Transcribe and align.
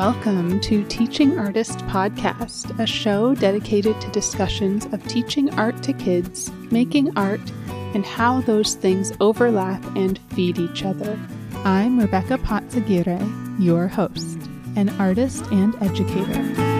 Welcome 0.00 0.60
to 0.60 0.82
Teaching 0.84 1.38
Artist 1.38 1.80
Podcast, 1.80 2.80
a 2.80 2.86
show 2.86 3.34
dedicated 3.34 4.00
to 4.00 4.10
discussions 4.12 4.86
of 4.94 5.06
teaching 5.06 5.52
art 5.58 5.82
to 5.82 5.92
kids, 5.92 6.50
making 6.70 7.14
art, 7.18 7.52
and 7.92 8.06
how 8.06 8.40
those 8.40 8.76
things 8.76 9.12
overlap 9.20 9.84
and 9.96 10.18
feed 10.30 10.58
each 10.58 10.86
other. 10.86 11.18
I'm 11.66 12.00
Rebecca 12.00 12.38
Patzaguirre, 12.38 13.62
your 13.62 13.88
host, 13.88 14.38
an 14.74 14.88
artist 14.98 15.44
and 15.52 15.76
educator. 15.82 16.79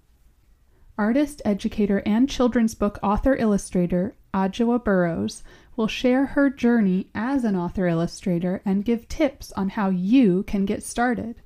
Artist, 0.96 1.42
educator, 1.44 2.00
and 2.06 2.30
children's 2.30 2.76
book 2.76 3.00
author 3.02 3.34
illustrator 3.34 4.14
Adjoa 4.32 4.78
Burrowes 4.84 5.42
will 5.74 5.88
share 5.88 6.24
her 6.24 6.50
journey 6.50 7.08
as 7.16 7.42
an 7.42 7.56
author 7.56 7.88
illustrator 7.88 8.62
and 8.64 8.84
give 8.84 9.08
tips 9.08 9.50
on 9.56 9.70
how 9.70 9.88
you 9.88 10.44
can 10.44 10.64
get 10.66 10.84
started. 10.84 11.42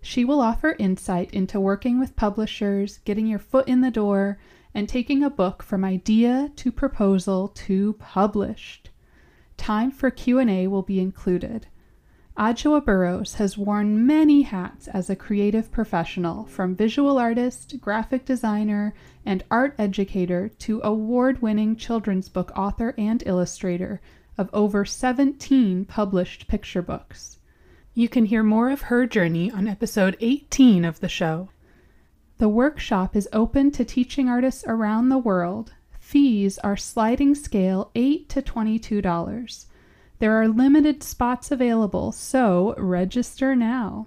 She 0.00 0.24
will 0.24 0.40
offer 0.40 0.74
insight 0.78 1.34
into 1.34 1.60
working 1.60 2.00
with 2.00 2.16
publishers, 2.16 2.96
getting 3.04 3.26
your 3.26 3.38
foot 3.38 3.68
in 3.68 3.82
the 3.82 3.90
door, 3.90 4.38
and 4.72 4.88
taking 4.88 5.22
a 5.22 5.28
book 5.28 5.62
from 5.62 5.84
idea 5.84 6.50
to 6.56 6.72
proposal 6.72 7.48
to 7.48 7.92
published. 7.98 8.88
Time 9.58 9.90
for 9.90 10.10
Q&A 10.10 10.66
will 10.66 10.82
be 10.82 10.98
included. 10.98 11.66
Adjoa 12.38 12.82
Burrowes 12.82 13.34
has 13.34 13.58
worn 13.58 14.06
many 14.06 14.42
hats 14.42 14.86
as 14.88 15.10
a 15.10 15.16
creative 15.16 15.70
professional, 15.70 16.44
from 16.44 16.76
visual 16.76 17.18
artist, 17.18 17.78
graphic 17.80 18.24
designer, 18.24 18.94
and 19.26 19.44
art 19.50 19.74
educator 19.76 20.48
to 20.60 20.80
award 20.82 21.42
winning 21.42 21.74
children's 21.74 22.28
book 22.28 22.52
author 22.56 22.94
and 22.96 23.22
illustrator 23.26 24.00
of 24.38 24.48
over 24.52 24.84
17 24.84 25.84
published 25.84 26.46
picture 26.46 26.80
books. 26.80 27.38
You 27.92 28.08
can 28.08 28.26
hear 28.26 28.44
more 28.44 28.70
of 28.70 28.82
her 28.82 29.04
journey 29.04 29.50
on 29.50 29.66
episode 29.66 30.16
18 30.20 30.84
of 30.84 31.00
the 31.00 31.08
show. 31.08 31.48
The 32.38 32.48
workshop 32.48 33.16
is 33.16 33.28
open 33.32 33.72
to 33.72 33.84
teaching 33.84 34.28
artists 34.28 34.62
around 34.68 35.08
the 35.08 35.18
world, 35.18 35.74
Fees 36.08 36.56
are 36.60 36.74
sliding 36.74 37.34
scale 37.34 37.90
8 37.94 38.30
to 38.30 38.40
$22. 38.40 39.66
There 40.20 40.32
are 40.40 40.48
limited 40.48 41.02
spots 41.02 41.50
available, 41.50 42.12
so 42.12 42.74
register 42.78 43.54
now. 43.54 44.06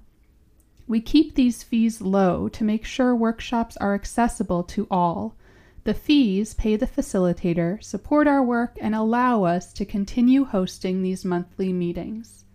We 0.87 0.99
keep 0.99 1.35
these 1.35 1.61
fees 1.61 2.01
low 2.01 2.49
to 2.49 2.63
make 2.63 2.85
sure 2.85 3.15
workshops 3.15 3.77
are 3.77 3.93
accessible 3.93 4.63
to 4.63 4.87
all. 4.89 5.35
The 5.83 5.93
fees 5.93 6.55
pay 6.55 6.75
the 6.75 6.87
facilitator, 6.87 7.83
support 7.83 8.27
our 8.27 8.41
work, 8.41 8.79
and 8.81 8.95
allow 8.95 9.43
us 9.43 9.71
to 9.73 9.85
continue 9.85 10.45
hosting 10.45 11.03
these 11.03 11.23
monthly 11.23 11.71
meetings. 11.71 12.45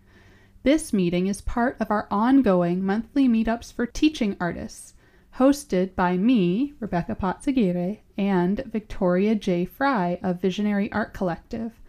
This 0.64 0.92
meeting 0.92 1.28
is 1.28 1.40
part 1.40 1.76
of 1.78 1.92
our 1.92 2.08
ongoing 2.10 2.82
monthly 2.84 3.28
meetups 3.28 3.72
for 3.72 3.86
teaching 3.86 4.36
artists 4.40 4.94
hosted 5.38 5.94
by 5.94 6.16
me, 6.16 6.72
Rebecca 6.80 7.14
Patzaguirre, 7.14 7.98
and 8.16 8.64
Victoria 8.64 9.34
J. 9.34 9.66
Fry 9.66 10.18
of 10.22 10.40
Visionary 10.40 10.90
Art 10.92 11.12
Collective. 11.12 11.80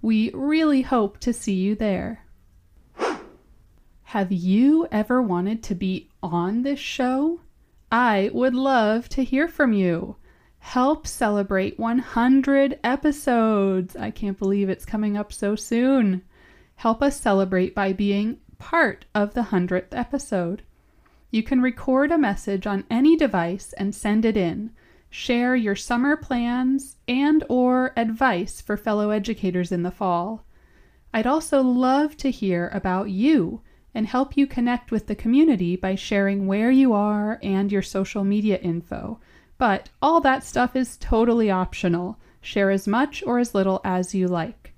We 0.00 0.30
really 0.32 0.82
hope 0.82 1.18
to 1.20 1.32
see 1.32 1.54
you 1.54 1.74
there. 1.74 2.24
Have 4.04 4.30
you 4.30 4.86
ever 4.92 5.20
wanted 5.20 5.62
to 5.64 5.74
be 5.74 6.10
on 6.22 6.62
this 6.62 6.78
show? 6.78 7.40
I 7.90 8.30
would 8.32 8.54
love 8.54 9.08
to 9.10 9.24
hear 9.24 9.48
from 9.48 9.72
you. 9.72 10.16
Help 10.58 11.06
celebrate 11.06 11.78
100 11.78 12.78
episodes. 12.84 13.96
I 13.96 14.10
can't 14.10 14.38
believe 14.38 14.68
it's 14.68 14.84
coming 14.84 15.16
up 15.16 15.32
so 15.32 15.56
soon. 15.56 16.22
Help 16.76 17.02
us 17.02 17.20
celebrate 17.20 17.74
by 17.74 17.92
being 17.92 18.38
part 18.58 19.06
of 19.14 19.34
the 19.34 19.42
100th 19.42 19.88
episode. 19.92 20.62
You 21.32 21.42
can 21.42 21.62
record 21.62 22.12
a 22.12 22.18
message 22.18 22.66
on 22.66 22.84
any 22.90 23.16
device 23.16 23.72
and 23.78 23.94
send 23.94 24.26
it 24.26 24.36
in. 24.36 24.70
Share 25.08 25.56
your 25.56 25.74
summer 25.74 26.14
plans 26.14 26.98
and 27.08 27.42
or 27.48 27.94
advice 27.96 28.60
for 28.60 28.76
fellow 28.76 29.08
educators 29.08 29.72
in 29.72 29.82
the 29.82 29.90
fall. 29.90 30.44
I'd 31.14 31.26
also 31.26 31.62
love 31.62 32.18
to 32.18 32.30
hear 32.30 32.70
about 32.74 33.08
you 33.08 33.62
and 33.94 34.06
help 34.06 34.36
you 34.36 34.46
connect 34.46 34.90
with 34.90 35.06
the 35.06 35.14
community 35.14 35.74
by 35.74 35.94
sharing 35.94 36.46
where 36.46 36.70
you 36.70 36.92
are 36.92 37.38
and 37.42 37.72
your 37.72 37.80
social 37.80 38.24
media 38.24 38.58
info. 38.58 39.18
But 39.56 39.88
all 40.02 40.20
that 40.20 40.44
stuff 40.44 40.76
is 40.76 40.98
totally 40.98 41.50
optional. 41.50 42.18
Share 42.42 42.70
as 42.70 42.86
much 42.86 43.22
or 43.26 43.38
as 43.38 43.54
little 43.54 43.80
as 43.84 44.14
you 44.14 44.28
like. 44.28 44.74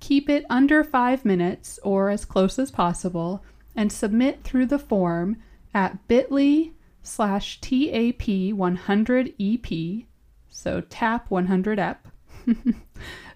Keep 0.00 0.28
it 0.28 0.44
under 0.50 0.82
five 0.82 1.24
minutes 1.24 1.78
or 1.84 2.10
as 2.10 2.24
close 2.24 2.58
as 2.58 2.72
possible 2.72 3.44
and 3.76 3.92
submit 3.92 4.42
through 4.42 4.66
the 4.66 4.80
form 4.80 5.36
at 5.74 6.08
bit.ly 6.08 6.70
slash 7.02 7.60
TAP100EP, 7.60 10.06
so 10.48 10.80
TAP 10.80 11.28
100EP, 11.28 11.96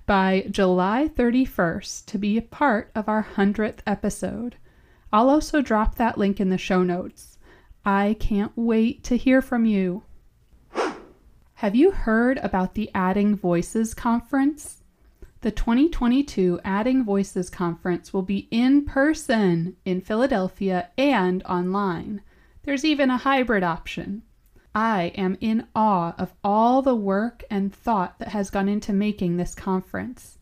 by 0.07 0.47
July 0.51 1.11
31st 1.15 2.07
to 2.07 2.19
be 2.19 2.39
a 2.39 2.43
part 2.43 2.91
of 2.95 3.09
our 3.09 3.27
100th 3.37 3.81
episode. 3.87 4.57
I'll 5.13 5.31
also 5.31 5.63
drop 5.63 5.97
that 5.97 6.19
link 6.19 6.41
in 6.41 6.51
the 6.51 6.59
show 6.59 6.83
notes. 6.83 7.39
I 7.85 8.17
can't 8.19 8.53
wait 8.57 9.05
to 9.05 9.17
hear 9.17 9.41
from 9.41 9.65
you. 9.65 10.03
Have 11.55 11.75
you 11.75 11.91
heard 11.91 12.39
about 12.39 12.75
the 12.75 12.91
Adding 12.95 13.35
Voices 13.35 13.95
Conference? 13.95 14.83
The 15.41 15.51
2022 15.51 16.61
Adding 16.65 17.05
Voices 17.05 17.49
Conference 17.49 18.12
will 18.12 18.23
be 18.23 18.49
in 18.50 18.85
person 18.85 19.77
in 19.85 20.00
Philadelphia 20.00 20.91
and 20.99 21.43
online. 21.44 22.21
There's 22.67 22.85
even 22.85 23.11
a 23.11 23.17
hybrid 23.17 23.63
option. 23.63 24.23
I 24.75 25.13
am 25.15 25.39
in 25.41 25.69
awe 25.77 26.17
of 26.19 26.35
all 26.43 26.83
the 26.83 26.97
work 26.97 27.45
and 27.49 27.73
thought 27.73 28.19
that 28.19 28.31
has 28.31 28.51
gone 28.51 28.69
into 28.69 28.93
making 28.93 29.37
this 29.37 29.55
conference. 29.55 30.37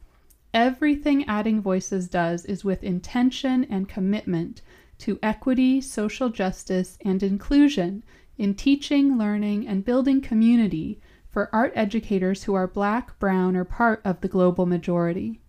Everything 0.54 1.26
Adding 1.26 1.60
Voices 1.60 2.08
does 2.08 2.46
is 2.46 2.64
with 2.64 2.82
intention 2.82 3.64
and 3.64 3.90
commitment 3.90 4.62
to 5.00 5.18
equity, 5.22 5.82
social 5.82 6.30
justice, 6.30 6.96
and 7.04 7.22
inclusion 7.22 8.02
in 8.38 8.54
teaching, 8.54 9.18
learning, 9.18 9.68
and 9.68 9.84
building 9.84 10.22
community 10.22 11.02
for 11.28 11.54
art 11.54 11.74
educators 11.74 12.44
who 12.44 12.54
are 12.54 12.66
black, 12.66 13.18
brown, 13.18 13.54
or 13.54 13.64
part 13.64 14.00
of 14.02 14.22
the 14.22 14.28
global 14.28 14.64
majority. 14.64 15.42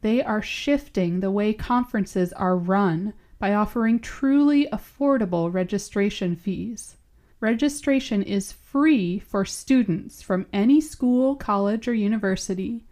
They 0.00 0.22
are 0.22 0.40
shifting 0.40 1.20
the 1.20 1.30
way 1.30 1.52
conferences 1.52 2.32
are 2.32 2.56
run 2.56 3.12
by 3.38 3.54
offering 3.54 3.98
truly 3.98 4.66
affordable 4.72 5.52
registration 5.52 6.36
fees. 6.36 6.96
Registration 7.40 8.22
is 8.22 8.52
free 8.52 9.18
for 9.18 9.44
students 9.44 10.22
from 10.22 10.46
any 10.52 10.80
school, 10.80 11.36
college, 11.36 11.86
or 11.86 11.94
university. 11.94 12.84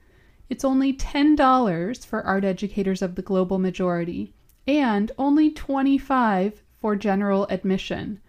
It's 0.51 0.65
only 0.65 0.93
$10 0.93 2.07
for 2.07 2.23
art 2.23 2.45
educators 2.45 3.01
of 3.01 3.15
the 3.15 3.23
global 3.23 3.59
majority 3.59 4.35
and 4.67 5.11
only 5.19 5.51
25 5.51 6.63
for 6.79 6.95
general 6.95 7.47
admission. 7.49 8.21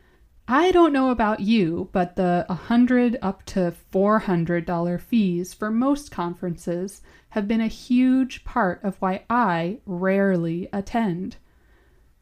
I 0.48 0.72
don't 0.72 0.94
know 0.94 1.10
about 1.10 1.40
you, 1.40 1.90
but 1.92 2.16
the 2.16 2.46
100 2.48 3.18
up 3.22 3.44
to 3.48 3.74
$400 3.92 5.02
fees 5.02 5.54
for 5.54 5.72
most 5.72 6.12
conferences 6.12 7.02
have 7.30 7.48
been 7.48 7.62
a 7.62 7.68
huge 7.68 8.46
part 8.46 8.84
of 8.84 8.96
why 9.02 9.24
I 9.30 9.80
rarely 9.86 10.70
attend. 10.72 11.38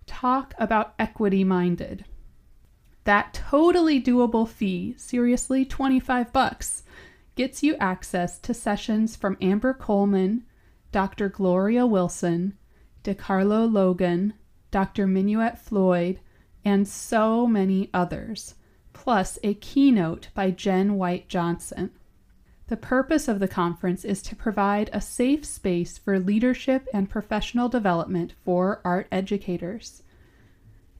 Talk 0.05 0.53
about 0.57 0.93
equity 0.99 1.43
minded. 1.43 2.05
That 3.05 3.33
totally 3.33 4.01
doable 4.01 4.47
fee, 4.47 4.95
seriously 4.97 5.65
25 5.65 6.31
bucks, 6.31 6.83
gets 7.35 7.63
you 7.63 7.75
access 7.75 8.39
to 8.39 8.53
sessions 8.53 9.15
from 9.15 9.37
Amber 9.41 9.73
Coleman, 9.73 10.45
Dr. 10.91 11.29
Gloria 11.29 11.85
Wilson, 11.85 12.57
DeCarlo 13.03 13.71
Logan, 13.71 14.33
Dr. 14.71 15.07
Minuette 15.07 15.59
Floyd, 15.59 16.19
and 16.63 16.87
so 16.87 17.45
many 17.45 17.89
others, 17.93 18.55
plus 18.93 19.37
a 19.43 19.53
keynote 19.55 20.29
by 20.33 20.51
Jen 20.51 20.95
White 20.95 21.27
Johnson. 21.27 21.91
The 22.73 22.77
purpose 22.77 23.27
of 23.27 23.37
the 23.37 23.47
conference 23.47 24.03
is 24.03 24.23
to 24.23 24.35
provide 24.35 24.89
a 24.91 24.99
safe 24.99 25.45
space 25.45 25.99
for 25.99 26.17
leadership 26.17 26.87
and 26.91 27.07
professional 27.07 27.69
development 27.69 28.33
for 28.43 28.81
art 28.83 29.05
educators. 29.11 30.01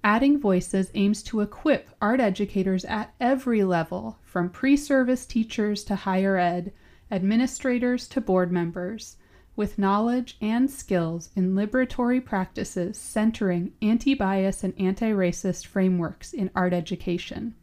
Adding 0.03 0.39
Voices 0.39 0.91
aims 0.93 1.23
to 1.23 1.41
equip 1.41 1.89
art 1.99 2.19
educators 2.19 2.85
at 2.85 3.15
every 3.19 3.63
level, 3.63 4.19
from 4.21 4.51
pre 4.51 4.77
service 4.77 5.25
teachers 5.25 5.83
to 5.85 5.95
higher 5.95 6.37
ed, 6.37 6.73
administrators 7.09 8.07
to 8.09 8.21
board 8.21 8.51
members, 8.51 9.17
with 9.55 9.79
knowledge 9.79 10.37
and 10.39 10.69
skills 10.69 11.31
in 11.35 11.55
liberatory 11.55 12.23
practices 12.23 12.99
centering 12.99 13.73
anti 13.81 14.13
bias 14.13 14.63
and 14.63 14.75
anti 14.77 15.09
racist 15.09 15.65
frameworks 15.65 16.33
in 16.33 16.51
art 16.53 16.71
education. 16.71 17.55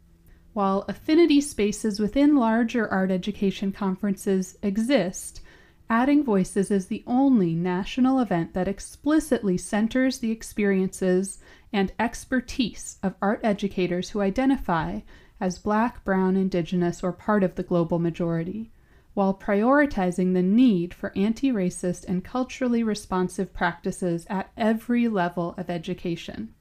While 0.53 0.83
affinity 0.89 1.39
spaces 1.39 1.99
within 1.99 2.35
larger 2.35 2.87
art 2.87 3.09
education 3.09 3.71
conferences 3.71 4.57
exist, 4.61 5.41
Adding 5.89 6.23
Voices 6.23 6.69
is 6.71 6.87
the 6.87 7.03
only 7.07 7.53
national 7.55 8.19
event 8.19 8.53
that 8.53 8.67
explicitly 8.67 9.57
centers 9.57 10.19
the 10.19 10.31
experiences 10.31 11.39
and 11.71 11.93
expertise 11.99 12.97
of 13.01 13.15
art 13.21 13.39
educators 13.43 14.09
who 14.09 14.19
identify 14.19 15.01
as 15.39 15.57
Black, 15.57 16.03
Brown, 16.03 16.35
Indigenous, 16.35 17.01
or 17.01 17.11
part 17.11 17.43
of 17.43 17.55
the 17.55 17.63
global 17.63 17.99
majority 17.99 18.71
while 19.13 19.33
prioritizing 19.33 20.33
the 20.33 20.41
need 20.41 20.93
for 20.93 21.11
anti-racist 21.17 22.05
and 22.07 22.23
culturally 22.23 22.83
responsive 22.83 23.53
practices 23.53 24.25
at 24.29 24.51
every 24.55 25.07
level 25.07 25.53
of 25.57 25.69
education. 25.69 26.53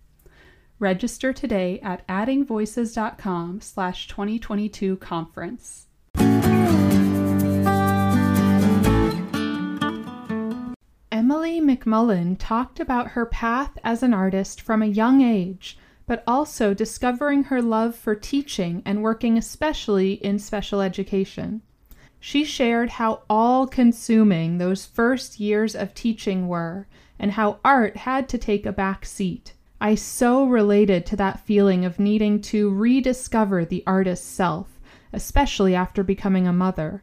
Register 0.81 1.35
today 1.35 1.79
at 1.83 2.09
addingvoices.com 2.09 3.61
slash 3.61 4.09
2022 4.09 4.97
conference. 4.97 5.89
Emily 11.13 11.61
McMullen 11.61 12.35
talked 12.39 12.81
about 12.81 13.09
her 13.09 13.27
path 13.27 13.77
as 13.85 14.03
an 14.03 14.15
artist 14.15 14.63
from 14.63 14.81
a 14.81 14.87
young 14.87 15.21
age, 15.21 15.77
but 16.07 16.25
also 16.27 16.73
discovering 16.73 17.45
her 17.45 17.61
love 17.61 17.95
for 17.95 18.15
teaching 18.15 18.83
and 18.87 19.03
working 19.03 19.37
especially 19.37 20.15
in 20.15 20.39
special 20.39 20.81
education. 20.81 21.61
She 22.19 22.43
shared 22.43 22.89
how 22.89 23.21
all 23.29 23.67
consuming 23.67 24.57
those 24.57 24.87
first 24.87 25.39
years 25.39 25.77
of 25.77 25.93
teaching 25.93 26.49
were 26.49 26.87
and 27.19 27.33
how 27.33 27.59
art 27.63 27.99
had 27.99 28.31
to 28.31 28.39
take 28.39 28.65
a 28.65 28.73
back 28.73 29.05
seat. 29.05 29.53
I 29.83 29.95
so 29.95 30.45
related 30.45 31.07
to 31.07 31.17
that 31.17 31.41
feeling 31.41 31.87
of 31.87 31.99
needing 31.99 32.43
to 32.43 32.69
rediscover 32.69 33.65
the 33.65 33.83
artist's 33.87 34.27
self, 34.27 34.79
especially 35.11 35.75
after 35.75 36.03
becoming 36.03 36.47
a 36.47 36.53
mother. 36.53 37.03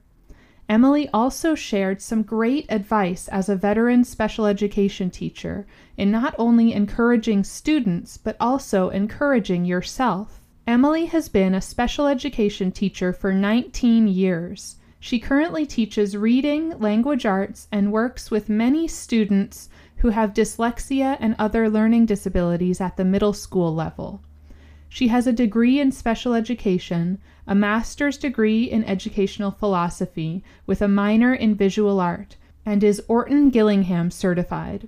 Emily 0.70 1.10
also 1.14 1.56
shared 1.56 2.02
some 2.02 2.22
great 2.22 2.66
advice 2.70 3.30
as 3.30 3.50
a 3.50 3.56
veteran 3.56 4.04
special 4.04 4.46
education 4.46 5.10
teacher 5.10 5.66
in 5.96 6.12
not 6.12 6.36
only 6.38 6.74
encouraging 6.74 7.44
students, 7.44 8.18
but 8.18 8.38
also 8.40 8.90
encouraging 8.90 9.66
yourself. 9.66 10.42
Emily 10.68 11.06
has 11.06 11.30
been 11.30 11.56
a 11.56 11.62
special 11.62 12.06
education 12.06 12.72
teacher 12.72 13.12
for 13.12 13.34
19 13.34 14.08
years. 14.08 14.76
She 15.00 15.20
currently 15.20 15.66
teaches 15.66 16.18
reading, 16.18 16.78
language 16.80 17.26
arts, 17.26 17.68
and 17.72 17.92
works 17.92 18.30
with 18.30 18.50
many 18.50 18.88
students 18.88 19.70
who 19.98 20.10
have 20.10 20.34
dyslexia 20.34 21.18
and 21.20 21.36
other 21.40 21.70
learning 21.70 22.06
disabilities 22.06 22.80
at 22.80 22.98
the 22.98 23.06
middle 23.06 23.34
school 23.34 23.74
level. 23.74 24.22
She 24.90 25.10
has 25.10 25.28
a 25.28 25.34
degree 25.34 25.80
in 25.80 25.92
special 25.92 26.34
education, 26.34 27.20
a 27.46 27.56
master's 27.56 28.18
degree 28.18 28.64
in 28.64 28.84
educational 28.86 29.52
philosophy 29.52 30.44
with 30.66 30.82
a 30.82 30.88
minor 30.88 31.34
in 31.34 31.56
visual 31.56 32.00
art, 32.00 32.38
and 32.66 32.84
is 32.84 33.02
Orton 33.08 33.50
Gillingham 33.50 34.12
certified. 34.12 34.88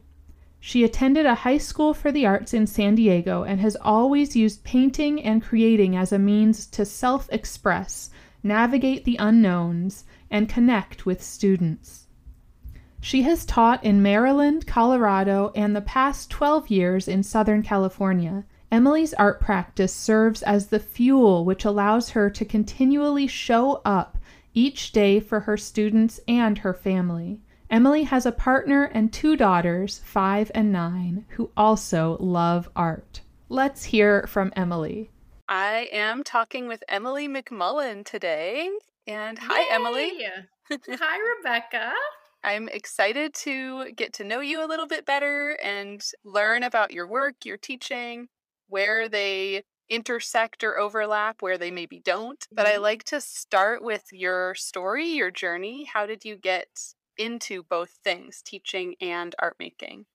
She 0.59 0.83
attended 0.83 1.25
a 1.25 1.35
high 1.35 1.57
school 1.57 1.93
for 1.93 2.11
the 2.11 2.25
arts 2.25 2.53
in 2.53 2.67
San 2.67 2.95
Diego 2.95 3.43
and 3.43 3.61
has 3.61 3.77
always 3.81 4.35
used 4.35 4.65
painting 4.65 5.21
and 5.21 5.41
creating 5.41 5.95
as 5.95 6.11
a 6.11 6.19
means 6.19 6.65
to 6.67 6.83
self 6.83 7.29
express, 7.31 8.09
navigate 8.43 9.05
the 9.05 9.15
unknowns, 9.17 10.03
and 10.29 10.49
connect 10.49 11.05
with 11.05 11.23
students. 11.23 12.07
She 13.01 13.21
has 13.23 13.45
taught 13.45 13.83
in 13.83 14.01
Maryland, 14.03 14.67
Colorado, 14.67 15.51
and 15.55 15.75
the 15.75 15.81
past 15.81 16.29
12 16.29 16.69
years 16.69 17.07
in 17.07 17.23
Southern 17.23 17.63
California. 17.63 18.43
Emily's 18.71 19.13
art 19.15 19.39
practice 19.39 19.93
serves 19.93 20.43
as 20.43 20.67
the 20.67 20.79
fuel 20.79 21.43
which 21.45 21.65
allows 21.65 22.11
her 22.11 22.29
to 22.29 22.45
continually 22.45 23.25
show 23.25 23.81
up 23.83 24.17
each 24.53 24.91
day 24.91 25.19
for 25.19 25.41
her 25.41 25.57
students 25.57 26.19
and 26.27 26.59
her 26.59 26.73
family. 26.73 27.39
Emily 27.69 28.03
has 28.03 28.25
a 28.25 28.31
partner 28.31 28.83
and 28.85 29.13
two 29.13 29.35
daughters, 29.37 30.01
five 30.03 30.51
and 30.53 30.71
nine, 30.71 31.25
who 31.29 31.51
also 31.55 32.17
love 32.19 32.69
art. 32.75 33.21
Let's 33.47 33.85
hear 33.85 34.25
from 34.27 34.51
Emily. 34.55 35.11
I 35.47 35.87
am 35.91 36.23
talking 36.23 36.67
with 36.67 36.83
Emily 36.89 37.27
McMullen 37.27 38.05
today. 38.05 38.69
And 39.07 39.39
hi, 39.39 39.61
Yay! 39.61 39.67
Emily. 39.71 40.11
hi, 40.99 41.17
Rebecca. 41.37 41.93
I'm 42.43 42.69
excited 42.69 43.33
to 43.35 43.91
get 43.93 44.13
to 44.13 44.23
know 44.23 44.39
you 44.39 44.63
a 44.63 44.67
little 44.67 44.87
bit 44.87 45.05
better 45.05 45.51
and 45.61 46.03
learn 46.23 46.63
about 46.63 46.91
your 46.91 47.07
work, 47.07 47.45
your 47.45 47.57
teaching, 47.57 48.29
where 48.67 49.09
they 49.09 49.63
intersect 49.89 50.63
or 50.63 50.77
overlap, 50.79 51.41
where 51.41 51.57
they 51.57 51.71
maybe 51.71 51.99
don't. 51.99 52.45
But 52.55 52.67
I 52.67 52.77
Mhm. 52.77 52.79
like 52.79 53.03
to 53.05 53.19
start 53.21 53.83
with 53.83 54.05
your 54.11 54.55
story, 54.55 55.07
your 55.07 55.31
journey. 55.31 55.85
How 55.85 56.05
did 56.05 56.23
you 56.25 56.35
get 56.37 56.69
into 57.17 57.63
both 57.63 57.91
things, 58.03 58.41
teaching 58.41 58.95
and 59.01 59.35
art 59.39 59.57
making? 59.59 60.05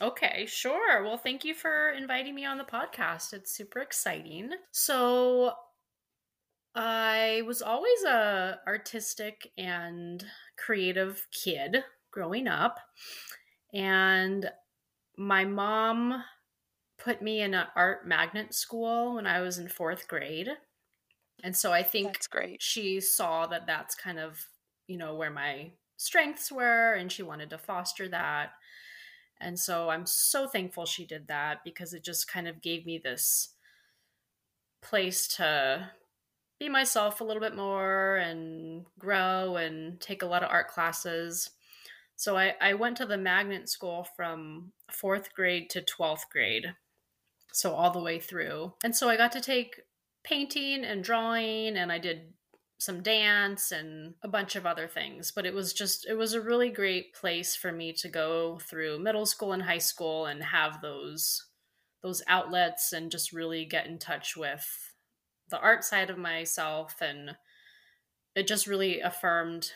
Okay, 0.00 0.46
sure. 0.46 1.02
Well, 1.04 1.16
thank 1.18 1.44
you 1.44 1.54
for 1.54 1.90
inviting 1.90 2.34
me 2.34 2.44
on 2.44 2.58
the 2.58 2.64
podcast. 2.64 3.32
It's 3.32 3.52
super 3.52 3.80
exciting. 3.80 4.52
So, 4.72 5.56
I 6.74 7.42
was 7.46 7.62
always 7.62 8.02
a 8.04 8.60
artistic 8.66 9.52
and 9.56 10.24
creative 10.56 11.26
kid 11.30 11.84
growing 12.10 12.46
up, 12.48 12.78
and 13.72 14.50
my 15.16 15.44
mom 15.44 16.24
put 16.98 17.22
me 17.22 17.40
in 17.40 17.54
an 17.54 17.66
art 17.76 18.06
magnet 18.06 18.54
school 18.54 19.14
when 19.16 19.26
I 19.26 19.40
was 19.40 19.58
in 19.58 19.68
4th 19.68 20.06
grade. 20.08 20.48
And 21.42 21.56
so 21.56 21.72
I 21.72 21.82
think 21.82 22.14
That's 22.14 22.26
great. 22.26 22.62
she 22.62 23.00
saw 23.00 23.46
that 23.48 23.66
that's 23.66 23.94
kind 23.94 24.18
of, 24.18 24.48
you 24.86 24.96
know, 24.96 25.14
where 25.14 25.30
my 25.30 25.72
strengths 25.96 26.50
were 26.50 26.94
and 26.94 27.10
she 27.10 27.22
wanted 27.22 27.50
to 27.50 27.58
foster 27.58 28.08
that. 28.08 28.52
And 29.40 29.58
so 29.58 29.90
I'm 29.90 30.06
so 30.06 30.46
thankful 30.48 30.86
she 30.86 31.06
did 31.06 31.28
that 31.28 31.64
because 31.64 31.92
it 31.92 32.04
just 32.04 32.28
kind 32.28 32.48
of 32.48 32.62
gave 32.62 32.86
me 32.86 32.98
this 32.98 33.50
place 34.80 35.26
to 35.36 35.90
be 36.64 36.68
myself 36.70 37.20
a 37.20 37.24
little 37.24 37.42
bit 37.42 37.54
more 37.54 38.16
and 38.16 38.86
grow 38.98 39.56
and 39.56 40.00
take 40.00 40.22
a 40.22 40.26
lot 40.26 40.42
of 40.42 40.50
art 40.50 40.68
classes. 40.68 41.50
So 42.16 42.38
I, 42.38 42.54
I 42.60 42.72
went 42.72 42.96
to 42.98 43.06
the 43.06 43.18
magnet 43.18 43.68
school 43.68 44.06
from 44.16 44.72
fourth 44.90 45.34
grade 45.34 45.68
to 45.70 45.82
12th 45.82 46.30
grade. 46.32 46.74
So 47.52 47.74
all 47.74 47.90
the 47.90 48.02
way 48.02 48.18
through. 48.18 48.72
And 48.82 48.96
so 48.96 49.08
I 49.10 49.16
got 49.16 49.32
to 49.32 49.40
take 49.40 49.82
painting 50.24 50.84
and 50.84 51.04
drawing 51.04 51.76
and 51.76 51.92
I 51.92 51.98
did 51.98 52.32
some 52.78 53.02
dance 53.02 53.70
and 53.70 54.14
a 54.22 54.28
bunch 54.28 54.56
of 54.56 54.64
other 54.64 54.88
things. 54.88 55.32
But 55.32 55.44
it 55.44 55.52
was 55.52 55.74
just, 55.74 56.06
it 56.08 56.14
was 56.14 56.32
a 56.32 56.40
really 56.40 56.70
great 56.70 57.14
place 57.14 57.54
for 57.54 57.72
me 57.72 57.92
to 57.92 58.08
go 58.08 58.58
through 58.58 59.00
middle 59.00 59.26
school 59.26 59.52
and 59.52 59.62
high 59.62 59.78
school 59.78 60.26
and 60.26 60.42
have 60.42 60.80
those 60.80 61.46
those 62.02 62.22
outlets 62.28 62.92
and 62.92 63.10
just 63.10 63.32
really 63.32 63.64
get 63.64 63.86
in 63.86 63.98
touch 63.98 64.36
with 64.36 64.93
the 65.48 65.60
art 65.60 65.84
side 65.84 66.10
of 66.10 66.18
myself 66.18 67.00
and 67.00 67.36
it 68.34 68.46
just 68.46 68.66
really 68.66 69.00
affirmed 69.00 69.72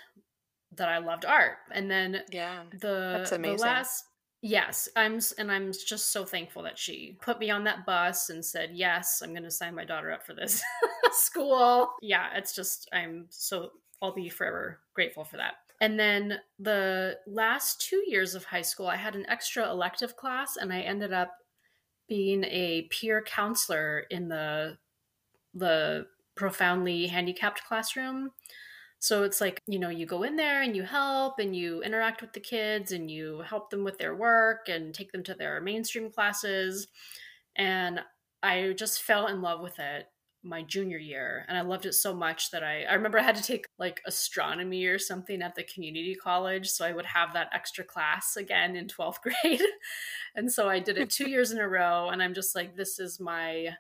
that 0.73 0.89
I 0.89 0.99
loved 0.99 1.25
art. 1.25 1.59
And 1.73 1.91
then 1.91 2.25
Yeah. 2.31 2.67
the 2.73 2.79
That's 3.13 3.31
the 3.43 3.55
last 3.55 4.05
Yes, 4.41 4.89
I'm 4.95 5.19
and 5.37 5.51
I'm 5.51 5.73
just 5.73 6.11
so 6.11 6.25
thankful 6.25 6.63
that 6.63 6.79
she 6.79 7.19
put 7.21 7.41
me 7.41 7.51
on 7.51 7.65
that 7.65 7.85
bus 7.85 8.31
and 8.31 8.45
said, 8.45 8.71
"Yes, 8.73 9.21
I'm 9.21 9.33
going 9.33 9.43
to 9.43 9.51
sign 9.51 9.75
my 9.75 9.85
daughter 9.85 10.13
up 10.13 10.25
for 10.25 10.33
this 10.33 10.63
school." 11.13 11.91
Yeah, 12.01 12.33
it's 12.37 12.55
just 12.55 12.89
I'm 12.93 13.27
so 13.31 13.73
I'll 14.01 14.15
be 14.15 14.29
forever 14.29 14.81
grateful 14.95 15.25
for 15.25 15.39
that. 15.39 15.57
And 15.81 15.99
then 15.99 16.41
the 16.61 17.19
last 17.27 17.81
2 17.81 18.05
years 18.07 18.37
of 18.37 18.45
high 18.45 18.63
school, 18.63 18.87
I 18.87 18.95
had 18.97 19.17
an 19.17 19.27
extra 19.27 19.69
elective 19.69 20.15
class 20.17 20.57
and 20.57 20.73
I 20.73 20.83
ended 20.83 21.13
up 21.13 21.37
being 22.09 22.45
a 22.45 22.83
peer 22.91 23.23
counselor 23.23 24.01
in 24.11 24.29
the 24.29 24.79
the 25.55 26.07
profoundly 26.35 27.07
handicapped 27.07 27.65
classroom. 27.65 28.31
So 29.01 29.23
it's 29.23 29.41
like, 29.41 29.63
you 29.67 29.79
know, 29.79 29.91
you 29.91 30.07
go 30.07 30.25
in 30.25 30.37
there 30.37 30.63
and 30.63 30.75
you 30.75 30.83
help 30.83 31.39
and 31.39 31.55
you 31.55 31.83
interact 31.83 32.21
with 32.21 32.33
the 32.33 32.41
kids 32.41 32.91
and 32.93 33.11
you 33.11 33.41
help 33.41 33.71
them 33.71 33.85
with 33.85 33.99
their 33.99 34.15
work 34.15 34.69
and 34.69 34.93
take 34.93 35.13
them 35.13 35.23
to 35.25 35.35
their 35.35 35.61
mainstream 35.61 36.11
classes. 36.11 36.89
And 37.57 38.01
I 38.43 38.75
just 38.77 39.03
fell 39.03 39.27
in 39.27 39.41
love 39.41 39.61
with 39.61 39.79
it 39.79 40.07
my 40.45 40.63
junior 40.63 40.99
year 40.99 41.45
and 41.49 41.59
I 41.59 41.63
loved 41.63 41.85
it 41.85 41.95
so 41.95 42.15
much 42.15 42.53
that 42.53 42.63
I 42.63 42.85
I 42.85 42.95
remember 42.95 43.19
I 43.19 43.23
had 43.23 43.35
to 43.37 43.43
take 43.43 43.67
like 43.79 44.01
astronomy 44.07 44.87
or 44.87 44.99
something 44.99 45.43
at 45.43 45.57
the 45.57 45.65
community 45.65 46.15
college 46.15 46.69
so 46.69 46.87
I 46.87 46.93
would 46.93 47.07
have 47.07 47.33
that 47.33 47.49
extra 47.53 47.85
class 47.85 48.37
again 48.37 48.77
in 48.77 48.87
12th 48.99 49.17
grade. 49.21 49.63
and 50.37 50.51
so 50.51 50.69
I 50.69 50.79
did 50.79 50.97
it 50.97 51.11
2 51.11 51.29
years 51.29 51.51
in 51.51 51.59
a 51.59 51.69
row 51.69 52.09
and 52.11 52.23
I'm 52.23 52.35
just 52.35 52.55
like 52.55 52.77
this 52.77 53.01
is 53.01 53.19
my 53.19 53.71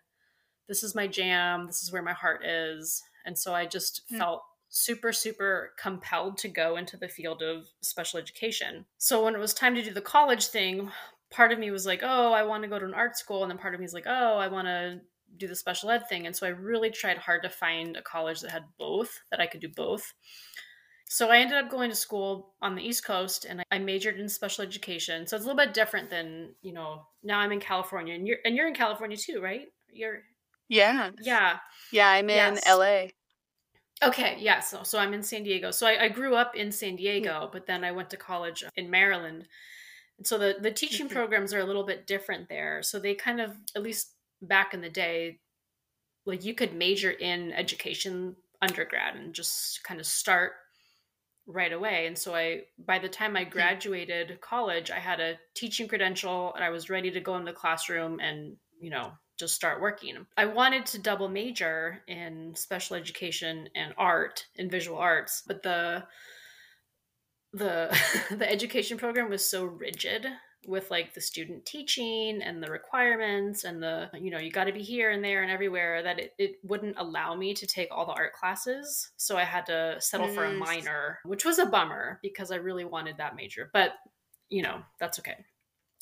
this 0.68 0.82
is 0.82 0.94
my 0.94 1.06
jam, 1.06 1.66
this 1.66 1.82
is 1.82 1.92
where 1.92 2.02
my 2.02 2.12
heart 2.12 2.44
is. 2.44 3.02
And 3.24 3.36
so 3.38 3.54
I 3.54 3.66
just 3.66 4.08
Mm. 4.10 4.18
felt 4.18 4.42
super 4.70 5.12
super 5.12 5.72
compelled 5.78 6.36
to 6.38 6.48
go 6.48 6.76
into 6.76 6.96
the 6.98 7.08
field 7.08 7.42
of 7.42 7.66
special 7.80 8.18
education. 8.18 8.84
So 8.98 9.24
when 9.24 9.34
it 9.34 9.38
was 9.38 9.54
time 9.54 9.74
to 9.74 9.82
do 9.82 9.92
the 9.92 10.02
college 10.02 10.46
thing, 10.48 10.92
part 11.30 11.52
of 11.52 11.58
me 11.58 11.70
was 11.70 11.86
like, 11.86 12.00
"Oh, 12.02 12.32
I 12.32 12.42
want 12.42 12.62
to 12.64 12.68
go 12.68 12.78
to 12.78 12.84
an 12.84 12.94
art 12.94 13.16
school." 13.16 13.42
And 13.42 13.50
then 13.50 13.58
part 13.58 13.74
of 13.74 13.80
me 13.80 13.84
was 13.84 13.94
like, 13.94 14.06
"Oh, 14.06 14.36
I 14.36 14.48
want 14.48 14.66
to 14.68 15.00
do 15.38 15.46
the 15.48 15.54
special 15.56 15.90
ed 15.90 16.06
thing." 16.08 16.26
And 16.26 16.36
so 16.36 16.46
I 16.46 16.50
really 16.50 16.90
tried 16.90 17.16
hard 17.18 17.42
to 17.44 17.48
find 17.50 17.96
a 17.96 18.02
college 18.02 18.40
that 18.42 18.50
had 18.50 18.64
both, 18.78 19.20
that 19.30 19.40
I 19.40 19.46
could 19.46 19.60
do 19.62 19.68
both. 19.70 20.12
So 21.10 21.30
I 21.30 21.38
ended 21.38 21.56
up 21.56 21.70
going 21.70 21.88
to 21.88 21.96
school 21.96 22.54
on 22.60 22.74
the 22.74 22.82
East 22.82 23.04
Coast 23.04 23.46
and 23.46 23.62
I 23.70 23.78
majored 23.78 24.20
in 24.20 24.28
special 24.28 24.62
education. 24.62 25.26
So 25.26 25.36
it's 25.36 25.44
a 25.46 25.48
little 25.48 25.64
bit 25.64 25.72
different 25.72 26.10
than, 26.10 26.54
you 26.60 26.72
know, 26.74 27.06
now 27.22 27.38
I'm 27.40 27.52
in 27.52 27.60
California 27.60 28.14
and 28.14 28.26
you're 28.28 28.38
and 28.44 28.54
you're 28.54 28.68
in 28.68 28.74
California 28.74 29.16
too, 29.16 29.40
right? 29.40 29.68
You're 29.90 30.22
Yeah. 30.68 31.10
yeah. 31.18 31.60
Yeah, 31.90 32.08
I'm 32.10 32.30
in 32.30 32.58
Yes. 32.58 32.62
LA. 32.64 33.12
Okay, 34.02 34.36
yeah. 34.38 34.60
So, 34.60 34.84
so 34.84 34.98
I'm 34.98 35.12
in 35.12 35.22
San 35.22 35.42
Diego. 35.42 35.70
So 35.72 35.86
I, 35.86 36.04
I 36.04 36.08
grew 36.08 36.36
up 36.36 36.54
in 36.54 36.70
San 36.70 36.96
Diego, 36.96 37.48
but 37.52 37.66
then 37.66 37.82
I 37.84 37.90
went 37.92 38.10
to 38.10 38.16
college 38.16 38.62
in 38.76 38.90
Maryland. 38.90 39.48
And 40.18 40.26
so 40.26 40.38
the, 40.38 40.56
the 40.60 40.70
teaching 40.72 41.08
Mhm. 41.08 41.12
programs 41.12 41.54
are 41.54 41.60
a 41.60 41.64
little 41.64 41.84
bit 41.84 42.06
different 42.06 42.48
there. 42.48 42.82
So 42.82 43.00
they 43.00 43.14
kind 43.14 43.40
of, 43.40 43.56
at 43.76 43.82
least 43.82 44.14
back 44.42 44.74
in 44.74 44.80
the 44.82 44.90
day, 44.90 45.40
like 46.26 46.44
you 46.44 46.54
could 46.54 46.74
major 46.74 47.10
in 47.12 47.52
education 47.52 48.36
undergrad 48.62 49.16
and 49.16 49.34
just 49.34 49.84
kind 49.84 50.00
of 50.00 50.06
start 50.06 50.54
right 51.46 51.72
away. 51.72 52.06
And 52.06 52.18
so 52.18 52.34
I, 52.34 52.64
by 52.78 52.98
the 52.98 53.08
time 53.08 53.36
I 53.36 53.44
graduated 53.44 54.40
college, 54.40 54.90
I 54.90 54.98
had 55.00 55.20
a 55.20 55.38
teaching 55.54 55.88
credential 55.88 56.54
and 56.54 56.64
I 56.64 56.70
was 56.70 56.90
ready 56.90 57.10
to 57.12 57.20
go 57.20 57.36
in 57.36 57.44
the 57.44 57.52
classroom 57.52 58.20
and, 58.20 58.56
you 58.80 58.90
know, 58.90 59.12
just 59.38 59.54
start 59.54 59.80
working. 59.80 60.26
I 60.36 60.46
wanted 60.46 60.84
to 60.86 60.98
double 60.98 61.28
major 61.28 62.02
in 62.08 62.54
special 62.56 62.96
education 62.96 63.68
and 63.74 63.94
art 63.96 64.46
and 64.56 64.70
visual 64.70 64.98
arts, 64.98 65.42
but 65.46 65.62
the 65.62 66.04
the 67.52 67.96
the 68.36 68.50
education 68.50 68.98
program 68.98 69.30
was 69.30 69.48
so 69.48 69.64
rigid 69.64 70.26
with 70.66 70.90
like 70.90 71.14
the 71.14 71.20
student 71.20 71.64
teaching 71.64 72.42
and 72.42 72.62
the 72.62 72.70
requirements 72.70 73.64
and 73.64 73.80
the 73.82 74.10
you 74.12 74.30
know 74.30 74.38
you 74.38 74.50
got 74.50 74.64
to 74.64 74.72
be 74.72 74.82
here 74.82 75.12
and 75.12 75.22
there 75.24 75.42
and 75.42 75.50
everywhere 75.52 76.02
that 76.02 76.18
it, 76.18 76.34
it 76.36 76.56
wouldn't 76.64 76.96
allow 76.98 77.34
me 77.34 77.54
to 77.54 77.66
take 77.66 77.88
all 77.92 78.04
the 78.04 78.12
art 78.12 78.32
classes 78.34 79.12
so 79.16 79.36
i 79.36 79.44
had 79.44 79.64
to 79.64 79.96
settle 80.00 80.28
for 80.28 80.44
a 80.44 80.50
Mm. 80.50 80.58
minor 80.58 81.20
which 81.24 81.44
was 81.44 81.58
a 81.60 81.64
bummer 81.66 82.18
because 82.22 82.50
i 82.50 82.56
really 82.56 82.84
wanted 82.84 83.16
that 83.18 83.36
major 83.36 83.70
but 83.72 83.92
you 84.50 84.60
know 84.62 84.82
that's 84.98 85.20
okay 85.20 85.36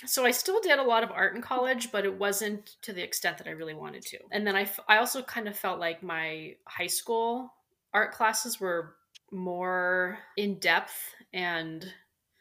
so 0.04 0.26
I 0.26 0.30
still 0.30 0.60
did 0.60 0.78
a 0.78 0.82
lot 0.82 1.02
of 1.02 1.10
art 1.10 1.34
in 1.34 1.42
college, 1.42 1.90
but 1.90 2.04
it 2.04 2.18
wasn't 2.18 2.76
to 2.82 2.92
the 2.92 3.02
extent 3.02 3.38
that 3.38 3.46
I 3.48 3.52
really 3.52 3.74
wanted 3.74 4.02
to. 4.06 4.18
And 4.30 4.46
then 4.46 4.54
I, 4.54 4.62
f- 4.62 4.80
I 4.88 4.98
also 4.98 5.22
kind 5.22 5.48
of 5.48 5.56
felt 5.56 5.80
like 5.80 6.02
my 6.02 6.56
high 6.66 6.86
school 6.86 7.52
art 7.94 8.12
classes 8.12 8.60
were 8.60 8.96
more 9.32 10.18
in 10.36 10.58
depth 10.58 11.14
and 11.32 11.92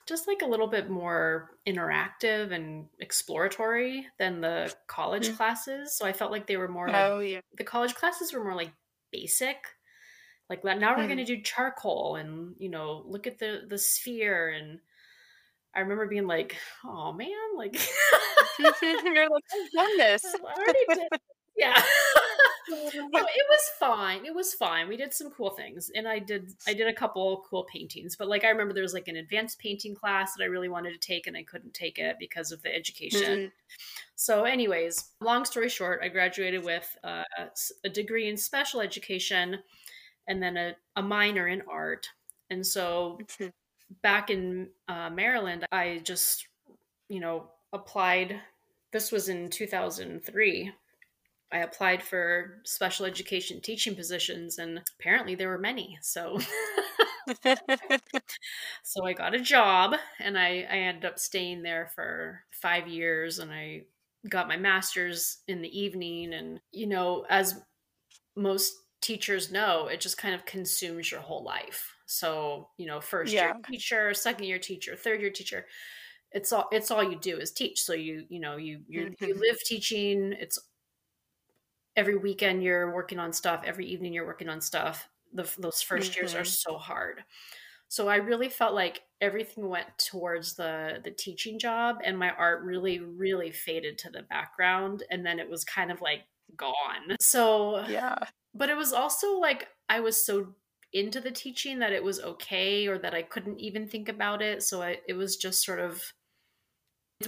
just 0.06 0.28
like 0.28 0.42
a 0.42 0.46
little 0.46 0.68
bit 0.68 0.90
more 0.90 1.58
interactive 1.66 2.52
and 2.52 2.88
exploratory 3.00 4.08
than 4.20 4.42
the 4.42 4.76
college 4.88 5.30
Mm. 5.30 5.38
classes. 5.38 5.98
So 5.98 6.06
I 6.06 6.14
felt 6.14 6.32
like 6.32 6.48
they 6.48 6.58
were 6.58 6.68
more 6.68 6.92
like 6.92 7.12
Oh 7.12 7.20
yeah. 7.20 7.40
the 7.58 7.64
college 7.64 7.96
classes 7.96 8.34
were 8.34 8.44
more 8.44 8.56
like 8.56 8.74
basic 9.12 9.66
like 10.50 10.64
now 10.64 10.96
we're 10.96 11.04
Mhm. 11.04 11.08
going 11.08 11.18
to 11.18 11.26
do 11.26 11.42
charcoal 11.42 12.16
and 12.18 12.56
you 12.60 12.70
know 12.70 13.04
look 13.06 13.28
at 13.28 13.40
the 13.40 13.66
the 13.68 13.78
sphere 13.78 14.50
and 14.50 14.80
i 15.76 15.80
remember 15.80 16.08
being 16.08 16.28
like 16.28 16.56
oh 16.84 17.14
man 17.14 17.30
like 17.56 17.74
You're 18.82 19.30
like, 19.30 19.44
I've 19.54 19.72
done 19.72 19.98
this. 19.98 20.26
I 20.26 20.54
already 20.54 20.80
did 20.94 21.20
yeah 21.58 21.82
so 22.68 22.76
it 23.20 23.46
was 23.50 23.62
fine 23.80 24.26
it 24.26 24.36
was 24.36 24.54
fine 24.54 24.88
we 24.90 24.98
did 24.98 25.14
some 25.14 25.32
cool 25.32 25.52
things 25.52 25.90
and 25.96 26.08
i 26.08 26.20
did 26.20 26.52
i 26.68 26.74
did 26.74 26.88
a 26.88 26.94
couple 26.94 27.46
cool 27.50 27.64
paintings 27.72 28.16
but 28.18 28.28
like 28.28 28.44
i 28.44 28.50
remember 28.50 28.74
there 28.74 28.84
was 28.84 28.94
like 28.94 29.08
an 29.08 29.16
advanced 29.16 29.58
painting 29.60 29.96
class 29.96 30.34
that 30.36 30.44
i 30.44 30.48
really 30.48 30.68
wanted 30.68 30.92
to 30.92 31.00
take 31.00 31.28
and 31.28 31.38
i 31.38 31.44
couldn't 31.44 31.74
take 31.74 31.98
it 31.98 32.18
because 32.20 32.52
of 32.52 32.62
the 32.64 32.76
education 32.76 33.40
Mhm. 33.40 33.52
so, 34.16 34.44
anyways, 34.46 35.12
long 35.22 35.46
story 35.46 35.70
short, 35.70 36.02
I 36.04 36.08
graduated 36.10 36.64
with 36.64 36.98
uh, 37.04 37.24
a 37.84 37.90
degree 37.90 38.30
in 38.30 38.38
special 38.38 38.82
education 38.82 39.60
and 40.28 40.42
then 40.42 40.58
a, 40.58 40.76
a 40.96 41.02
minor 41.02 41.48
in 41.48 41.62
art. 41.70 42.08
And 42.50 42.66
so, 42.66 43.20
Mhm. 43.40 43.52
Back 44.02 44.30
in 44.30 44.70
uh, 44.88 45.10
Maryland, 45.10 45.66
I 45.72 46.02
just, 46.04 46.48
you 47.10 47.20
know, 47.20 47.50
applied. 47.74 48.40
This 48.92 49.12
was 49.12 49.30
in 49.30 49.50
2003. 49.50 50.72
I 51.52 51.60
applied 51.60 52.04
for 52.04 52.62
special 52.66 53.06
education 53.06 53.62
teaching 53.62 53.96
positions, 53.96 54.58
and 54.58 54.82
apparently 55.00 55.36
there 55.36 55.50
were 55.50 55.58
many. 55.58 55.98
So, 56.02 56.40
so 58.84 59.06
I 59.06 59.14
got 59.14 59.36
a 59.36 59.40
job, 59.40 59.96
and 60.20 60.38
I, 60.38 60.66
I 60.70 60.78
ended 60.78 61.06
up 61.06 61.20
staying 61.20 61.64
there 61.64 61.92
for 61.96 62.42
five 62.52 62.88
years, 62.88 63.40
and 63.40 63.52
I 63.52 63.84
got 64.30 64.48
my 64.48 64.58
master's 64.58 65.38
in 65.48 65.62
the 65.62 65.80
evening. 65.80 66.34
And 66.34 66.60
you 66.72 66.88
know, 66.88 67.26
as 67.30 67.62
most 68.36 68.74
teachers 69.02 69.52
know, 69.52 69.88
it 69.88 70.02
just 70.02 70.18
kind 70.18 70.36
of 70.36 70.46
consumes 70.46 71.12
your 71.12 71.22
whole 71.22 71.44
life. 71.44 71.95
So 72.08 72.72
you 72.78 72.86
know, 72.88 73.02
first 73.02 73.42
year 73.42 73.54
teacher, 73.72 74.14
second 74.14 74.46
year 74.46 74.60
teacher, 74.60 74.96
third 74.96 75.22
year 75.22 75.32
teacher. 75.32 75.68
It's 76.32 76.54
all 76.54 76.68
it's 76.72 76.92
all 76.92 77.04
you 77.04 77.20
do 77.20 77.38
is 77.40 77.52
teach. 77.54 77.82
So 77.82 77.94
you 77.94 78.26
you 78.30 78.40
know 78.40 78.58
you 78.58 78.84
you 78.88 79.16
you 79.20 79.34
Mhm. 79.34 79.40
live 79.40 79.60
teaching. 79.66 80.34
It's 80.34 80.60
every 81.96 82.16
weekend 82.18 82.62
you're 82.64 82.94
working 82.94 83.20
on 83.20 83.32
stuff. 83.34 83.64
Every 83.66 83.86
evening 83.86 84.14
you're 84.14 84.26
working 84.26 84.50
on 84.50 84.60
stuff. 84.62 85.10
The, 85.34 85.44
those 85.58 85.82
1st 85.82 86.16
years 86.16 86.36
are 86.36 86.44
Mhm. 86.44 86.56
so 86.66 86.78
hard. 86.78 87.24
So 87.90 88.08
I 88.10 88.18
really 88.18 88.50
felt 88.50 88.76
like 88.76 89.04
everything 89.22 89.70
went 89.70 89.98
towards 90.00 90.56
the 90.56 91.02
the 91.04 91.12
teaching 91.12 91.60
job, 91.60 91.98
and 92.04 92.18
my 92.18 92.32
art 92.32 92.64
really 92.64 93.00
really 93.00 93.52
faded 93.52 93.98
to 94.00 94.10
the 94.12 94.24
background, 94.24 95.04
and 95.12 95.26
then 95.26 95.40
it 95.40 95.50
was 95.50 95.66
kind 95.66 95.92
of 95.92 96.02
like 96.02 96.24
gone. 96.58 97.18
So 97.22 97.86
yeah. 97.86 98.26
but 98.54 98.70
it 98.70 98.78
was 98.78 98.94
also 98.94 99.40
like 99.40 99.70
I 99.90 100.00
was 100.02 100.26
so 100.26 100.56
into 100.96 101.20
the 101.20 101.30
teaching 101.32 101.80
that 101.80 101.92
it 101.94 102.04
was 102.04 102.20
okay 102.22 102.88
or 102.88 102.98
that 102.98 103.14
I 103.14 103.22
couldn't 103.22 103.60
even 103.60 103.88
think 103.88 104.10
about 104.10 104.42
it. 104.42 104.64
So 104.64 104.82
I, 104.82 104.98
it 105.08 105.14
was 105.14 105.36
just 105.36 105.64
sort 105.64 105.80
of, 105.80 106.02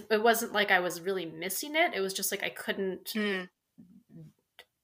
it 0.10 0.24
wasn't 0.24 0.54
like 0.54 0.72
I 0.72 0.80
was 0.80 1.02
really 1.02 1.26
missing 1.26 1.76
it. 1.76 1.94
It 1.94 2.00
was 2.00 2.14
just 2.14 2.32
like 2.32 2.44
I 2.44 2.50
couldn't 2.50 3.12
Mm. 3.14 3.50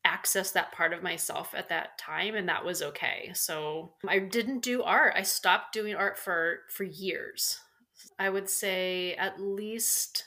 access 0.06 0.52
that 0.52 0.74
part 0.74 0.92
of 0.94 1.02
myself 1.02 1.54
at 1.56 1.70
that 1.70 1.98
time 1.98 2.36
and 2.36 2.50
that 2.50 2.66
was 2.66 2.82
okay. 2.82 3.32
So 3.34 3.94
I 4.08 4.20
didn't 4.20 4.60
do 4.60 4.84
art. 4.84 5.14
I 5.16 5.24
stopped 5.24 5.74
doing 5.74 5.96
art 5.96 6.18
for 6.20 6.60
for 6.70 6.84
years. 6.84 7.58
I 8.20 8.30
would 8.30 8.50
say 8.50 9.16
at 9.16 9.40
least 9.40 10.26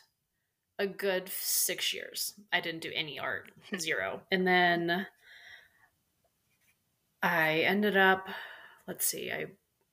a 0.79 0.87
good 0.87 1.29
6 1.29 1.93
years. 1.95 2.33
I 2.53 2.61
didn't 2.61 2.83
do 2.83 2.93
any 2.95 3.19
art, 3.19 3.51
zero. 3.79 4.23
And 4.33 4.47
then 4.47 5.07
I 7.27 7.61
ended 7.61 7.97
up 7.97 8.29
let's 8.87 9.07
see. 9.07 9.31
I 9.31 9.47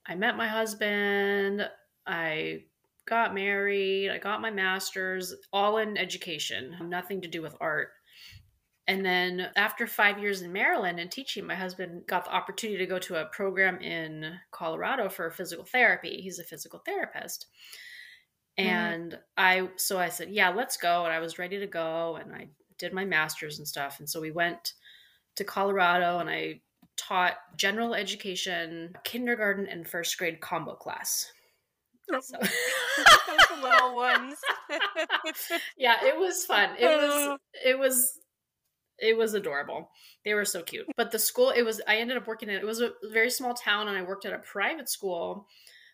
I 0.05 0.15
met 0.15 0.37
my 0.37 0.47
husband. 0.47 1.67
I 2.05 2.63
got 3.05 3.33
married. 3.33 4.09
I 4.09 4.17
got 4.17 4.41
my 4.41 4.51
master's 4.51 5.33
all 5.51 5.77
in 5.77 5.97
education, 5.97 6.75
nothing 6.83 7.21
to 7.21 7.27
do 7.27 7.41
with 7.41 7.55
art. 7.59 7.89
And 8.87 9.05
then 9.05 9.49
after 9.55 9.87
five 9.87 10.19
years 10.19 10.41
in 10.41 10.51
Maryland 10.51 10.99
and 10.99 11.09
teaching, 11.09 11.45
my 11.45 11.55
husband 11.55 12.03
got 12.05 12.25
the 12.25 12.33
opportunity 12.33 12.77
to 12.79 12.85
go 12.85 12.99
to 12.99 13.21
a 13.21 13.25
program 13.27 13.79
in 13.79 14.33
Colorado 14.51 15.07
for 15.07 15.31
physical 15.31 15.63
therapy. 15.63 16.19
He's 16.21 16.39
a 16.39 16.43
physical 16.43 16.81
therapist. 16.85 17.47
Mm-hmm. 18.59 18.69
And 18.69 19.19
I, 19.37 19.69
so 19.77 19.99
I 19.99 20.09
said, 20.09 20.31
yeah, 20.31 20.49
let's 20.49 20.75
go. 20.75 21.05
And 21.05 21.13
I 21.13 21.19
was 21.19 21.39
ready 21.39 21.59
to 21.59 21.67
go. 21.67 22.17
And 22.17 22.35
I 22.35 22.49
did 22.77 22.91
my 22.91 23.05
master's 23.05 23.57
and 23.57 23.67
stuff. 23.67 23.99
And 23.99 24.09
so 24.09 24.19
we 24.19 24.31
went 24.31 24.73
to 25.35 25.45
Colorado 25.45 26.19
and 26.19 26.29
I 26.29 26.59
taught 26.97 27.35
general 27.57 27.93
education, 27.93 28.93
kindergarten, 29.03 29.67
and 29.67 29.87
first 29.87 30.17
grade 30.17 30.41
combo 30.41 30.75
class. 30.75 31.31
Oh. 32.11 32.19
So. 32.19 32.37
Those 32.41 33.63
little 33.63 33.95
ones. 33.95 34.35
yeah, 35.77 35.97
it 36.03 36.17
was 36.17 36.45
fun. 36.45 36.71
It 36.77 36.85
was 36.85 37.11
oh. 37.13 37.37
it 37.65 37.77
was 37.77 38.19
it 38.99 39.17
was 39.17 39.33
adorable. 39.33 39.89
They 40.25 40.33
were 40.33 40.45
so 40.45 40.61
cute. 40.61 40.85
But 40.95 41.11
the 41.11 41.19
school, 41.19 41.49
it 41.49 41.63
was 41.63 41.81
I 41.87 41.97
ended 41.97 42.17
up 42.17 42.27
working 42.27 42.49
in 42.49 42.55
it 42.55 42.65
was 42.65 42.81
a 42.81 42.91
very 43.11 43.29
small 43.29 43.53
town 43.53 43.87
and 43.87 43.97
I 43.97 44.03
worked 44.03 44.25
at 44.25 44.33
a 44.33 44.39
private 44.39 44.89
school, 44.89 45.47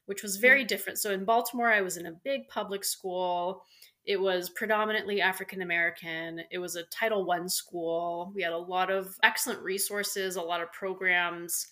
which 0.06 0.24
was 0.24 0.38
very 0.38 0.64
mm. 0.64 0.68
different. 0.68 1.00
So 1.00 1.12
in 1.12 1.26
Baltimore, 1.26 1.72
I 1.72 1.82
was 1.82 1.98
in 1.98 2.06
a 2.06 2.20
big 2.24 2.48
public 2.50 2.84
school. 2.84 3.64
It 4.10 4.20
was 4.20 4.50
predominantly 4.50 5.22
African 5.22 5.62
American. 5.62 6.42
It 6.50 6.58
was 6.58 6.76
a 6.76 6.82
Title 6.86 7.26
One 7.26 7.48
school. 7.48 8.32
We 8.36 8.42
had 8.42 8.54
a 8.54 8.58
lot 8.58 8.90
of 8.90 9.16
excellent 9.22 9.62
resources, 9.62 10.36
a 10.36 10.42
lot 10.42 10.62
of 10.62 10.74
programs. 10.74 11.68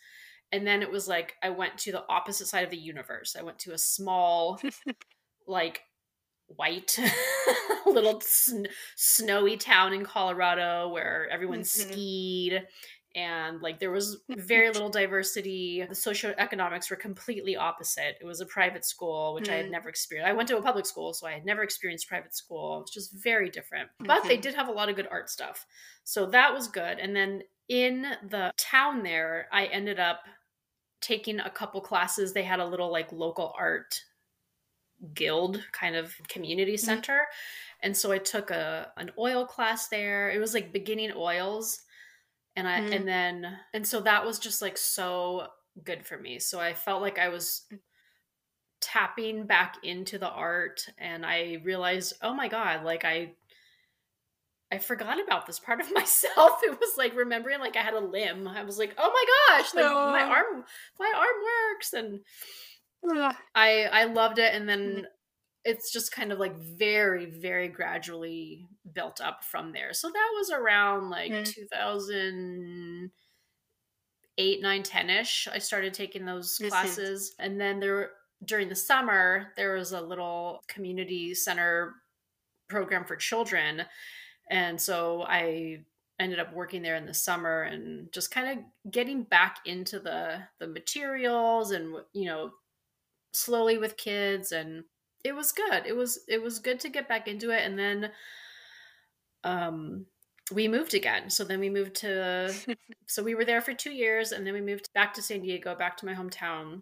And 0.52 0.66
then 0.66 0.84
it 0.84 0.92
was 0.92 1.08
like 1.08 1.34
I 1.42 1.50
went 1.50 1.80
to 1.80 1.92
the 1.92 2.04
opposite 2.08 2.46
side 2.46 2.64
of 2.64 2.70
the 2.70 2.78
universe. 2.78 3.36
I 3.38 3.42
went 3.42 3.58
to 3.62 3.74
a 3.74 3.78
small, 3.80 4.62
like 5.48 5.82
white 6.46 7.00
little 7.88 8.22
sn- 8.22 8.68
snowy 8.96 9.58
town 9.58 9.94
in 9.94 10.06
Colorado 10.06 10.90
where 10.90 11.28
everyone 11.32 11.62
Mhm. 11.62 11.66
skied 11.66 12.68
and 13.18 13.62
like 13.62 13.80
there 13.80 13.92
was 13.92 14.18
very 14.30 14.70
little 14.70 14.90
diversity. 14.90 15.84
The 15.84 15.96
socioeconomics 15.96 16.90
were 16.92 16.96
completely 16.98 17.56
opposite. 17.58 18.18
It 18.22 18.26
was 18.26 18.42
a 18.42 18.46
private 18.46 18.86
school, 18.86 19.34
which 19.34 19.50
I 19.50 19.56
had 19.56 19.68
Mm. 19.68 19.72
never 19.72 19.90
experienced. 19.90 20.30
I 20.30 20.34
went 20.34 20.48
to 20.50 20.58
a 20.58 20.62
public 20.62 20.86
school, 20.86 21.14
so 21.14 21.28
I 21.28 21.34
had 21.34 21.46
never 21.46 21.64
experienced 21.64 22.08
private 22.08 22.36
school. 22.36 22.82
It's 22.84 22.94
just 22.94 23.12
very 23.14 23.50
different. 23.50 23.90
But 24.00 24.28
they 24.28 24.38
Mhm. 24.38 24.42
did 24.42 24.56
have 24.56 24.68
a 24.70 24.72
lot 24.72 24.90
of 24.90 24.96
good 24.96 25.08
art 25.10 25.30
stuff. 25.30 25.66
So 26.04 26.28
that 26.28 26.54
was 26.54 26.68
good. 26.68 27.00
And 27.00 27.16
then 27.16 27.44
in 27.68 28.04
the 28.30 28.52
town 28.58 29.04
there, 29.04 29.50
I 29.52 29.66
ended 29.66 30.00
up 30.00 30.22
taking 31.02 31.40
a 31.40 31.50
couple 31.52 31.82
classes. 31.82 32.34
They 32.34 32.44
had 32.44 32.60
a 32.60 32.66
little 32.66 32.92
like 32.92 33.12
local 33.12 33.54
art 33.58 34.04
guild 35.14 35.64
kind 35.72 35.96
of 35.96 36.16
community 36.28 36.74
Mm-hmm. 36.74 36.86
center. 36.86 37.28
And 37.82 37.96
so 37.96 38.12
I 38.12 38.18
took 38.18 38.50
a 38.52 38.92
an 38.98 39.12
oil 39.18 39.46
class 39.46 39.88
there. 39.90 40.30
It 40.32 40.40
was 40.40 40.54
like 40.54 40.72
beginning 40.74 41.12
oils. 41.16 41.82
And 42.58 42.68
I 42.68 42.82
Mm. 42.82 42.96
and 42.96 43.08
then 43.08 43.60
and 43.74 43.88
so 43.88 44.02
that 44.02 44.26
was 44.26 44.40
just 44.40 44.62
like 44.62 44.78
so 44.78 45.48
good 45.84 46.06
for 46.06 46.18
me. 46.18 46.40
So 46.40 46.60
I 46.60 46.74
felt 46.74 47.02
like 47.04 47.20
I 47.20 47.30
was 47.30 47.62
tapping 48.82 49.46
back 49.46 49.76
into 49.84 50.18
the 50.18 50.30
art 50.30 50.86
and 50.98 51.26
I 51.26 51.62
realized, 51.64 52.16
"Oh 52.22 52.34
my 52.34 52.48
god, 52.48 52.84
like 52.84 53.06
I 53.06 53.36
I 54.72 54.80
forgot 54.80 55.22
about 55.24 55.46
this 55.46 55.60
part 55.60 55.80
of 55.80 55.92
myself. 55.94 56.60
It 56.64 56.80
was 56.80 56.98
like 56.98 57.16
remembering 57.16 57.60
like 57.60 57.78
I 57.78 57.82
had 57.82 57.94
a 57.94 58.00
limb. 58.00 58.48
I 58.48 58.64
was 58.64 58.80
like, 58.80 58.96
"Oh 58.98 59.12
my 59.12 59.58
gosh, 59.58 59.74
like 59.76 59.86
my 59.86 60.24
arm 60.24 60.66
my 61.00 61.14
arm 61.16 61.44
works." 61.74 61.94
And. 61.94 62.20
I 63.56 63.84
I 63.84 64.04
loved 64.06 64.40
it 64.40 64.54
and 64.56 64.68
then 64.68 65.08
it's 65.68 65.92
just 65.92 66.12
kind 66.14 66.32
of 66.32 66.40
like 66.40 66.56
very 66.58 67.26
very 67.26 67.68
gradually 67.68 68.66
built 68.94 69.20
up 69.22 69.44
from 69.44 69.74
there. 69.74 69.92
So 69.94 70.08
that 70.10 70.32
was 70.38 70.50
around 70.50 71.10
like 71.10 71.32
Mm. 71.32 71.46
2008 71.46 73.12
9 74.62 74.84
10ish. 74.84 75.48
I 75.52 75.58
started 75.60 75.94
taking 75.94 76.26
those 76.26 76.58
classes 76.70 77.36
and 77.40 77.60
then 77.60 77.80
there 77.80 78.12
during 78.46 78.70
the 78.70 78.76
summer 78.76 79.48
there 79.58 79.74
was 79.74 79.92
a 79.94 80.02
little 80.02 80.64
community 80.68 81.34
center 81.34 81.96
program 82.70 83.04
for 83.04 83.16
children 83.16 83.84
and 84.50 84.80
so 84.80 85.24
I 85.24 85.80
ended 86.20 86.40
up 86.40 86.54
working 86.54 86.82
there 86.82 86.96
in 86.96 87.06
the 87.06 87.14
summer 87.14 87.64
and 87.64 88.12
just 88.14 88.32
kind 88.32 88.48
of 88.60 88.92
getting 88.92 89.24
back 89.24 89.58
into 89.66 90.00
the 90.00 90.40
the 90.60 90.68
materials 90.68 91.72
and 91.72 91.96
you 92.14 92.26
know 92.26 92.52
slowly 93.34 93.78
with 93.78 93.98
kids 93.98 94.52
and 94.52 94.84
it 95.24 95.34
was 95.36 95.52
good. 95.52 95.86
It 95.86 95.96
was 95.96 96.20
it 96.28 96.42
was 96.42 96.60
good 96.60 96.80
to 96.82 96.90
get 96.90 97.08
back 97.10 97.28
into 97.28 97.50
it 97.52 97.64
and 97.66 97.78
then 97.78 98.12
um 99.44 100.06
we 100.52 100.68
moved 100.70 100.94
again. 100.94 101.30
So 101.30 101.44
then 101.44 101.60
we 101.60 101.70
moved 101.70 101.96
to 101.98 102.54
so 103.08 103.22
we 103.24 103.36
were 103.36 103.46
there 103.46 103.62
for 103.62 103.74
two 103.74 103.92
years 103.92 104.32
and 104.32 104.46
then 104.48 104.54
we 104.54 104.62
moved 104.62 104.90
back 104.94 105.14
to 105.16 105.22
san 105.22 105.42
diego 105.42 105.76
back 105.76 105.98
to 105.98 106.06
my 106.06 106.14
hometown. 106.14 106.82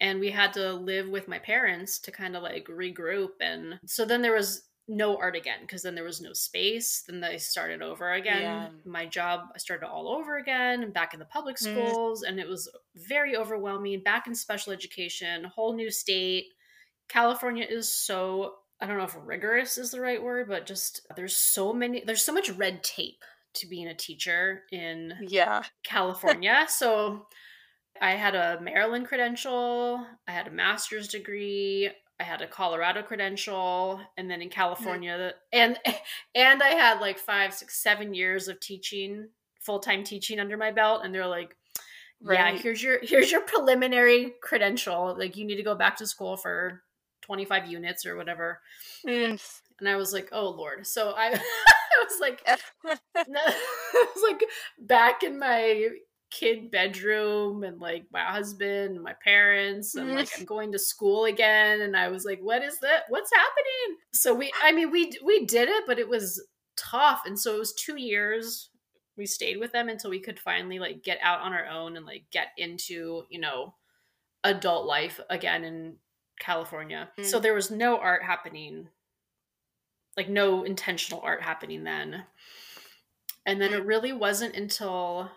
And 0.00 0.20
we 0.20 0.30
had 0.30 0.52
to 0.54 0.72
live 0.74 1.08
with 1.08 1.26
my 1.28 1.38
parents 1.38 1.98
to 2.00 2.12
kind 2.12 2.36
of 2.36 2.42
like 2.42 2.66
regroup 2.68 3.40
and 3.40 3.80
so 3.86 4.04
then 4.04 4.22
there 4.22 4.34
was 4.34 4.64
no 4.90 5.16
art 5.18 5.36
again 5.36 5.58
because 5.62 5.82
then 5.82 5.94
there 5.94 6.04
was 6.04 6.20
no 6.22 6.32
space. 6.32 7.04
Then 7.06 7.20
they 7.20 7.36
started 7.38 7.82
over 7.82 8.12
again. 8.12 8.42
Yeah. 8.42 8.68
my 8.84 9.04
job 9.06 9.40
i 9.54 9.58
started 9.58 9.86
all 9.86 10.08
over 10.08 10.38
again 10.38 10.82
and 10.82 10.92
back 10.94 11.12
in 11.14 11.20
the 11.20 11.26
public 11.26 11.56
Mm. 11.56 11.72
schools 11.72 12.22
and 12.22 12.38
it 12.40 12.48
was 12.48 12.70
very 12.94 13.36
overwhelming 13.36 14.02
back 14.02 14.26
in 14.26 14.34
special 14.34 14.72
education 14.72 15.44
whole 15.44 15.74
new 15.74 15.90
state 15.90 16.46
california 17.08 17.66
is 17.68 17.88
so 17.92 18.54
i 18.80 18.86
don't 18.86 18.98
know 18.98 19.04
if 19.04 19.16
rigorous 19.24 19.78
is 19.78 19.90
the 19.90 20.00
right 20.00 20.22
word 20.22 20.48
but 20.48 20.66
just 20.66 21.06
there's 21.16 21.36
so 21.36 21.72
many 21.72 22.02
there's 22.06 22.22
so 22.22 22.32
much 22.32 22.50
red 22.50 22.82
tape 22.84 23.24
to 23.54 23.66
being 23.66 23.88
a 23.88 23.94
teacher 23.94 24.62
in 24.70 25.14
Yeah. 25.22 25.62
California. 25.82 26.66
so 26.68 27.26
I 28.00 28.12
had 28.12 28.34
a 28.36 28.60
Maryland 28.60 29.08
credential, 29.08 30.06
I 30.28 30.30
had 30.32 30.46
a 30.46 30.50
master's 30.52 31.08
degree, 31.08 31.90
I 32.20 32.22
had 32.22 32.42
a 32.42 32.46
Colorado 32.46 33.02
credential, 33.02 34.00
and 34.16 34.30
then 34.30 34.42
in 34.42 34.50
California 34.50 35.32
and 35.52 35.78
and 36.34 36.62
I 36.62 36.68
had 36.68 37.00
like 37.00 37.18
five, 37.18 37.54
six, 37.54 37.82
seven 37.82 38.12
years 38.14 38.46
of 38.48 38.60
teaching, 38.60 39.28
full-time 39.60 40.04
teaching 40.04 40.38
under 40.38 40.56
my 40.58 40.70
belt. 40.70 41.00
And 41.04 41.12
they're 41.12 41.26
like, 41.26 41.56
Yeah, 42.20 42.42
Right. 42.44 42.60
here's 42.60 42.82
your 42.82 42.98
here's 43.02 43.32
your 43.32 43.40
preliminary 43.40 44.34
credential. 44.42 45.16
Like 45.18 45.36
you 45.36 45.46
need 45.46 45.56
to 45.56 45.62
go 45.64 45.74
back 45.74 45.96
to 45.96 46.06
school 46.06 46.36
for 46.36 46.82
25 47.28 47.66
units 47.66 48.06
or 48.06 48.16
whatever. 48.16 48.60
Mm. 49.06 49.38
And 49.80 49.88
I 49.88 49.96
was 49.96 50.14
like, 50.14 50.30
oh 50.32 50.48
Lord. 50.48 50.86
So 50.86 51.12
I 51.16 51.34
I 51.34 52.04
was 52.04 52.20
like, 52.20 52.42
I 53.16 54.06
was 54.14 54.22
like 54.26 54.44
back 54.78 55.22
in 55.22 55.38
my 55.38 55.88
kid 56.30 56.70
bedroom 56.70 57.64
and 57.64 57.80
like 57.80 58.04
my 58.12 58.22
husband 58.22 58.94
and 58.94 59.02
my 59.02 59.14
parents 59.24 59.94
and 59.94 60.14
like 60.14 60.28
I'm 60.38 60.44
going 60.44 60.72
to 60.72 60.78
school 60.78 61.24
again 61.24 61.80
and 61.80 61.96
I 61.96 62.08
was 62.08 62.26
like 62.26 62.38
what 62.40 62.62
is 62.62 62.78
that 62.80 63.04
what's 63.08 63.30
happening 63.32 63.96
so 64.12 64.34
we 64.34 64.52
I 64.62 64.72
mean 64.72 64.90
we 64.90 65.10
we 65.24 65.46
did 65.46 65.70
it 65.70 65.84
but 65.86 65.98
it 65.98 66.06
was 66.06 66.46
tough 66.76 67.22
and 67.24 67.38
so 67.38 67.56
it 67.56 67.58
was 67.58 67.72
2 67.72 67.96
years 67.96 68.68
we 69.16 69.24
stayed 69.24 69.56
with 69.56 69.72
them 69.72 69.88
until 69.88 70.10
we 70.10 70.20
could 70.20 70.38
finally 70.38 70.78
like 70.78 71.02
get 71.02 71.18
out 71.22 71.40
on 71.40 71.54
our 71.54 71.64
own 71.64 71.96
and 71.96 72.04
like 72.04 72.24
get 72.30 72.48
into 72.58 73.22
you 73.30 73.40
know 73.40 73.74
adult 74.44 74.86
life 74.86 75.20
again 75.30 75.64
in 75.64 75.96
California 76.38 77.10
Mm. 77.18 77.24
so 77.24 77.38
there 77.40 77.54
was 77.54 77.70
no 77.70 77.98
art 77.98 78.22
happening 78.22 78.88
like 80.16 80.28
no 80.28 80.64
intentional 80.64 81.20
art 81.22 81.42
happening 81.42 81.84
then 81.84 82.24
and 83.46 83.60
then 83.60 83.72
it 83.72 83.84
really 83.84 84.12
wasn't 84.12 84.54
until 84.54 85.30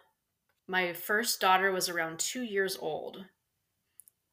my 0.68 0.94
first 0.94 1.40
daughter 1.40 1.72
was 1.72 1.90
around 1.90 2.20
two 2.20 2.44
years 2.44 2.78
old. 2.78 3.26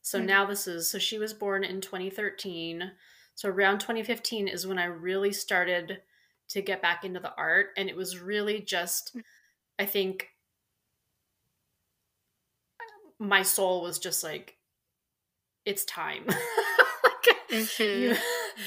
So 0.03 0.21
Mm. 0.21 0.27
now 0.27 0.47
this 0.47 0.67
is, 0.67 0.89
so 0.89 0.99
she 0.99 1.19
was 1.19 1.33
born 1.35 1.65
in 1.65 1.81
2013. 1.81 2.93
So 3.35 3.49
around 3.49 3.81
2015 3.81 4.49
is 4.49 4.67
when 4.67 4.79
I 4.79 4.85
really 4.85 5.33
started 5.33 6.03
to 6.49 6.63
get 6.63 6.83
back 6.83 7.05
into 7.05 7.21
the 7.21 7.35
art. 7.35 7.71
And 7.77 7.89
it 7.89 7.97
was 7.97 8.19
really 8.19 8.61
just, 8.61 9.17
I 9.79 9.87
think, 9.87 10.29
my 13.19 13.43
soul 13.43 13.83
was 13.83 13.99
just 13.99 14.23
like, 14.23 14.58
it's 15.69 15.85
time. 15.85 16.25
like, 16.29 17.37
Mhm. 17.51 18.01
you- 18.03 18.17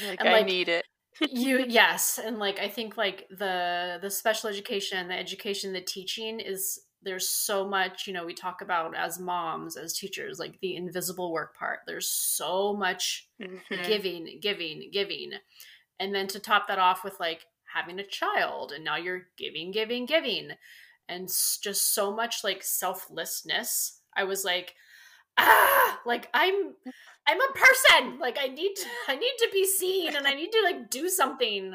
Like 0.07 0.21
I 0.21 0.31
like, 0.31 0.45
need 0.45 0.69
it. 0.69 0.85
you 1.29 1.65
yes 1.67 2.17
and 2.23 2.39
like 2.39 2.59
i 2.59 2.67
think 2.67 2.97
like 2.97 3.27
the 3.29 3.99
the 4.01 4.09
special 4.09 4.49
education 4.49 5.07
the 5.09 5.13
education 5.17 5.71
the 5.73 5.81
teaching 5.81 6.39
is 6.39 6.79
there's 7.03 7.27
so 7.29 7.67
much 7.67 8.07
you 8.07 8.13
know 8.13 8.25
we 8.25 8.33
talk 8.33 8.61
about 8.61 8.95
as 8.95 9.19
moms 9.19 9.75
as 9.77 9.93
teachers 9.93 10.39
like 10.39 10.59
the 10.61 10.75
invisible 10.75 11.31
work 11.31 11.55
part 11.55 11.79
there's 11.85 12.09
so 12.09 12.73
much 12.73 13.27
Mhm. 13.41 13.85
giving 13.85 14.39
giving 14.41 14.89
giving 14.91 15.31
and 15.99 16.15
then 16.15 16.27
to 16.27 16.39
top 16.39 16.67
that 16.67 16.79
off 16.79 17.03
with 17.03 17.19
like 17.19 17.41
having 17.75 17.99
a 17.99 18.07
child 18.07 18.71
and 18.71 18.83
now 18.83 18.95
you're 18.97 19.27
giving 19.37 19.71
giving 19.71 20.05
giving 20.07 20.51
and 21.09 21.27
just 21.61 21.93
so 21.93 22.15
much 22.15 22.43
like 22.43 22.63
selflessness 22.63 24.01
i 24.15 24.23
was 24.23 24.43
like 24.43 24.73
ah 25.41 25.99
like 26.05 26.29
i'm 26.33 26.73
i'm 27.27 27.41
a 27.41 27.53
person 27.53 28.19
like 28.19 28.37
i 28.39 28.47
need 28.47 28.73
to 28.75 28.85
i 29.07 29.15
need 29.15 29.33
to 29.39 29.49
be 29.51 29.65
seen 29.65 30.15
and 30.15 30.27
i 30.27 30.33
need 30.33 30.51
to 30.51 30.61
like 30.63 30.89
do 30.89 31.09
something 31.09 31.73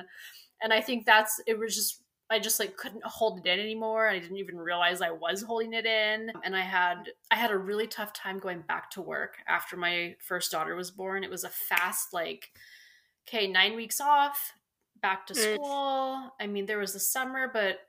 and 0.63 0.73
i 0.73 0.81
think 0.81 1.07
that's 1.07 1.41
it 1.47 1.59
was 1.59 1.75
just 1.75 2.03
i 2.31 2.39
just 2.39 2.59
like 2.59 2.77
couldn't 2.77 3.05
hold 3.05 3.39
it 3.39 3.47
in 3.47 3.61
anymore 3.61 4.09
i 4.09 4.19
didn't 4.19 4.37
even 4.39 4.57
realize 4.57 5.01
i 5.01 5.11
was 5.11 5.43
holding 5.43 5.73
it 5.73 5.87
in 5.87 6.31
and 6.45 6.57
i 6.57 6.63
had 6.63 7.11
i 7.31 7.37
had 7.37 7.51
a 7.51 7.59
really 7.59 7.87
tough 7.87 8.13
time 8.13 8.39
going 8.39 8.61
back 8.63 8.91
to 8.91 9.01
work 9.03 9.37
after 9.49 9.77
my 9.77 10.15
first 10.21 10.51
daughter 10.51 10.75
was 10.75 10.91
born 10.91 11.23
it 11.25 11.31
was 11.31 11.45
a 11.45 11.49
fast 11.49 12.13
like 12.13 12.51
okay, 13.29 13.47
nine 13.47 13.75
weeks 13.75 14.01
off, 14.01 14.55
back 15.03 15.27
to 15.27 15.35
Mm. 15.35 15.55
school. 15.57 16.33
I 16.41 16.47
mean, 16.47 16.67
there 16.67 16.79
was 16.79 16.93
the 16.93 17.01
summer, 17.01 17.49
but 17.53 17.86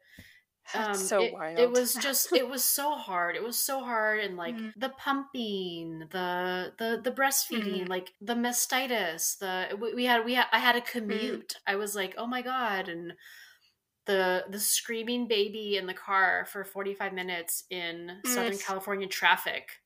um, 0.74 1.12
so 1.12 1.24
it, 1.24 1.34
wild. 1.34 1.56
it 1.56 1.72
was 1.72 1.96
just 1.98 2.30
it 2.34 2.48
was 2.48 2.64
so 2.64 2.96
hard. 2.96 3.36
It 3.36 3.44
was 3.44 3.58
so 3.60 3.84
hard, 3.84 4.20
and 4.20 4.38
like 4.38 4.60
Mm. 4.60 4.72
the 4.76 4.90
pumping, 4.90 6.00
the 6.12 6.74
the 6.78 7.02
the 7.04 7.12
breastfeeding, 7.12 7.88
Mhm. 7.88 7.90
like 7.90 8.14
the 8.22 8.36
mastitis. 8.36 9.38
The 9.40 9.76
we, 9.78 9.94
we 9.94 10.06
had 10.06 10.26
we 10.26 10.36
had 10.36 10.48
I 10.52 10.60
had 10.60 10.76
a 10.76 10.82
Mm. 11.10 11.42
commute. 11.42 11.56
I 11.66 11.76
was 11.76 11.96
like, 11.96 12.16
oh 12.18 12.28
my 12.28 12.42
god, 12.42 12.90
and 12.90 13.14
the 14.06 14.46
the 14.50 14.60
screaming 14.60 15.28
baby 15.28 15.78
in 15.78 15.86
the 15.86 15.94
car 15.94 16.46
for 16.46 16.64
45 16.64 17.14
minutes 17.14 17.64
in 17.70 18.20
southern 18.24 18.58
Mm. 18.58 18.60
california 18.60 19.08
traffic 19.08 19.82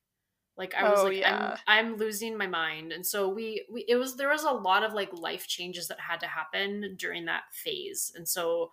like 0.58 0.76
i 0.76 0.86
was 0.86 1.04
Oh, 1.04 1.08
like 1.08 1.18
yeah. 1.22 1.58
I'm, 1.68 1.92
I'm 1.94 1.98
losing 1.98 2.38
my 2.38 2.48
mind 2.48 2.92
and 2.94 3.06
so 3.06 3.30
we, 3.30 3.66
we 3.72 3.86
it 3.88 3.96
was 3.96 4.18
there 4.18 4.30
was 4.30 4.44
a 4.44 4.52
lot 4.52 4.84
of 4.84 4.94
like 4.94 5.14
life 5.14 5.48
changes 5.48 5.88
that 5.90 6.00
had 6.00 6.20
to 6.22 6.28
happen 6.28 6.96
during 6.98 7.26
that 7.26 7.44
phase 7.54 8.12
and 8.16 8.28
so 8.28 8.72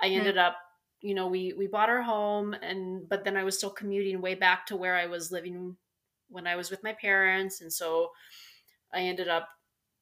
i 0.00 0.08
Mm. 0.14 0.28
ended 0.28 0.38
up 0.38 0.56
you 1.00 1.14
know 1.14 1.28
we 1.28 1.52
we 1.56 1.66
bought 1.66 1.88
our 1.88 2.02
home 2.02 2.54
and 2.54 3.08
but 3.08 3.24
then 3.24 3.36
i 3.36 3.44
was 3.44 3.56
still 3.56 3.70
commuting 3.70 4.20
way 4.20 4.34
back 4.34 4.66
to 4.66 4.76
where 4.76 4.96
i 4.96 5.06
was 5.06 5.30
living 5.30 5.76
when 6.28 6.46
i 6.46 6.56
was 6.56 6.70
with 6.70 6.82
my 6.82 6.92
parents. 6.92 7.60
And 7.60 7.72
so 7.72 8.10
i 8.92 9.00
ended 9.00 9.28
up 9.28 9.48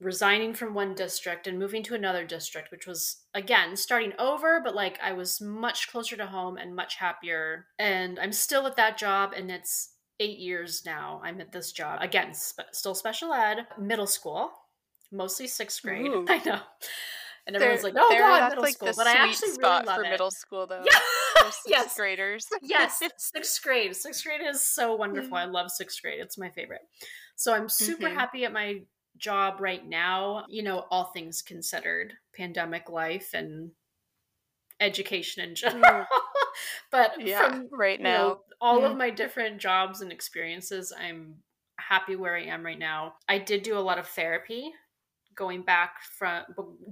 resigning 0.01 0.53
from 0.53 0.75
one 0.75 0.95
district 0.95 1.47
and 1.47 1.59
moving 1.59 1.83
to 1.83 1.95
another 1.95 2.23
district 2.27 2.71
which 2.71 2.87
was 2.87 3.23
again 3.33 3.75
starting 3.75 4.13
over 4.19 4.61
but 4.63 4.75
like 4.75 4.99
i 5.03 5.11
was 5.11 5.41
much 5.41 5.91
closer 5.91 6.17
to 6.17 6.27
home 6.27 6.57
and 6.57 6.75
much 6.77 6.97
happier. 6.97 7.67
And 7.79 8.19
i'm 8.19 8.33
still 8.33 8.67
at 8.67 8.77
that 8.77 8.99
job 8.99 9.33
and 9.37 9.51
it's 9.51 9.93
eight 10.21 10.39
years 10.39 10.83
now 10.87 11.21
i'm 11.25 11.41
at 11.41 11.53
this 11.53 11.73
job. 11.73 12.01
Again 12.01 12.33
spe- 12.35 12.73
still 12.73 12.95
special 12.95 13.33
ed 13.33 13.67
middle 13.79 14.07
school 14.07 14.51
mostly 15.13 15.47
sixth 15.47 15.83
grade. 15.83 16.07
Ooh. 16.07 16.27
i 16.29 16.43
know 16.45 16.61
and 17.47 17.57
everyone's 17.57 17.83
like 17.85 17.95
oh 17.97 18.09
god 18.19 18.41
that's 18.41 18.51
middle 18.51 18.63
like 18.65 18.75
school 18.75 18.93
but 18.97 19.07
i 19.07 19.13
actually 19.13 19.51
spot 19.53 19.83
really 19.83 19.87
love 19.87 19.97
for 19.97 20.05
it. 20.05 20.11
middle 20.11 20.31
school 20.31 20.67
though. 20.67 20.83
yeah. 20.85 20.99
sixth 21.45 21.63
yes. 21.67 21.97
graders. 21.97 22.47
yes. 22.63 23.01
Sixth 23.19 23.63
grade. 23.63 23.95
Sixth 23.95 24.25
grade 24.25 24.41
is 24.45 24.61
so 24.61 24.97
wonderful. 24.97 25.37
I 25.37 25.45
love 25.45 25.71
sixth 25.71 26.03
grade. 26.03 26.19
It's 26.21 26.37
my 26.39 26.51
favorite. 26.51 26.81
So 27.37 27.55
i'm 27.55 27.69
super 27.69 28.09
Mhm. 28.09 28.15
happy 28.15 28.45
at 28.45 28.53
my 28.53 28.81
job 29.17 29.61
right 29.61 29.87
now 29.87 30.45
you 30.49 30.63
know 30.63 30.85
all 30.91 31.05
things 31.05 31.41
considered 31.41 32.13
pandemic 32.37 32.91
life 32.91 33.31
and 33.33 33.71
education 34.81 35.43
in 35.49 35.55
general. 35.55 36.05
But 36.91 37.21
Yeah, 37.21 37.49
from 37.49 37.69
right 37.71 38.01
now. 38.01 38.11
know, 38.29 38.41
all 38.61 38.85
of 38.85 38.93
Mhm. 38.93 38.99
my 38.99 39.11
different 39.11 39.59
jobs 39.59 40.01
and 40.01 40.11
experiences 40.13 40.93
i'm 40.97 41.43
happy 41.79 42.17
where 42.17 42.35
i 42.37 42.43
am 42.43 42.65
right 42.65 42.79
now. 42.79 43.17
I 43.29 43.39
did 43.39 43.63
do 43.63 43.79
a 43.79 43.81
lot 43.81 43.99
of 43.99 44.09
therapy 44.09 44.73
going 45.37 45.63
back 45.63 46.03
from 46.03 46.43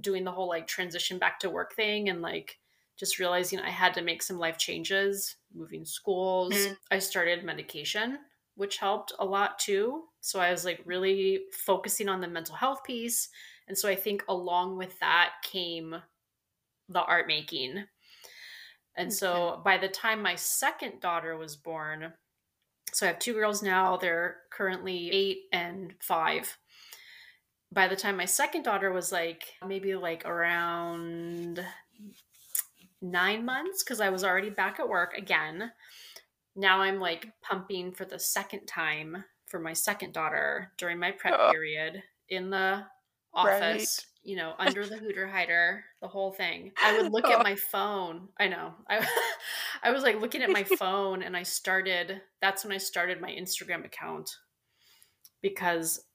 doing 0.01 0.23
the 0.23 0.31
whole 0.31 0.47
like 0.47 0.67
transition 0.67 1.17
back 1.17 1.39
to 1.39 1.49
work 1.49 1.73
thing 1.75 2.09
and 2.09 2.21
like 2.21 2.57
just 2.97 3.19
realizing 3.19 3.59
i 3.59 3.69
had 3.69 3.93
to 3.93 4.01
make 4.01 4.23
some 4.23 4.39
life 4.39 4.57
changes 4.57 5.35
moving 5.53 5.85
schools. 5.85 6.53
Mm. 6.53 6.77
i 6.91 6.99
started 6.99 7.43
medication 7.43 8.19
which 8.57 8.77
helped 8.77 9.11
a 9.19 9.25
lot 9.25 9.59
too. 9.59 10.03
So 10.21 10.39
i 10.39 10.51
was 10.51 10.63
like 10.63 10.81
really 10.85 11.41
focusing 11.51 12.07
on 12.07 12.21
the 12.21 12.27
mental 12.27 12.55
health 12.55 12.83
piece. 12.83 13.29
And 13.67 13.77
so 13.77 13.89
i 13.89 13.95
think 13.95 14.23
along 14.27 14.77
with 14.77 14.97
that 14.99 15.31
came 15.43 15.95
the 16.87 17.01
art 17.01 17.27
making. 17.27 17.83
And 18.95 19.11
so 19.11 19.61
by 19.65 19.77
the 19.77 19.89
time 19.89 20.21
my 20.21 20.35
second 20.35 21.01
daughter 21.01 21.35
was 21.35 21.57
born, 21.57 22.13
so 22.93 23.05
I 23.05 23.09
have 23.09 23.19
two 23.19 23.33
girls 23.33 23.61
now, 23.61 23.97
they're 23.97 24.37
currently 24.51 25.11
eight 25.11 25.39
and 25.51 25.93
five. 25.99 26.57
By 27.75 27.87
the 27.89 27.95
time 27.95 28.15
my 28.17 28.25
second 28.25 28.63
daughter 28.63 28.91
was 28.91 29.11
like 29.11 29.43
maybe 29.67 29.93
like 29.95 30.25
around 30.25 31.63
nine 33.01 33.45
months, 33.45 33.83
because 33.83 33.99
I 34.01 34.09
was 34.09 34.23
already 34.23 34.49
back 34.49 34.79
at 34.79 34.87
work 34.89 35.13
again. 35.17 35.71
Now 36.55 36.79
I'm 36.81 36.99
like 37.01 37.27
pumping 37.41 37.91
for 37.91 38.05
the 38.05 38.17
second 38.17 38.65
time 38.65 39.25
for 39.45 39.59
my 39.59 39.73
second 39.73 40.13
daughter 40.13 40.71
during 40.77 40.97
my 40.99 41.11
prep 41.11 41.35
Oh. 41.37 41.51
period 41.51 42.01
in 42.29 42.49
the 42.49 42.85
office, 43.33 44.05
you 44.23 44.37
know, 44.37 44.53
under 44.57 44.85
the 44.85 44.95
hooter 44.97 45.27
hider, 45.27 45.83
the 46.01 46.07
whole 46.07 46.31
thing. 46.31 46.71
I 46.81 46.97
would 46.97 47.11
look 47.11 47.25
at 47.25 47.41
Oh. 47.41 47.43
my 47.43 47.57
phone. 47.57 48.29
I 48.39 48.47
know. 48.47 48.73
I 48.89 49.05
I 49.83 49.91
was 49.91 50.01
like 50.03 50.21
looking 50.21 50.41
at 50.43 50.49
my 50.49 50.63
phone 50.79 51.23
and 51.23 51.35
I 51.35 51.43
started 51.43 52.21
that's 52.41 52.63
when 52.63 52.71
I 52.73 52.77
started 52.77 53.19
my 53.19 53.31
Instagram 53.31 53.83
account 53.85 54.29
because 55.41 56.05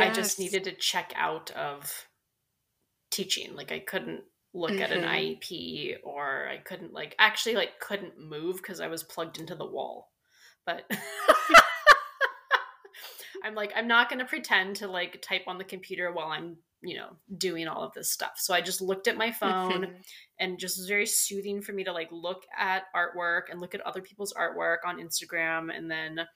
I 0.00 0.12
just 0.12 0.38
needed 0.38 0.64
to 0.64 0.72
check 0.72 1.12
out 1.16 1.50
of 1.52 2.06
teaching. 3.10 3.54
Like 3.54 3.72
I 3.72 3.80
couldn't 3.80 4.22
look 4.54 4.80
at 4.80 4.92
an 4.92 5.02
Mhm. 5.02 5.40
IEP 5.40 5.96
or 6.02 6.48
I 6.48 6.58
couldn't 6.58 6.92
like 6.92 7.14
actually 7.18 7.54
like 7.54 7.80
couldn't 7.80 8.18
move 8.18 8.56
because 8.56 8.80
I 8.80 8.88
was 8.88 9.02
plugged 9.02 9.38
into 9.38 9.54
the 9.54 9.66
wall. 9.66 10.10
But 10.66 10.90
I'm 13.44 13.54
like, 13.54 13.72
I'm 13.76 13.88
not 13.88 14.10
gonna 14.10 14.24
pretend 14.26 14.76
to 14.76 14.88
like 14.88 15.22
type 15.22 15.44
on 15.46 15.58
the 15.58 15.64
computer 15.64 16.12
while 16.12 16.28
I'm, 16.28 16.56
you 16.82 16.96
know, 16.96 17.16
doing 17.36 17.68
all 17.68 17.82
of 17.82 17.94
this 17.94 18.12
stuff. 18.12 18.32
So 18.36 18.52
I 18.52 18.60
just 18.60 18.80
looked 18.80 19.08
at 19.08 19.16
my 19.16 19.32
phone 19.32 19.86
Mhm. 19.86 20.04
and 20.38 20.58
just 20.58 20.78
was 20.78 20.88
very 20.88 21.06
soothing 21.06 21.62
for 21.62 21.72
me 21.72 21.84
to 21.84 21.92
like 21.92 22.08
look 22.10 22.44
at 22.56 22.84
artwork 22.94 23.42
and 23.50 23.60
look 23.60 23.74
at 23.74 23.80
other 23.82 24.02
people's 24.02 24.34
artwork 24.34 24.78
on 24.84 24.98
Instagram 24.98 25.74
and 25.74 25.90
then 25.90 26.26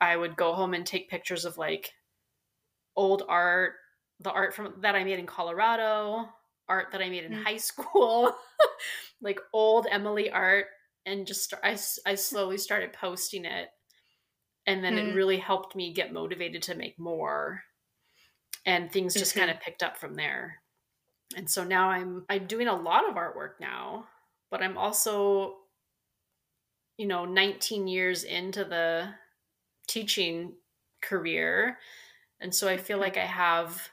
I 0.00 0.16
would 0.16 0.36
go 0.36 0.54
home 0.54 0.74
and 0.74 0.86
take 0.86 1.10
pictures 1.10 1.44
of 1.44 1.58
like 1.58 1.92
old 2.96 3.22
art, 3.28 3.74
the 4.20 4.30
art 4.32 4.54
from 4.54 4.80
that 4.82 4.94
I 4.96 5.04
made 5.04 5.18
in 5.18 5.26
Colorado, 5.26 6.28
art 6.68 6.92
that 6.92 7.02
I 7.02 7.10
made 7.10 7.24
in 7.24 7.32
Mm. 7.32 7.44
high 7.46 7.56
school, 7.58 8.36
like 9.20 9.40
old 9.52 9.86
Emily 9.90 10.30
art 10.30 10.68
and 11.06 11.26
just 11.26 11.54
I 11.62 11.78
I 12.06 12.14
slowly 12.16 12.58
started 12.58 12.92
posting 12.92 13.44
it 13.44 13.70
and 14.66 14.84
then 14.84 14.98
it 14.98 15.08
Mm. 15.08 15.14
really 15.14 15.38
helped 15.38 15.76
me 15.76 15.92
get 15.92 16.12
motivated 16.12 16.62
to 16.64 16.74
make 16.74 16.98
more 16.98 17.64
and 18.66 18.90
things 18.90 19.16
just 19.16 19.34
Mhm. 19.34 19.36
kind 19.36 19.50
of 19.50 19.60
picked 19.60 19.82
up 19.82 19.96
from 19.96 20.14
there 20.14 20.62
and 21.36 21.50
so 21.50 21.64
now 21.64 21.90
i'm 21.90 22.24
i'm 22.30 22.46
doing 22.46 22.68
a 22.68 22.76
lot 22.76 23.08
of 23.08 23.16
artwork 23.16 23.60
now 23.60 24.08
but 24.50 24.62
i'm 24.62 24.78
also 24.78 25.58
you 26.96 27.06
know 27.06 27.24
19 27.24 27.86
years 27.88 28.24
into 28.24 28.64
the 28.64 29.14
teaching 29.88 30.56
career 31.02 31.78
and 32.44 32.54
so 32.54 32.68
i 32.68 32.76
feel 32.76 32.98
like 32.98 33.16
i 33.16 33.24
have 33.26 33.88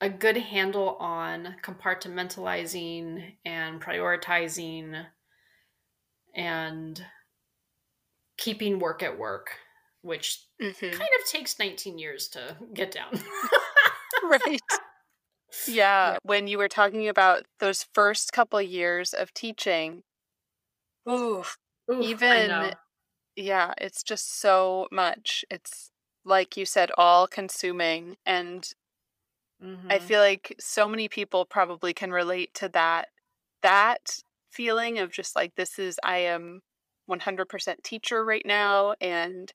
a 0.00 0.10
good 0.10 0.36
handle 0.36 0.96
on 0.96 1.56
compartmentalizing 1.62 3.36
and 3.46 3.80
prioritizing 3.82 5.06
and 6.34 7.06
keeping 8.36 8.78
work 8.78 9.02
at 9.02 9.18
work 9.18 9.58
which 10.02 10.46
Mhm. 10.60 10.92
kind 10.92 11.10
of 11.18 11.26
takes 11.28 11.58
19 11.58 11.98
years 11.98 12.28
to 12.28 12.56
get 12.74 12.92
down 12.92 13.12
right. 14.22 14.60
Yeah, 15.66 16.18
when 16.22 16.46
you 16.46 16.58
were 16.58 16.68
talking 16.68 17.08
about 17.08 17.44
those 17.58 17.82
first 17.92 18.32
couple 18.32 18.60
years 18.62 19.12
of 19.12 19.34
teaching, 19.34 20.04
ooh, 21.08 21.44
Oof, 21.90 22.04
Even- 22.04 22.74
yeah, 23.36 23.74
it's 23.78 24.02
just 24.02 24.40
so 24.40 24.88
much. 24.92 25.44
It's 25.50 25.90
like 26.26 26.56
you 26.58 26.66
said, 26.66 26.92
all 26.98 27.28
consuming. 27.28 28.18
And 28.26 28.68
I 29.88 29.98
Mhm. 29.98 29.98
feel 29.98 30.20
like 30.20 30.54
so 30.58 30.88
many 30.88 31.08
people 31.08 31.44
probably 31.44 31.94
can 31.94 32.10
relate 32.10 32.54
to 32.54 32.68
that 32.70 33.08
that 33.62 34.18
feeling 34.52 34.98
of 34.98 35.12
just 35.12 35.36
like 35.36 35.54
this 35.56 35.78
is 35.78 35.98
I 36.04 36.18
am 36.18 36.62
100% 37.06 37.82
teacher 37.84 38.24
right 38.24 38.44
now 38.44 38.94
and 39.00 39.52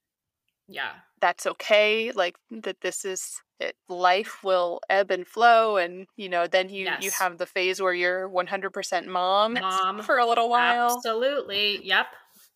yeah 0.68 1.02
that's 1.20 1.46
okay 1.46 2.12
like 2.12 2.36
that 2.50 2.82
this 2.82 3.06
is 3.06 3.42
it, 3.60 3.76
life 3.90 4.44
will 4.44 4.82
ebb 4.90 5.12
and 5.12 5.28
flow 5.28 5.78
and 5.78 6.08
you 6.18 6.28
know 6.28 6.48
then 6.48 6.70
you 6.70 6.88
you 6.98 7.12
have 7.12 7.38
the 7.38 7.46
phase 7.46 7.82
where 7.82 7.94
you're 7.94 8.28
100% 8.28 9.08
mom, 9.08 9.60
Mom, 9.94 10.02
for 10.02 10.18
a 10.18 10.26
little 10.26 10.50
while 10.50 11.06
absolutely 11.06 11.86
yep 11.86 12.08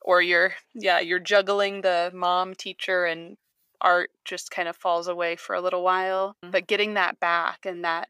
or 0.02 0.22
you're 0.22 0.54
yeah 0.74 1.00
you're 1.00 1.20
juggling 1.20 1.82
the 1.82 2.12
mom 2.14 2.54
teacher 2.56 3.06
and 3.06 3.38
art 3.82 4.10
just 4.26 4.52
kind 4.52 4.68
of 4.68 4.76
falls 4.76 5.08
away 5.08 5.36
for 5.36 5.56
a 5.56 5.62
little 5.62 5.84
while 5.84 6.36
Mhm. 6.44 6.52
but 6.52 6.68
getting 6.68 6.94
that 6.96 7.20
back 7.20 7.66
and 7.66 7.84
that 7.84 8.10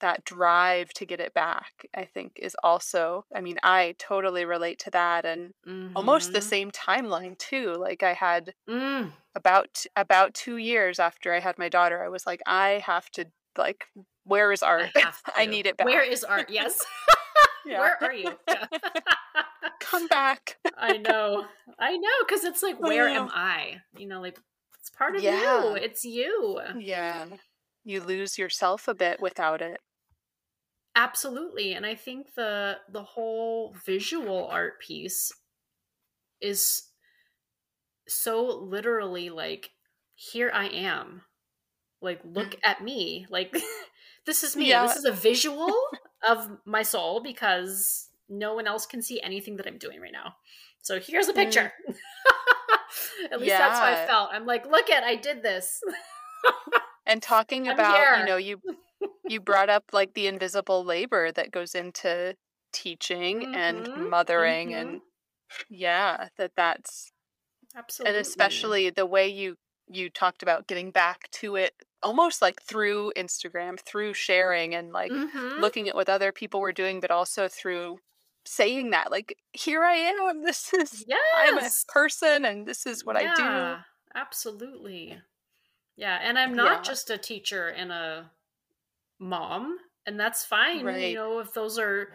that 0.00 0.24
drive 0.24 0.90
to 0.94 1.04
get 1.04 1.20
it 1.20 1.34
back 1.34 1.86
i 1.94 2.04
think 2.04 2.32
is 2.36 2.56
also 2.62 3.24
i 3.34 3.40
mean 3.40 3.58
i 3.62 3.94
totally 3.98 4.44
relate 4.44 4.78
to 4.78 4.90
that 4.90 5.24
and 5.26 5.52
almost 5.94 6.32
the 6.32 6.38
Mhm. 6.38 6.42
same 6.42 6.70
timeline 6.70 7.36
too 7.38 7.74
like 7.74 8.02
i 8.02 8.14
had 8.14 8.54
Mm, 8.68 9.12
about 9.34 9.84
about 9.96 10.32
2 10.34 10.56
years 10.56 10.98
after 10.98 11.34
i 11.34 11.40
had 11.40 11.58
my 11.58 11.68
daughter 11.68 12.02
i 12.04 12.08
was 12.08 12.26
like 12.26 12.40
i 12.46 12.82
have 12.86 13.10
to 13.10 13.26
like 13.58 13.84
where 14.24 14.52
is 14.52 14.62
art 14.62 14.90
I, 14.96 15.12
I 15.42 15.46
need 15.46 15.66
it 15.66 15.76
back 15.76 15.86
where 15.86 16.02
is 16.02 16.24
art 16.24 16.48
yes 16.50 16.80
Yeah. 17.66 17.80
where 17.80 18.02
are 18.02 18.12
you 18.12 18.38
Yeah. 18.48 18.66
come 19.80 20.06
back 20.08 20.56
i 20.78 20.96
know 20.96 21.46
i 21.78 21.96
know 21.96 22.08
because 22.26 22.44
it's 22.44 22.62
like 22.62 22.80
where 22.80 23.08
am 23.08 23.26
Oh. 23.28 23.30
i 23.34 23.76
you 23.96 24.06
know 24.06 24.20
like 24.20 24.38
it's 24.80 24.90
part 24.90 25.14
of 25.16 25.22
Yeah. 25.22 25.62
you 25.64 25.74
it's 25.74 26.04
you 26.04 26.60
yeah 26.78 27.26
you 27.84 28.00
lose 28.00 28.38
yourself 28.38 28.88
a 28.88 28.94
bit 28.94 29.20
without 29.20 29.62
it. 29.62 29.80
Absolutely. 30.96 31.72
And 31.72 31.86
I 31.86 31.94
think 31.94 32.34
the 32.36 32.78
the 32.90 33.02
whole 33.02 33.74
visual 33.86 34.48
art 34.48 34.80
piece 34.80 35.30
is 36.40 36.82
so 38.08 38.44
literally 38.46 39.30
like 39.30 39.70
here 40.14 40.50
I 40.52 40.66
am. 40.66 41.22
Like 42.02 42.20
look 42.24 42.50
Mm. 42.52 42.58
at 42.64 42.82
me. 42.82 43.26
Like 43.30 43.56
this 44.26 44.42
is 44.42 44.56
me. 44.56 44.68
Yeah. 44.68 44.86
This 44.86 44.96
is 44.96 45.04
a 45.04 45.12
visual 45.12 45.72
of 46.28 46.58
my 46.66 46.82
soul 46.82 47.22
because 47.22 48.08
no 48.28 48.54
one 48.54 48.66
else 48.66 48.84
can 48.86 49.00
see 49.02 49.20
anything 49.22 49.56
that 49.56 49.66
I'm 49.66 49.78
doing 49.78 50.00
right 50.00 50.12
now. 50.12 50.34
So 50.82 50.98
here's 51.00 51.28
a 51.28 51.32
picture. 51.32 51.72
At 53.32 53.40
least 53.40 53.56
that's 53.58 53.78
how 53.78 53.86
I. 53.86 54.06
Felt. 54.06 54.30
I'm 54.32 54.46
like, 54.46 54.66
look 54.66 54.90
at 54.90 55.04
I 55.04 55.16
did 55.16 55.42
this. 55.42 55.80
And 57.06 57.22
talking 57.22 57.66
about, 57.68 57.96
here. 57.96 58.18
you 58.18 58.24
know, 58.24 58.36
you 58.36 58.62
you 59.28 59.40
brought 59.40 59.70
up 59.70 59.84
like 59.92 60.14
the 60.14 60.26
invisible 60.26 60.84
labor 60.84 61.32
that 61.32 61.50
goes 61.50 61.74
into 61.74 62.36
teaching 62.72 63.46
and 63.52 63.88
Mhm, 63.88 64.10
mothering 64.10 64.68
mhm. 64.70 64.80
and 64.80 65.00
yeah, 65.70 66.28
that 66.36 66.52
that's 66.56 67.12
Absolutely. 67.74 68.10
and 68.18 68.20
especially 68.20 68.90
the 68.90 69.06
way 69.06 69.28
you 69.28 69.56
you 69.88 70.10
talked 70.10 70.42
about 70.42 70.66
getting 70.68 70.90
back 70.92 71.30
to 71.32 71.56
it 71.56 71.74
almost 72.02 72.42
like 72.42 72.62
through 72.62 73.12
Instagram, 73.16 73.78
through 73.80 74.14
sharing 74.14 74.74
and 74.74 74.92
like 74.92 75.12
Mhm. 75.12 75.60
looking 75.60 75.88
at 75.88 75.94
what 75.94 76.08
other 76.08 76.32
people 76.32 76.60
were 76.60 76.72
doing, 76.72 77.00
but 77.00 77.10
also 77.10 77.48
through 77.48 77.98
saying 78.46 78.90
that 78.90 79.10
like 79.10 79.36
here 79.52 79.84
I 79.84 79.94
am. 79.94 80.42
This 80.44 80.72
is 80.74 81.06
yeah 81.06 81.16
I'm 81.32 81.58
a 81.58 81.70
person 81.88 82.44
and 82.44 82.66
this 82.66 82.86
is 82.86 83.04
what 83.04 83.16
I 83.16 83.28
do. 83.28 83.78
Absolutely. 84.14 85.20
Yeah, 85.96 86.18
and 86.22 86.38
I'm 86.38 86.54
not 86.54 86.78
Yeah. 86.78 86.84
just 86.84 87.10
a 87.10 87.18
teacher 87.18 87.68
and 87.68 87.92
a 87.92 88.32
mom, 89.20 89.78
and 90.06 90.20
that's 90.20 90.44
fine. 90.44 90.86
Right. 90.86 91.10
You 91.10 91.14
know, 91.16 91.40
if 91.40 91.54
those 91.54 91.78
are 91.78 92.14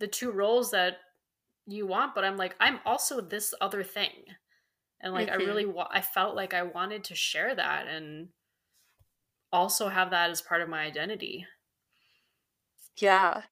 the 0.00 0.08
two 0.08 0.32
roles 0.32 0.72
that 0.72 0.98
you 1.66 1.86
want, 1.86 2.14
but 2.14 2.24
I'm 2.24 2.36
like 2.38 2.56
I'm 2.60 2.80
also 2.86 3.20
this 3.20 3.54
other 3.60 3.84
thing. 3.84 4.24
And 5.00 5.14
like 5.14 5.30
I 5.30 5.36
Mhm. 5.36 5.46
really 5.46 5.66
wa- 5.66 5.88
I 5.90 6.02
felt 6.02 6.36
like 6.36 6.54
I 6.54 6.62
wanted 6.64 7.04
to 7.04 7.16
share 7.16 7.54
that 7.54 7.88
and 7.88 8.30
also 9.52 9.88
have 9.88 10.10
that 10.10 10.30
as 10.30 10.42
part 10.42 10.60
of 10.60 10.68
my 10.68 10.80
identity. 10.82 11.46
Yeah. 13.00 13.46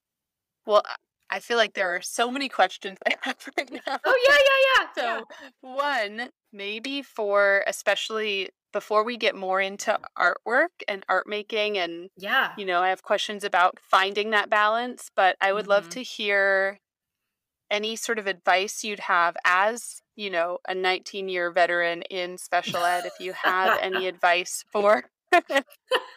Well, 0.66 0.82
I- 1.30 1.40
feel 1.40 1.56
like 1.56 1.74
there 1.74 1.94
are 1.94 2.00
so 2.02 2.30
many 2.30 2.48
questions 2.48 2.98
I 3.06 3.14
have 3.22 3.48
right 3.56 3.70
now. 3.70 3.98
Oh 4.04 4.18
yeah, 4.28 4.38
yeah, 4.48 4.84
yeah. 5.04 5.18
So, 5.20 5.28
one, 5.60 6.30
maybe 6.52 7.02
for 7.02 7.64
especially 7.66 8.50
before 8.72 9.02
we 9.04 9.16
get 9.16 9.34
more 9.34 9.60
into 9.60 9.98
artwork 10.18 10.68
and 10.86 11.04
art 11.08 11.26
making, 11.26 11.78
and 11.78 12.10
yeah. 12.16 12.52
you 12.58 12.64
know, 12.66 12.80
I 12.82 12.90
have 12.90 13.02
questions 13.02 13.44
about 13.44 13.78
finding 13.80 14.30
that 14.30 14.50
balance, 14.50 15.10
but 15.14 15.36
I 15.40 15.52
would 15.52 15.66
love 15.66 15.86
Mhm. 15.86 15.90
to 15.92 16.02
hear 16.02 16.78
any 17.70 17.96
sort 17.96 18.18
of 18.18 18.26
advice 18.26 18.82
you'd 18.84 19.00
have 19.00 19.36
as, 19.44 20.02
you 20.16 20.30
know, 20.30 20.58
a 20.66 20.74
19 20.74 21.28
year 21.28 21.50
veteran 21.50 22.02
in 22.02 22.38
special 22.48 22.84
ed, 22.84 23.04
if 23.06 23.20
you 23.20 23.32
have 23.34 23.78
any 23.80 24.06
advice 24.08 24.64
for. 24.72 25.04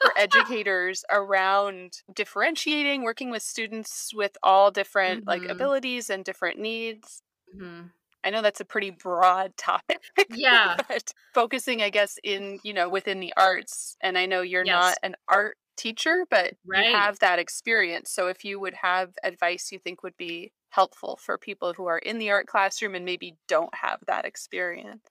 For 0.01 0.13
educators 0.17 1.03
around 1.11 2.01
differentiating 2.13 3.03
working 3.03 3.29
with 3.31 3.43
students 3.43 4.13
with 4.13 4.37
all 4.43 4.71
different 4.71 5.23
like 5.27 5.45
Mhm. 5.45 5.49
abilities 5.49 6.09
and 6.09 6.25
different 6.25 6.59
needs 6.59 7.21
Mhm. 7.53 7.93
I 8.23 8.29
know 8.29 8.41
that's 8.41 8.59
a 8.59 8.65
pretty 8.65 8.91
broad 8.91 9.53
topic. 9.57 10.01
Yeah. 10.27 10.81
but 10.87 11.11
focusing, 11.33 11.81
I 11.81 11.89
guess, 11.89 12.17
in, 12.23 12.59
you 12.63 12.73
know, 12.73 12.89
within 12.89 13.19
the 13.19 13.33
arts. 13.37 13.95
And 14.01 14.17
I 14.17 14.25
know 14.25 14.41
you're 14.41 14.63
Yes. 14.63 14.95
not 14.95 14.97
an 15.03 15.15
art 15.27 15.57
teacher, 15.77 16.25
but 16.29 16.55
Right. 16.65 16.73
you 16.73 16.85
have 16.85 17.19
that 17.19 17.39
experience. 17.39 18.11
So 18.11 18.27
if 18.27 18.45
you 18.45 18.59
would 18.59 18.75
have 18.75 19.13
advice 19.23 19.71
you 19.71 19.79
think 19.79 20.03
would 20.03 20.17
be 20.17 20.51
helpful 20.69 21.17
for 21.17 21.37
people 21.37 21.73
who 21.73 21.85
are 21.87 21.97
in 21.99 22.17
the 22.17 22.31
art 22.31 22.47
classroom 22.47 22.95
and 22.95 23.05
maybe 23.05 23.37
don't 23.47 23.73
have 23.75 23.99
that 24.07 24.25
experience. 24.25 25.01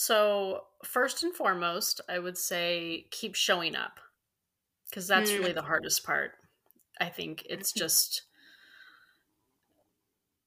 So, 0.00 0.68
first 0.84 1.24
and 1.24 1.34
foremost, 1.34 2.00
I 2.08 2.20
would 2.20 2.38
say 2.38 3.08
keep 3.10 3.34
showing 3.34 3.74
up 3.74 3.98
because 4.88 5.08
that's 5.08 5.36
Mm. 5.36 5.38
really 5.38 5.52
the 5.52 5.62
hardest 5.62 6.04
part. 6.04 6.32
I 7.00 7.10
think 7.10 7.46
it's 7.50 7.72
Mhm. 7.74 7.80
just 7.80 8.24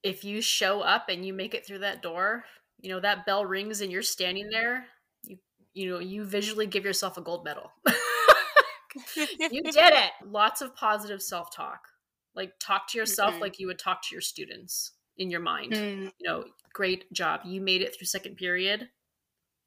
if 0.03 0.23
you 0.23 0.41
show 0.41 0.81
up 0.81 1.09
and 1.09 1.25
you 1.25 1.33
make 1.33 1.53
it 1.53 1.65
through 1.65 1.79
that 1.79 2.01
door, 2.01 2.45
you 2.79 2.89
know, 2.89 2.99
that 2.99 3.25
bell 3.25 3.45
rings 3.45 3.81
and 3.81 3.91
you're 3.91 4.01
standing 4.01 4.49
there, 4.49 4.87
you 5.23 5.37
you 5.73 5.89
know, 5.89 5.99
you 5.99 6.25
visually 6.25 6.67
give 6.67 6.83
yourself 6.83 7.17
a 7.17 7.21
gold 7.21 7.45
medal. 7.45 7.71
you 9.49 9.63
did 9.69 9.93
it. 9.93 10.11
Lots 10.25 10.61
of 10.61 10.75
positive 10.75 11.21
self-talk. 11.21 11.87
Like 12.35 12.53
talk 12.59 12.87
to 12.89 12.97
yourself 12.97 13.35
Mhm. 13.35 13.41
like 13.41 13.59
you 13.59 13.67
would 13.67 13.79
talk 13.79 14.01
to 14.03 14.15
your 14.15 14.21
students 14.21 14.93
in 15.17 15.29
your 15.29 15.39
mind 15.41 15.71
Mm. 15.71 16.11
you 16.19 16.27
know, 16.27 16.45
great 16.73 17.11
job. 17.13 17.41
You 17.45 17.61
made 17.61 17.81
it 17.81 17.95
through 17.95 18.07
second 18.07 18.35
period. 18.37 18.89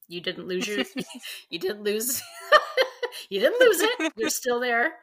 You 0.09 0.21
didn't 0.21 0.47
lose 0.47 0.67
your 0.67 0.85
you 1.51 1.59
didn't 1.59 1.83
lose 1.83 2.23
you 3.31 3.41
didn't 3.41 3.61
lose 3.61 3.81
it. 3.81 3.99
You're 4.17 4.29
still 4.29 4.61
there. 4.61 4.95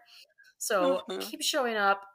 So 0.57 1.01
Mhm. 1.07 1.21
keep 1.21 1.41
showing 1.41 1.75
up. 1.77 2.05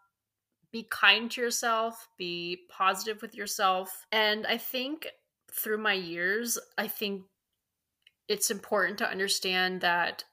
Be 0.72 0.86
kind 0.90 1.30
to 1.30 1.40
yourself, 1.40 2.08
be 2.18 2.66
positive 2.70 3.22
with 3.22 3.34
yourself. 3.34 4.06
And 4.12 4.46
I 4.46 4.58
think 4.58 5.08
through 5.52 5.78
my 5.78 5.94
years, 5.94 6.58
I 6.76 6.88
think 6.88 7.24
it's 8.28 8.50
important 8.50 8.98
to 8.98 9.08
understand 9.08 9.80
that 9.80 10.24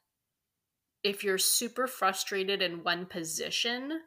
if 1.03 1.23
you're 1.23 1.37
super 1.37 1.87
frustrated 1.87 2.61
in 2.61 2.83
one 2.83 3.05
position, 3.05 4.01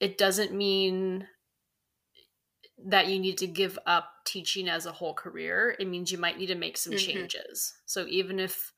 it 0.00 0.18
doesn't 0.18 0.52
mean 0.52 1.26
that 2.86 3.08
you 3.08 3.18
need 3.18 3.38
to 3.38 3.46
give 3.46 3.78
up 3.86 4.12
teaching 4.24 4.68
as 4.68 4.86
a 4.86 4.92
whole 4.92 5.14
career. 5.14 5.76
It 5.78 5.86
means 5.88 6.10
you 6.12 6.18
might 6.18 6.38
need 6.38 6.46
to 6.46 6.54
make 6.54 6.76
some 6.76 6.94
Mhm. 6.94 6.96
changes. 6.96 7.74
So 7.86 8.06
even 8.06 8.38
if 8.40 8.72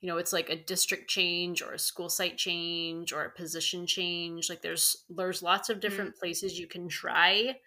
you 0.00 0.08
know 0.08 0.18
it's 0.18 0.32
like 0.32 0.50
a 0.50 0.56
district 0.62 1.10
change 1.10 1.62
or 1.62 1.72
a 1.74 1.78
school 1.78 2.10
site 2.10 2.38
change 2.38 3.12
or 3.12 3.24
a 3.24 3.30
position 3.32 3.86
change, 3.86 4.50
like 4.50 4.62
there's 4.62 5.04
there's 5.10 5.42
lots 5.42 5.70
of 5.70 5.80
different 5.80 6.16
places 6.16 6.58
you 6.58 6.68
can 6.68 6.88
try 6.88 7.60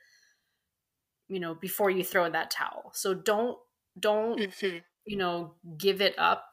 you 1.28 1.40
know 1.40 1.56
before 1.56 1.90
you 1.90 2.04
throw 2.04 2.26
in 2.26 2.32
that 2.34 2.52
towel. 2.52 2.92
So 2.94 3.14
don't 3.14 3.58
don't 4.00 4.40
Mhm. 4.40 4.86
you 5.06 5.18
know 5.18 5.56
give 5.78 6.02
it 6.02 6.16
up 6.20 6.48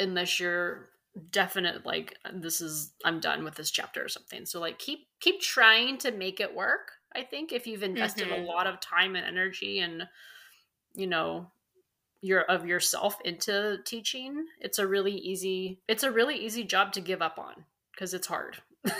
unless 0.00 0.40
you're 0.40 0.90
definite 1.30 1.86
like 1.86 2.16
this 2.34 2.60
is 2.60 2.94
i'm 3.04 3.20
done 3.20 3.44
with 3.44 3.56
this 3.56 3.70
chapter 3.70 4.04
or 4.04 4.08
something 4.08 4.46
so 4.46 4.60
like 4.60 4.78
keep 4.78 5.08
keep 5.20 5.40
trying 5.40 5.98
to 5.98 6.12
make 6.12 6.40
it 6.40 6.54
work 6.54 6.92
i 7.14 7.22
think 7.22 7.52
if 7.52 7.66
you've 7.66 7.82
invested 7.82 8.28
Mhm. 8.28 8.42
a 8.42 8.44
lot 8.44 8.66
of 8.66 8.80
time 8.80 9.16
and 9.16 9.26
energy 9.26 9.80
and 9.80 10.08
you 10.94 11.06
know 11.06 11.50
your 12.22 12.42
of 12.44 12.66
yourself 12.66 13.20
into 13.24 13.78
teaching 13.84 14.46
it's 14.60 14.78
a 14.78 14.86
really 14.86 15.14
easy 15.14 15.82
it's 15.88 16.02
a 16.04 16.12
really 16.12 16.36
easy 16.36 16.64
job 16.64 16.92
to 16.92 17.00
give 17.00 17.22
up 17.22 17.38
on 17.38 17.64
because 17.92 18.14
it's 18.14 18.26
hard 18.28 18.62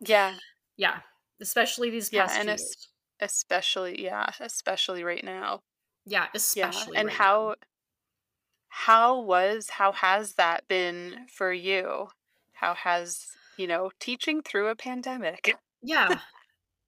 Yeah. 0.00 0.38
yeah 0.76 1.00
especially 1.40 1.90
these 1.90 2.10
Yeah, 2.10 2.22
past 2.22 2.36
and 2.36 2.48
few 2.48 2.54
es-. 2.54 2.88
Especially, 3.20 4.00
yeah, 4.04 4.30
especially 4.38 5.02
right 5.02 5.24
now. 5.24 5.60
yeah 6.04 6.28
especially. 6.34 6.96
Yeah. 6.96 7.00
And 7.00 7.08
right 7.08 7.18
now. 7.18 7.24
how 7.24 7.54
how 8.68 9.20
was 9.20 9.70
how 9.70 9.92
has 9.92 10.34
that 10.34 10.66
been 10.68 11.26
for 11.28 11.52
you? 11.52 12.08
How 12.52 12.74
has, 12.74 13.36
you 13.56 13.66
know, 13.66 13.90
teaching 14.00 14.42
through 14.42 14.68
a 14.68 14.76
pandemic? 14.76 15.58
yeah 15.82 16.20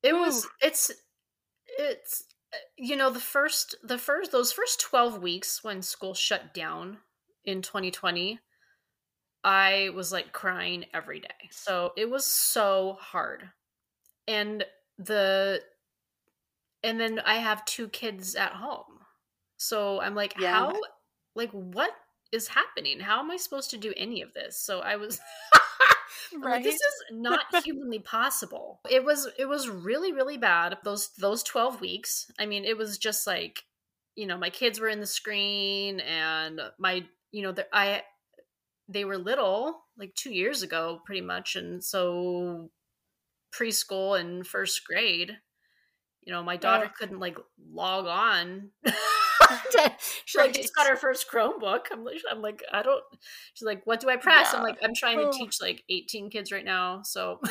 it 0.03 0.13
was 0.15 0.47
it's 0.63 0.91
it's 1.79 2.25
uh, 2.53 2.57
you 2.77 2.97
know 2.97 3.11
the 3.11 3.21
first 3.21 3.75
the 3.83 3.99
first 3.99 4.33
those 4.33 4.53
first 4.53 4.81
12 4.81 5.23
weeks 5.23 5.63
when 5.65 5.83
school 5.83 6.15
shut 6.15 6.53
down 6.55 6.99
in 7.45 7.63
2020 7.63 8.39
i 9.45 9.91
was 9.95 10.13
like 10.13 10.33
crying 10.33 10.85
every 10.93 11.21
day. 11.21 11.49
So 11.51 11.93
it 11.97 12.11
was 12.11 12.27
so 12.27 12.99
hard. 13.01 13.51
And 14.29 14.65
the 14.99 15.63
and 16.83 17.01
then 17.01 17.21
i 17.21 17.35
have 17.37 17.65
two 17.65 17.89
kids 17.89 18.35
at 18.35 18.53
home. 18.53 19.01
So 19.57 20.01
i'm 20.01 20.15
like 20.15 20.35
Yeah. 20.39 20.53
how 20.53 20.81
like 21.35 21.51
what 21.53 21.93
is 22.33 22.49
happening? 22.49 23.01
How 23.01 23.21
am 23.21 23.31
i 23.31 23.37
supposed 23.37 23.71
to 23.71 23.77
do 23.79 23.93
any 23.97 24.23
of 24.23 24.33
this? 24.35 24.59
So 24.59 24.81
i 24.81 24.97
was 24.97 25.21
I'm 26.35 26.41
like, 26.41 26.63
this 26.63 26.75
is 26.75 26.95
not 27.13 27.43
humanly 27.65 27.99
possible. 27.99 28.81
It 28.89 29.05
was 29.05 29.29
it 29.39 29.47
was 29.47 29.69
really 29.69 30.13
really 30.13 30.37
bad 30.37 30.79
those 30.85 31.11
those 31.19 31.43
12 31.43 31.81
weeks. 31.81 32.31
I 32.39 32.47
mean, 32.47 32.65
it 32.65 32.77
was 32.77 32.99
just 32.99 33.27
like 33.27 33.65
you 34.17 34.27
know, 34.27 34.37
my 34.37 34.51
kids 34.51 34.81
were 34.81 34.89
in 34.89 35.01
the 35.01 35.07
screen 35.07 36.01
and 36.01 36.61
my 36.79 37.05
you 37.33 37.43
know, 37.43 37.53
the, 37.53 37.67
I 37.73 38.03
they 38.89 39.05
were 39.05 39.19
little 39.19 39.83
like 39.97 40.15
2 40.15 40.33
years 40.33 40.63
ago 40.63 41.01
pretty 41.05 41.21
much 41.21 41.57
and 41.57 41.83
so 41.83 42.71
preschool 43.55 44.19
and 44.19 44.47
first 44.47 44.85
grade, 44.87 45.39
you 46.23 46.33
know, 46.33 46.43
my 46.43 46.57
daughter 46.57 46.87
Ugh. 46.87 46.93
couldn't 46.99 47.21
like 47.21 47.39
log 47.71 48.07
on 48.07 48.71
she 50.25 50.39
like 50.39 50.53
just 50.53 50.75
got 50.75 50.87
her 50.87 50.97
first 50.97 51.31
Chromebook. 51.31 51.87
I'm 51.93 52.05
like, 52.05 52.23
I'm 52.31 52.43
like, 52.43 52.63
I 52.73 52.83
don't. 52.83 53.03
She's 53.55 53.67
like, 53.67 53.83
what 53.85 54.01
do 54.01 54.09
I 54.09 54.17
press? 54.17 54.51
Yeah. 54.53 54.59
I'm 54.59 54.65
like, 54.65 54.79
I'm 54.83 54.95
trying 54.95 55.19
to 55.19 55.29
oh. 55.29 55.33
teach 55.33 55.61
like 55.61 55.83
18 55.89 56.31
kids 56.31 56.53
right 56.53 56.65
now, 56.65 57.03
so. 57.03 57.41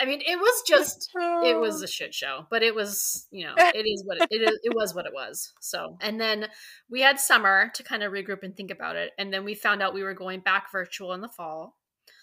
I 0.00 0.06
mean, 0.06 0.22
it 0.26 0.38
was 0.38 0.62
just 0.66 1.10
it 1.14 1.60
was 1.60 1.82
oh. 1.82 1.84
a 1.84 1.86
shit 1.86 2.14
show, 2.14 2.46
but 2.48 2.62
it 2.62 2.74
was 2.74 3.26
you 3.30 3.44
know 3.44 3.54
it 3.58 3.86
is 3.86 4.02
what 4.04 4.16
it, 4.16 4.28
it 4.30 4.48
is. 4.48 4.58
It 4.64 4.74
was 4.74 4.94
what 4.94 5.04
it 5.04 5.12
was. 5.12 5.52
So, 5.60 5.98
and 6.00 6.18
then 6.18 6.48
we 6.88 7.02
had 7.02 7.20
summer 7.20 7.70
to 7.74 7.82
kind 7.82 8.02
of 8.02 8.12
regroup 8.12 8.42
and 8.42 8.56
think 8.56 8.70
about 8.70 8.96
it, 8.96 9.10
and 9.18 9.32
then 9.32 9.44
we 9.44 9.54
found 9.54 9.82
out 9.82 9.92
we 9.92 10.02
were 10.02 10.14
going 10.14 10.40
back 10.40 10.72
virtual 10.72 11.12
in 11.12 11.20
the 11.20 11.28
fall. 11.28 11.76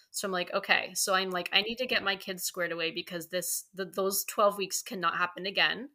So 0.09 0.27
I'm 0.27 0.31
like, 0.31 0.51
okay, 0.53 0.91
so 0.95 1.13
I'm 1.13 1.29
like, 1.29 1.49
I 1.53 1.61
need 1.61 1.75
to 1.75 1.85
get 1.85 2.03
my 2.03 2.15
kids 2.15 2.43
squared 2.43 2.71
away 2.71 2.89
because 2.89 3.27
this 3.27 3.65
the, 3.75 3.85
those 3.85 4.23
12 4.25 4.57
weeks 4.57 4.81
cannot 4.81 5.17
happen 5.17 5.45
again. 5.45 5.89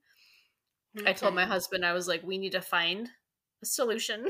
Okay. 0.98 1.08
I 1.10 1.12
told 1.12 1.34
my 1.34 1.46
husband 1.46 1.84
I 1.86 1.92
was 1.92 2.06
like, 2.06 2.22
we 2.22 2.38
need 2.38 2.52
to 2.52 2.60
find 2.60 3.08
a 3.62 3.66
solution 3.66 4.28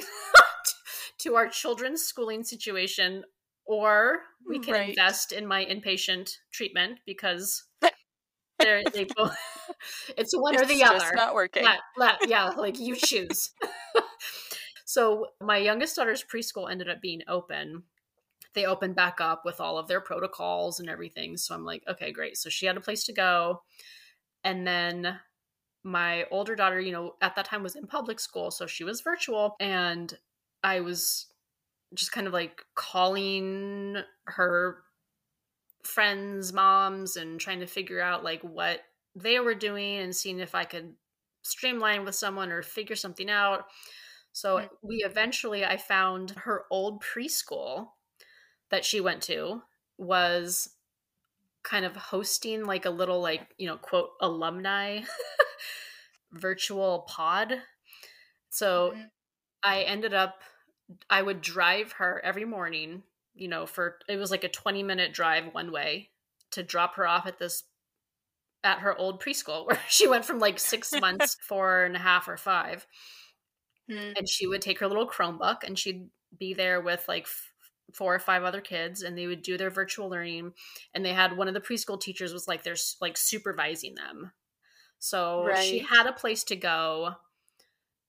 to 1.19 1.35
our 1.35 1.49
children's 1.49 2.03
schooling 2.03 2.45
situation 2.45 3.25
or 3.65 4.21
we 4.47 4.59
can 4.59 4.75
right. 4.75 4.89
invest 4.91 5.33
in 5.33 5.47
my 5.47 5.65
inpatient 5.65 6.31
treatment 6.53 6.99
because 7.07 7.65
they 8.59 9.07
both 9.17 9.37
it's 10.17 10.37
one 10.37 10.55
it's 10.55 10.63
or 10.63 10.67
the 10.67 10.85
other. 10.85 11.13
not 11.15 11.35
working. 11.35 11.65
Yeah 12.27 12.51
like 12.57 12.79
you 12.79 12.97
choose. 12.97 13.51
So 14.85 15.29
my 15.41 15.57
youngest 15.57 15.97
daughter's 15.97 16.23
preschool 16.23 16.71
ended 16.71 16.91
up 16.91 17.01
being 17.01 17.23
open. 17.27 17.85
They 18.55 18.67
opened 18.67 18.95
back 18.95 19.21
up 19.21 19.43
with 19.45 19.61
all 19.61 19.79
of 19.79 19.89
their 19.89 20.03
protocols 20.03 20.79
and 20.79 20.91
everything 20.91 21.37
so 21.37 21.55
i'm 21.55 21.65
like 21.65 21.83
okay 21.89 22.13
great. 22.13 22.37
So 22.37 22.51
she 22.51 22.67
had 22.67 22.77
a 22.77 22.81
place 22.81 23.05
to 23.05 23.13
go 23.13 23.63
and 24.45 24.67
then 24.67 25.19
my 25.85 26.25
older 26.31 26.55
daughter 26.55 26.81
you 26.81 26.93
know 26.93 27.15
at 27.21 27.35
that 27.35 27.45
time 27.45 27.63
was 27.63 27.77
in 27.77 27.87
public 27.87 28.21
school 28.21 28.51
so 28.51 28.67
she 28.67 28.85
was 28.85 29.01
virtual 29.01 29.57
and 29.59 30.17
i 30.63 30.81
was 30.81 31.27
just 31.95 32.13
kind 32.13 32.27
of 32.27 32.33
like 32.33 32.65
calling 32.75 33.97
her 34.25 34.79
friends, 35.83 36.53
moms, 36.53 37.17
and 37.17 37.41
trying 37.41 37.61
to 37.61 37.67
figure 37.67 38.01
out 38.01 38.25
like 38.25 38.43
what 38.43 38.81
they 39.15 39.41
were 39.41 39.55
doing 39.55 39.99
and 39.99 40.15
seeing 40.15 40.39
if 40.39 40.55
I 40.55 40.65
could 40.65 40.95
streamline 41.43 42.05
with 42.05 42.15
someone 42.15 42.53
or 42.53 42.63
figure 42.63 42.97
something 42.97 43.29
out. 43.29 43.67
So 44.33 44.59
mm-hmm. 44.59 44.67
we 44.83 44.97
eventually 44.99 45.65
I 45.65 45.77
found 45.77 46.31
her 46.31 46.65
old 46.71 47.03
preschool 47.03 47.89
that 48.71 48.85
she 48.85 49.01
went 49.01 49.23
to 49.25 49.63
was 49.99 50.71
kind 51.63 51.85
of 51.85 51.95
hosting 51.95 52.65
like 52.65 52.87
a 52.87 52.91
little 52.91 53.21
like, 53.21 53.55
you 53.59 53.67
know, 53.67 53.77
quote 53.77 54.11
alumni 54.21 55.01
virtual 56.33 57.07
pod. 57.09 57.55
So 58.51 58.93
mm-hmm. 58.95 59.03
I 59.63 59.83
ended 59.83 60.15
up 60.15 60.41
I 61.09 61.23
would 61.23 61.41
drive 61.41 61.93
her 61.93 62.21
every 62.25 62.45
morning, 62.45 63.03
you 63.35 63.49
know, 63.49 63.67
for 63.67 63.99
it 64.09 64.17
was 64.17 64.31
like 64.31 64.45
a 64.45 64.49
20 64.49 64.83
minute 64.83 65.13
drive 65.13 65.53
one 65.53 65.73
way 65.73 66.11
to 66.53 66.63
drop 66.63 66.97
her 66.97 67.07
off 67.07 67.27
at 67.27 67.39
this 67.39 67.65
at 68.65 68.79
her 68.79 68.97
old 68.97 69.21
preschool 69.21 69.67
where 69.67 69.81
she 69.89 70.09
went 70.09 70.25
from 70.25 70.39
like 70.39 70.59
six 70.59 70.93
months, 71.01 71.37
four 71.41 71.85
and 71.85 71.97
a 71.97 72.01
half 72.01 72.29
or 72.29 72.37
five. 72.37 72.87
Mm. 73.91 74.19
And 74.19 74.29
she 74.29 74.47
would 74.47 74.63
take 74.63 74.79
her 74.79 74.89
little 74.89 75.09
Chromebook 75.09 75.65
and 75.65 75.79
she'd 75.79 76.09
be 76.39 76.55
there 76.55 76.81
with 76.81 77.05
like 77.09 77.27
four 77.93 78.15
or 78.15 78.21
five 78.21 78.43
other 78.43 78.61
kids 78.61 79.03
and 79.03 79.19
they 79.19 79.27
would 79.27 79.43
do 79.43 79.59
their 79.59 79.71
virtual 79.71 80.09
learning. 80.09 80.53
And 80.95 81.05
they 81.05 81.13
had 81.13 81.37
one 81.37 81.49
of 81.49 81.55
the 81.55 81.61
preschool 81.61 82.01
teachers 82.01 82.33
was 82.33 82.49
like, 82.49 82.63
they're 82.63 82.77
like 83.01 83.17
supervising 83.17 83.95
them. 83.95 84.33
So 85.03 85.47
right. 85.47 85.59
she 85.59 85.81
had 85.81 86.07
a 86.07 86.13
place 86.13 86.45
to 86.45 86.55
go 86.55 87.15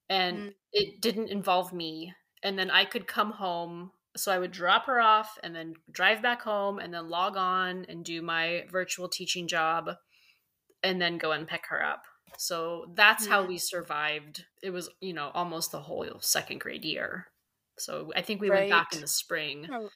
and 0.10 0.38
mm. 0.38 0.54
it 0.72 1.02
didn't 1.02 1.30
involve 1.30 1.74
me 1.74 2.14
and 2.44 2.58
then 2.58 2.70
I 2.70 2.86
could 2.86 3.08
come 3.08 3.32
home. 3.32 3.94
So 4.16 4.32
I 4.32 4.38
would 4.38 4.52
drop 4.52 4.86
her 4.86 5.02
off 5.02 5.40
and 5.42 5.56
then 5.56 5.74
drive 5.92 6.22
back 6.22 6.44
home 6.44 6.78
and 6.78 6.94
then 6.94 7.10
log 7.10 7.36
on 7.36 7.88
and 7.90 8.06
do 8.06 8.22
my 8.22 8.66
virtual 8.72 9.10
teaching 9.10 9.48
job 9.48 9.90
and 10.84 11.02
then 11.02 11.18
go 11.18 11.32
and 11.32 11.48
pick 11.48 11.64
her 11.70 11.84
up. 11.84 12.04
So 12.38 12.86
that's 12.94 13.26
how 13.26 13.44
we 13.44 13.58
survived. 13.58 14.46
It 14.62 14.70
was, 14.70 14.88
you 15.02 15.14
know, 15.14 15.32
almost 15.34 15.72
the 15.72 15.82
whole 15.82 16.06
second 16.20 16.60
grade 16.60 16.86
year. 16.86 17.26
So 17.80 18.12
I 18.16 18.22
think 18.22 18.40
we 18.40 18.52
right. 18.52 18.70
went 18.70 18.72
back 18.72 18.94
in 18.94 19.02
the 19.02 19.08
spring. 19.08 19.68
Oh. 19.74 19.90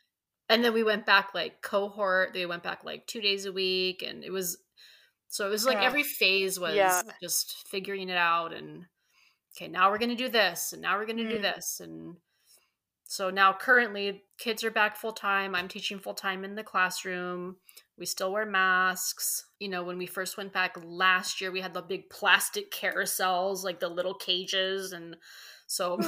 And 0.49 0.65
then 0.65 0.73
we 0.73 0.81
went 0.83 1.05
back 1.05 1.35
like 1.35 1.61
cohort. 1.61 2.33
They 2.33 2.47
went 2.47 2.63
back 2.63 2.83
like 2.83 3.05
two 3.05 3.21
days 3.21 3.45
a 3.45 3.53
week. 3.53 4.01
And 4.01 4.23
it 4.23 4.31
was, 4.31 4.57
so 5.29 5.45
it 5.45 5.49
was 5.49 5.65
like 5.65 5.77
yeah. 5.77 5.85
every 5.85 6.03
phase 6.03 6.59
was 6.59 6.75
yeah. 6.75 7.01
just 7.21 7.67
figuring 7.67 8.09
it 8.09 8.17
out. 8.17 8.53
And 8.53 8.85
okay, 9.55 9.67
now 9.67 9.91
we're 9.91 9.97
going 9.97 10.09
to 10.09 10.15
do 10.15 10.29
this. 10.29 10.73
And 10.73 10.81
now 10.81 10.97
we're 10.97 11.05
going 11.05 11.17
to 11.17 11.23
mm. 11.23 11.31
do 11.31 11.41
this. 11.41 11.79
And 11.81 12.15
so 13.03 13.29
now 13.29 13.53
currently 13.53 14.23
kids 14.37 14.63
are 14.63 14.71
back 14.71 14.95
full 14.95 15.13
time. 15.13 15.55
I'm 15.55 15.67
teaching 15.67 15.99
full 15.99 16.13
time 16.13 16.43
in 16.43 16.55
the 16.55 16.63
classroom. 16.63 17.57
We 17.97 18.05
still 18.05 18.31
wear 18.31 18.45
masks. 18.45 19.45
You 19.59 19.69
know, 19.69 19.83
when 19.83 19.97
we 19.97 20.05
first 20.05 20.37
went 20.37 20.53
back 20.53 20.77
last 20.83 21.41
year, 21.41 21.51
we 21.51 21.61
had 21.61 21.73
the 21.73 21.81
big 21.81 22.09
plastic 22.09 22.71
carousels, 22.71 23.63
like 23.63 23.79
the 23.79 23.89
little 23.89 24.15
cages. 24.15 24.93
And 24.93 25.17
so 25.67 25.99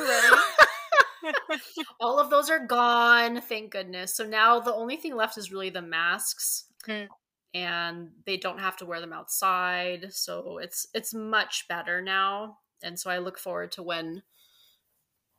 all 1.99 2.19
of 2.19 2.29
those 2.29 2.49
are 2.49 2.65
gone, 2.65 3.41
thank 3.41 3.71
goodness. 3.71 4.15
So 4.15 4.25
now 4.25 4.59
the 4.59 4.73
only 4.73 4.95
thing 4.95 5.15
left 5.15 5.37
is 5.37 5.51
really 5.51 5.69
the 5.69 5.81
masks. 5.81 6.65
Mm. 6.87 7.07
And 7.53 8.09
they 8.25 8.37
don't 8.37 8.59
have 8.59 8.77
to 8.77 8.85
wear 8.85 9.01
them 9.01 9.13
outside. 9.13 10.13
So 10.13 10.59
it's 10.59 10.87
it's 10.93 11.13
much 11.13 11.67
better 11.67 12.01
now. 12.01 12.59
And 12.83 12.99
so 12.99 13.09
I 13.09 13.17
look 13.17 13.39
forward 13.39 13.71
to 13.73 13.83
when 13.83 14.23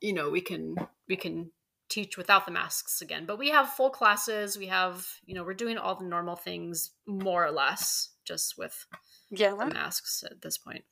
you 0.01 0.13
know 0.13 0.31
we 0.31 0.41
can 0.41 0.75
we 1.09 1.17
can 1.17 1.51
teach 1.89 2.17
without 2.17 2.47
the 2.47 2.53
masks 2.53 3.03
again 3.03 3.27
but 3.27 3.39
we 3.39 3.51
have 3.51 3.69
full 3.69 3.91
classes 3.91 4.57
we 4.57 4.67
have 4.67 5.07
you 5.27 5.35
know 5.35 5.43
we're 5.43 5.53
doing 5.53 5.77
all 5.77 5.97
the 5.97 6.05
normal 6.05 6.37
things 6.37 6.93
more 7.07 7.45
or 7.45 7.51
less 7.51 8.11
just 8.25 8.57
with 8.57 8.87
yeah 9.31 9.51
the 9.51 9.67
masks 9.67 10.23
at 10.25 10.41
this 10.41 10.57
point 10.57 10.85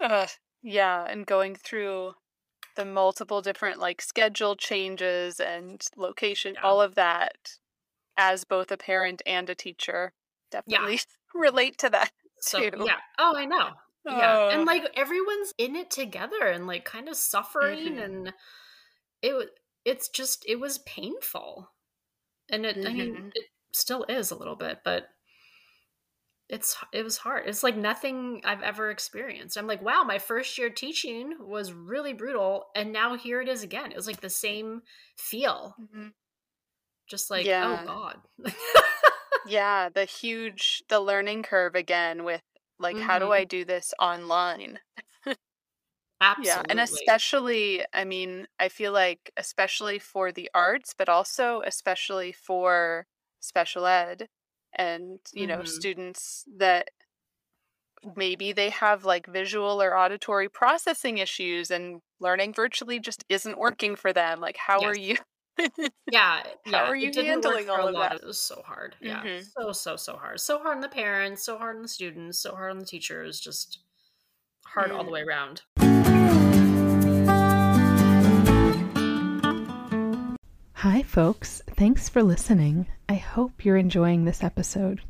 uh, 0.00 0.26
yeah 0.62 1.06
and 1.08 1.26
going 1.26 1.54
through 1.54 2.12
the 2.76 2.84
multiple 2.84 3.40
different 3.40 3.80
like 3.80 4.02
schedule 4.02 4.54
changes 4.54 5.40
and 5.40 5.82
location 5.96 6.54
yeah. 6.54 6.62
all 6.62 6.80
of 6.80 6.94
that 6.94 7.56
as 8.18 8.44
both 8.44 8.70
a 8.70 8.76
parent 8.76 9.22
and 9.24 9.48
a 9.48 9.54
teacher 9.54 10.12
definitely 10.50 10.94
yeah. 10.94 10.98
relate 11.40 11.78
to 11.78 11.88
that 11.88 12.10
so 12.40 12.58
too. 12.58 12.84
yeah 12.84 12.96
oh 13.18 13.34
i 13.36 13.46
know 13.46 13.68
yeah 14.04 14.50
and 14.50 14.64
like 14.64 14.84
everyone's 14.96 15.54
in 15.56 15.76
it 15.76 15.90
together 15.90 16.46
and 16.46 16.66
like 16.66 16.84
kind 16.84 17.08
of 17.08 17.16
suffering 17.16 17.94
mm-hmm. 17.94 17.98
and 18.02 18.32
it 19.22 19.48
it's 19.84 20.08
just 20.08 20.44
it 20.48 20.58
was 20.58 20.78
painful 20.78 21.70
and 22.50 22.66
it 22.66 22.76
mm-hmm. 22.76 22.88
i 22.88 22.92
mean 22.92 23.14
mm-hmm. 23.14 23.28
it 23.28 23.44
still 23.72 24.04
is 24.08 24.30
a 24.30 24.36
little 24.36 24.56
bit 24.56 24.78
but 24.84 25.08
it's 26.48 26.76
it 26.92 27.02
was 27.02 27.18
hard 27.18 27.46
it's 27.46 27.62
like 27.62 27.76
nothing 27.76 28.40
i've 28.44 28.62
ever 28.62 28.90
experienced 28.90 29.58
i'm 29.58 29.66
like 29.66 29.82
wow 29.82 30.02
my 30.02 30.18
first 30.18 30.56
year 30.56 30.70
teaching 30.70 31.34
was 31.40 31.72
really 31.72 32.14
brutal 32.14 32.66
and 32.74 32.92
now 32.92 33.16
here 33.16 33.42
it 33.42 33.48
is 33.48 33.62
again 33.62 33.90
it 33.90 33.96
was 33.96 34.06
like 34.06 34.20
the 34.20 34.30
same 34.30 34.80
feel 35.16 35.74
mm-hmm. 35.80 36.08
Just 37.08 37.30
like 37.30 37.46
oh 37.46 37.48
yeah. 37.48 37.80
oh 37.82 37.86
god 37.86 38.54
yeah 39.46 39.88
the 39.88 40.04
huge 40.04 40.82
the 40.88 41.00
learning 41.00 41.42
curve 41.42 41.74
again 41.74 42.24
with 42.24 42.42
like, 42.78 42.96
mm-hmm. 42.96 43.06
how 43.06 43.18
do 43.18 43.26
mm-hmm. 43.26 43.32
I 43.32 43.44
do 43.44 43.64
this 43.64 43.92
online? 43.98 44.78
Absolutely. 46.20 46.48
Yeah, 46.48 46.62
and 46.68 46.80
especially, 46.80 47.84
I 47.92 48.04
mean, 48.04 48.48
I 48.58 48.68
feel 48.68 48.92
like 48.92 49.32
especially 49.36 49.98
for 49.98 50.32
the 50.32 50.50
arts, 50.54 50.94
but 50.96 51.08
also 51.08 51.62
especially 51.64 52.32
for 52.32 53.06
special 53.40 53.86
ed 53.86 54.28
and, 54.76 55.20
you 55.32 55.46
mm-hmm. 55.46 55.58
know, 55.58 55.64
students 55.64 56.44
that 56.56 56.90
maybe 58.16 58.52
they 58.52 58.70
have 58.70 59.04
like 59.04 59.26
visual 59.26 59.80
or 59.82 59.96
auditory 59.96 60.48
processing 60.48 61.18
issues 61.18 61.70
and 61.70 62.00
learning 62.20 62.52
virtually 62.52 62.98
just 62.98 63.24
isn't 63.28 63.58
working 63.58 63.94
for 63.94 64.12
them. 64.12 64.40
Like, 64.40 64.56
how 64.56 64.80
yes. 64.80 64.88
are 64.88 64.98
you 64.98 65.16
yeah, 66.10 66.42
How 66.66 66.70
yeah. 66.70 66.84
are 66.84 66.96
you 66.96 67.12
handling 67.14 67.68
all 67.68 67.88
of 67.88 67.94
that? 67.94 68.16
It 68.16 68.26
was 68.26 68.40
so 68.40 68.62
hard. 68.64 68.96
Yeah, 69.00 69.22
mm-hmm. 69.22 69.44
so 69.56 69.72
so 69.72 69.96
so 69.96 70.16
hard. 70.16 70.40
So 70.40 70.58
hard 70.58 70.76
on 70.76 70.80
the 70.80 70.88
parents, 70.88 71.42
so 71.42 71.58
hard 71.58 71.76
on 71.76 71.82
the 71.82 71.88
students, 71.88 72.38
so 72.38 72.54
hard 72.54 72.70
on 72.70 72.78
the 72.78 72.86
teachers. 72.86 73.40
Just 73.40 73.80
hard 74.64 74.90
mm. 74.90 74.96
all 74.96 75.04
the 75.04 75.10
mm. 75.10 75.14
way 75.14 75.22
around. 75.22 75.62
Hi, 80.74 81.02
folks. 81.02 81.60
Thanks 81.76 82.08
for 82.08 82.22
listening. 82.22 82.86
I 83.08 83.14
hope 83.14 83.64
you're 83.64 83.76
enjoying 83.76 84.24
this 84.24 84.44
episode. 84.44 85.00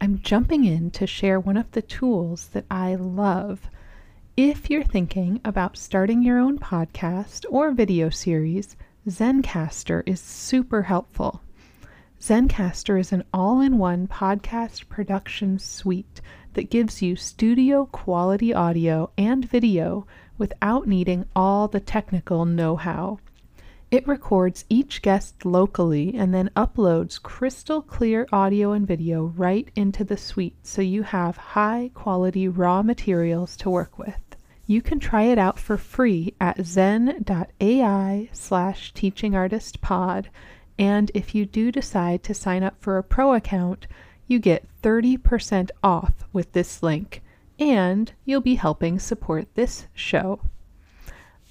I'm 0.00 0.20
jumping 0.22 0.64
in 0.64 0.90
to 0.92 1.06
share 1.06 1.38
one 1.38 1.56
of 1.56 1.70
the 1.72 1.82
tools 1.82 2.46
that 2.54 2.64
I 2.70 2.94
love. 2.94 3.68
If 4.36 4.70
you're 4.70 4.82
thinking 4.82 5.40
about 5.44 5.76
starting 5.76 6.22
your 6.22 6.38
own 6.38 6.58
podcast 6.58 7.44
or 7.50 7.72
video 7.72 8.08
series, 8.08 8.74
Zencastr 9.08 10.04
is 10.06 10.20
super 10.20 10.82
helpful. 10.82 11.42
Zencastr 12.20 13.00
is 13.00 13.12
an 13.12 13.24
all 13.34 13.60
in 13.60 13.76
one 13.78 14.06
podcast 14.06 14.88
production 14.88 15.58
suite 15.58 16.20
that 16.52 16.70
gives 16.70 17.02
you 17.02 17.16
studio 17.16 17.86
quality 17.86 18.54
audio 18.54 19.10
and 19.18 19.44
video 19.44 20.06
without 20.38 20.86
needing 20.86 21.24
all 21.34 21.66
the 21.66 21.80
technical 21.80 22.44
know 22.44 22.76
how. 22.76 23.18
It 23.90 24.06
records 24.06 24.64
each 24.68 25.02
guest 25.02 25.44
locally 25.44 26.14
and 26.14 26.32
then 26.32 26.50
uploads 26.54 27.20
crystal 27.20 27.82
clear 27.82 28.28
audio 28.30 28.70
and 28.70 28.86
video 28.86 29.24
right 29.24 29.68
into 29.74 30.04
the 30.04 30.16
suite 30.16 30.58
so 30.62 30.80
you 30.80 31.02
have 31.02 31.36
high 31.36 31.90
quality 31.92 32.46
raw 32.46 32.84
materials 32.84 33.56
to 33.56 33.68
work 33.70 33.98
with. 33.98 34.31
You 34.66 34.80
can 34.82 35.00
try 35.00 35.22
it 35.24 35.38
out 35.38 35.58
for 35.58 35.76
free 35.76 36.34
at 36.40 36.64
zen.ai 36.64 38.28
slash 38.32 38.92
teachingartistpod 38.94 40.26
and 40.78 41.10
if 41.14 41.34
you 41.34 41.46
do 41.46 41.70
decide 41.70 42.22
to 42.24 42.34
sign 42.34 42.62
up 42.62 42.74
for 42.80 42.98
a 42.98 43.04
pro 43.04 43.34
account, 43.34 43.86
you 44.26 44.38
get 44.38 44.66
30% 44.82 45.70
off 45.82 46.24
with 46.32 46.52
this 46.52 46.82
link, 46.82 47.22
and 47.58 48.12
you'll 48.24 48.40
be 48.40 48.54
helping 48.54 48.98
support 48.98 49.46
this 49.54 49.86
show. 49.94 50.40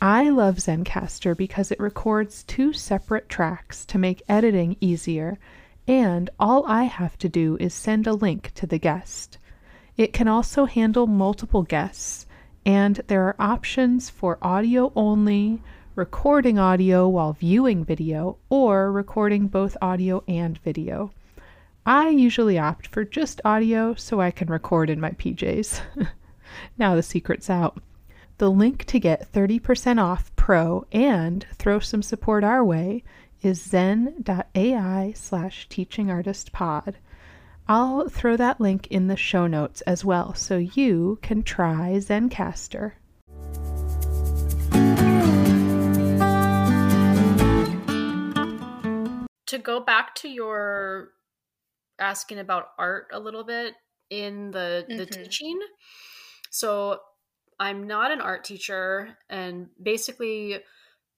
I 0.02 0.30
love 0.30 0.56
Zencastr 0.56 1.38
because 1.38 1.72
it 1.72 1.80
records 1.80 2.44
two 2.44 2.74
separate 2.74 3.30
tracks 3.30 3.86
to 3.86 4.00
make 4.00 4.24
editing 4.28 4.76
easier, 4.82 5.38
and 5.88 6.30
all 6.40 6.66
I 6.66 6.84
have 6.84 7.18
to 7.20 7.30
do 7.30 7.56
is 7.60 7.74
send 7.74 8.08
a 8.08 8.14
link 8.14 8.52
to 8.56 8.66
the 8.66 8.80
guest. 8.80 9.38
It 9.98 10.14
can 10.14 10.28
also 10.28 10.66
handle 10.66 11.06
multiple 11.06 11.64
guests, 11.64 12.26
and 12.66 13.02
there 13.08 13.24
are 13.24 13.36
options 13.40 14.10
for 14.10 14.38
audio 14.42 14.92
only, 14.96 15.62
recording 15.96 16.60
audio 16.60 17.08
while 17.08 17.34
viewing 17.34 17.84
video, 17.84 18.38
or 18.50 18.92
recording 18.92 19.48
both 19.48 19.78
audio 19.82 20.24
and 20.28 20.58
video. 20.60 21.12
I 21.86 22.10
usually 22.10 22.60
opt 22.60 22.88
for 22.88 23.04
just 23.04 23.42
audio 23.44 23.96
so 23.96 24.22
I 24.22 24.32
can 24.32 24.50
record 24.50 24.90
in 24.90 25.00
my 25.00 25.12
PJs. 25.12 25.82
now 26.78 26.96
the 26.96 27.04
secret's 27.04 27.50
out. 27.50 27.82
The 28.38 28.52
link 28.52 28.86
to 28.86 29.00
get 29.00 29.32
30% 29.32 30.02
off 30.02 30.36
Pro 30.36 30.86
and 30.92 31.46
throw 31.56 31.80
some 31.80 32.02
support 32.02 32.44
our 32.44 32.64
way 32.64 33.04
is 33.42 33.62
zen.ai 33.62 35.14
slash 35.16 35.68
teachingartistpod. 35.70 36.96
I'll 37.72 38.10
throw 38.10 38.36
that 38.36 38.60
link 38.60 38.88
in 38.88 39.08
the 39.08 39.16
show 39.16 39.48
notes 39.48 39.80
as 39.84 40.04
well 40.04 40.34
so 40.34 40.58
you 40.58 41.20
can 41.22 41.42
try 41.42 41.94
Zencastr. 41.94 42.92
to 49.48 49.58
go 49.58 49.80
back 49.80 50.16
to 50.16 50.28
your 50.28 51.12
asking 51.98 52.40
about 52.40 52.72
art 52.78 53.08
a 53.14 53.20
little 53.22 53.46
bit 53.46 53.74
in 54.10 54.52
the 54.52 54.84
the 54.90 55.06
mm-hmm. 55.06 55.24
teaching 55.24 55.60
so 56.50 57.00
i'm 57.58 57.88
not 57.88 58.12
an 58.12 58.20
art 58.20 58.44
teacher 58.44 59.18
and 59.30 59.68
basically 59.82 60.60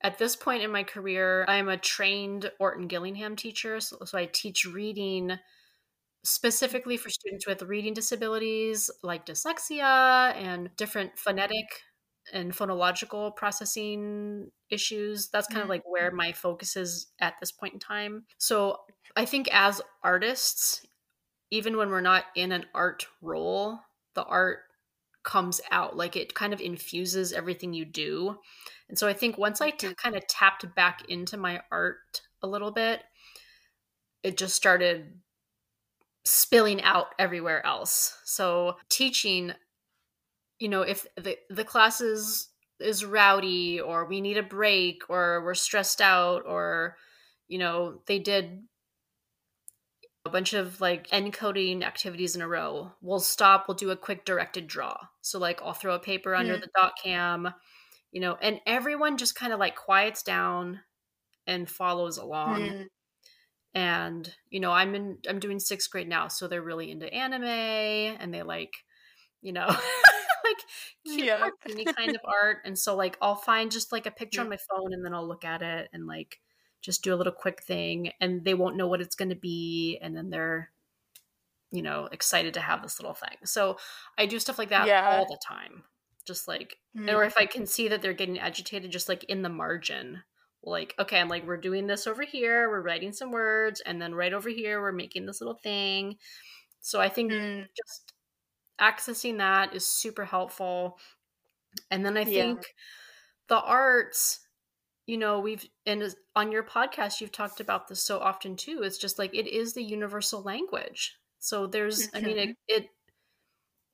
at 0.04 0.20
this 0.20 0.36
point 0.36 0.62
in 0.62 0.72
my 0.72 0.84
career 0.84 1.46
i'm 1.48 1.70
a 1.70 1.78
trained 1.78 2.52
orton 2.60 2.88
gillingham 2.88 3.36
teacher 3.36 3.80
so, 3.80 3.98
so 4.06 4.18
i 4.18 4.26
teach 4.26 4.66
reading 4.66 5.38
specifically 6.24 6.98
for 6.98 7.10
students 7.10 7.46
with 7.46 7.62
reading 7.64 7.94
disabilities 7.94 8.90
like 9.04 9.26
dyslexia 9.26 10.34
and 10.36 10.70
different 10.78 11.18
phonetic 11.18 11.66
and 12.32 12.54
phonological 12.54 13.36
processing 13.36 14.50
issues. 14.70 15.30
That's 15.30 15.48
kind 15.48 15.58
mm-hmm. 15.58 15.64
of 15.64 15.70
like 15.70 15.84
where 15.86 16.12
my 16.12 16.32
focus 16.32 16.78
is 16.78 17.08
at 17.20 17.34
this 17.40 17.52
point 17.52 17.74
in 17.74 17.80
time. 17.80 18.24
So 18.38 18.78
I 19.16 19.26
think 19.26 19.54
as 19.54 19.82
artists, 20.04 20.86
even 21.52 21.76
when 21.76 21.90
we're 21.90 22.02
not 22.02 22.26
in 22.36 22.54
an 22.54 22.66
art 22.74 23.06
role, 23.22 23.80
the 24.16 24.24
art 24.24 24.60
comes 25.24 25.62
out 25.72 25.96
like 25.96 26.16
it 26.16 26.34
kind 26.34 26.54
of 26.54 26.62
infuses 26.62 27.34
everything 27.34 27.74
you 27.74 27.86
do. 27.86 28.38
And 28.90 28.98
so 28.98 29.08
I 29.08 29.14
think 29.14 29.38
once 29.38 29.62
I 29.62 29.72
t- 29.72 29.94
kind 29.96 30.16
of 30.16 30.28
tapped 30.28 30.74
back 30.76 31.10
into 31.10 31.38
my 31.38 31.62
art 31.72 32.22
a 32.42 32.48
little 32.48 32.72
bit, 32.72 33.02
it 34.22 34.38
just 34.38 34.56
started 34.56 35.20
spilling 36.26 36.82
out 36.82 37.08
everywhere 37.20 37.66
else. 37.66 38.18
So 38.24 38.78
teaching 38.90 39.54
you 40.64 40.70
know 40.70 40.82
if 40.82 41.06
the 41.18 41.38
the 41.50 41.66
class 41.66 42.00
is 42.00 42.50
is 42.80 43.04
rowdy 43.04 43.82
or 43.82 44.06
we 44.06 44.22
need 44.22 44.38
a 44.38 44.44
break 44.44 45.04
or 45.10 45.44
we're 45.44 45.54
stressed 45.54 46.02
out 46.02 46.44
or 46.46 46.96
you 47.48 47.58
know 47.58 48.00
they 48.08 48.18
did 48.18 48.62
a 50.26 50.30
bunch 50.30 50.54
of 50.54 50.80
like 50.80 51.10
encoding 51.10 51.84
activities 51.84 52.36
in 52.36 52.42
a 52.42 52.48
row 52.48 52.92
we'll 53.02 53.20
stop 53.20 53.68
we'll 53.68 53.76
do 53.76 53.92
a 53.92 53.98
quick 53.98 54.24
directed 54.24 54.68
draw 54.68 54.96
so 55.22 55.38
like 55.38 55.62
i'll 55.62 55.74
throw 55.74 55.96
a 55.96 56.00
paper 56.00 56.34
under 56.34 56.56
mm. 56.56 56.62
the 56.62 56.70
doc 56.76 56.94
cam 57.04 57.50
you 58.14 58.22
know 58.22 58.38
and 58.42 58.62
everyone 58.66 59.18
just 59.18 59.36
kind 59.36 59.52
of 59.52 59.60
like 59.60 59.76
quiets 59.76 60.24
down 60.24 60.80
and 61.46 61.70
follows 61.70 62.18
along 62.18 62.62
mm. 62.62 62.86
And 63.76 64.34
you 64.50 64.60
know 64.60 64.72
i'm 64.72 64.94
in 64.94 65.18
i'm 65.28 65.40
doing 65.40 65.60
sixth 65.60 65.90
grade 65.90 66.08
now 66.08 66.28
so 66.28 66.48
they're 66.48 66.62
really 66.62 66.92
into 66.92 67.12
anime 67.14 67.44
and 67.44 68.34
they 68.34 68.44
like 68.44 68.74
you 69.42 69.52
know 69.52 69.68
like 70.44 70.58
cute 71.06 71.26
yeah. 71.26 71.50
any 71.70 71.86
kind 71.86 72.12
of 72.12 72.22
art. 72.26 72.58
And 72.66 72.78
so 72.78 72.96
like 72.96 73.18
I'll 73.22 73.36
find 73.36 73.72
just 73.72 73.92
like 73.92 74.06
a 74.06 74.12
picture 74.12 74.40
yeah. 74.40 74.44
on 74.44 74.50
my 74.50 74.58
phone 74.58 74.94
and 74.94 75.06
then 75.06 75.14
I'll 75.14 75.28
look 75.28 75.46
at 75.46 75.62
it 75.62 75.90
and 75.94 76.08
like 76.08 76.40
just 76.82 77.04
do 77.04 77.14
a 77.14 77.16
little 77.16 77.34
quick 77.34 77.64
thing 77.64 78.12
and 78.20 78.44
they 78.44 78.54
won't 78.54 78.76
know 78.76 78.88
what 78.88 79.02
it's 79.02 79.16
gonna 79.16 79.36
be 79.36 80.00
and 80.02 80.16
then 80.16 80.30
they're 80.30 80.72
you 81.72 81.82
know 81.82 82.08
excited 82.12 82.54
to 82.56 82.62
have 82.62 82.82
this 82.82 83.00
little 83.00 83.16
thing. 83.16 83.38
So 83.46 83.78
I 84.18 84.26
do 84.26 84.40
stuff 84.40 84.58
like 84.58 84.70
that 84.70 84.88
yeah. 84.88 85.18
all 85.18 85.26
the 85.26 85.40
time. 85.46 85.84
Just 86.26 86.48
like 86.48 86.78
mm. 86.98 87.14
or 87.14 87.24
if 87.24 87.38
I 87.38 87.46
can 87.46 87.66
see 87.66 87.88
that 87.90 88.02
they're 88.02 88.14
getting 88.14 88.40
agitated 88.40 88.92
just 88.92 89.10
like 89.10 89.24
in 89.26 89.42
the 89.42 89.50
margin 89.50 90.24
like 90.64 90.96
okay 90.98 91.20
i'm 91.20 91.28
like 91.28 91.46
we're 91.46 91.58
doing 91.58 91.88
this 91.88 92.08
over 92.08 92.24
here 92.24 92.70
we're 92.70 92.82
writing 92.82 93.12
some 93.12 93.32
words 93.32 93.82
and 93.86 94.02
then 94.02 94.16
right 94.16 94.34
over 94.34 94.50
here 94.50 94.82
we're 94.82 94.92
making 94.92 95.26
this 95.26 95.42
little 95.42 95.60
thing 95.62 96.16
so 96.80 97.02
i 97.02 97.10
think 97.10 97.32
mm. 97.32 97.66
just 97.76 98.14
accessing 98.80 99.38
that 99.38 99.76
is 99.76 99.86
super 99.86 100.26
helpful. 100.26 100.98
And 101.90 102.06
then 102.06 102.18
I 102.18 102.26
think 102.26 102.60
yeah. 102.60 102.68
the 103.50 103.62
arts, 103.62 104.40
you 105.06 105.18
know, 105.18 105.40
we've 105.40 105.66
and 105.86 106.14
on 106.36 106.52
your 106.52 106.64
podcast 106.64 107.22
you've 107.22 107.32
talked 107.32 107.60
about 107.60 107.88
this 107.88 108.04
so 108.04 108.20
often 108.20 108.56
too. 108.56 108.82
It's 108.84 108.98
just 108.98 109.20
like 109.20 109.34
it 109.34 109.48
is 109.48 109.74
the 109.74 109.84
universal 109.84 110.42
language. 110.42 111.18
So 111.40 111.68
there's 111.68 112.08
mm-hmm. 112.08 112.18
I 112.18 112.22
mean 112.22 112.38
it, 112.38 112.50
mm-hmm. 112.50 112.54
it 112.68 112.90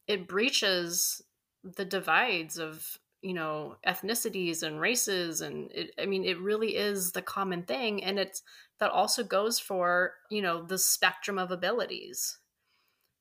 it 0.08 0.28
breaches 0.28 1.22
the 1.64 1.86
divides 1.86 2.58
of 2.58 2.98
you 3.22 3.34
know 3.34 3.76
ethnicities 3.86 4.64
and 4.64 4.80
races 4.80 5.42
and 5.42 5.72
it, 5.74 5.92
i 6.02 6.06
mean 6.06 6.24
it 6.24 6.40
really 6.40 6.76
is 6.76 7.12
the 7.12 7.22
common 7.22 7.64
thing 7.64 8.04
and 8.04 8.18
it's 8.18 8.42
that 8.80 8.92
also 8.92 9.24
goes 9.24 9.60
for 9.60 10.14
you 10.32 10.42
know 10.42 10.64
the 10.64 10.78
spectrum 10.78 11.38
of 11.38 11.52
abilities. 11.52 12.38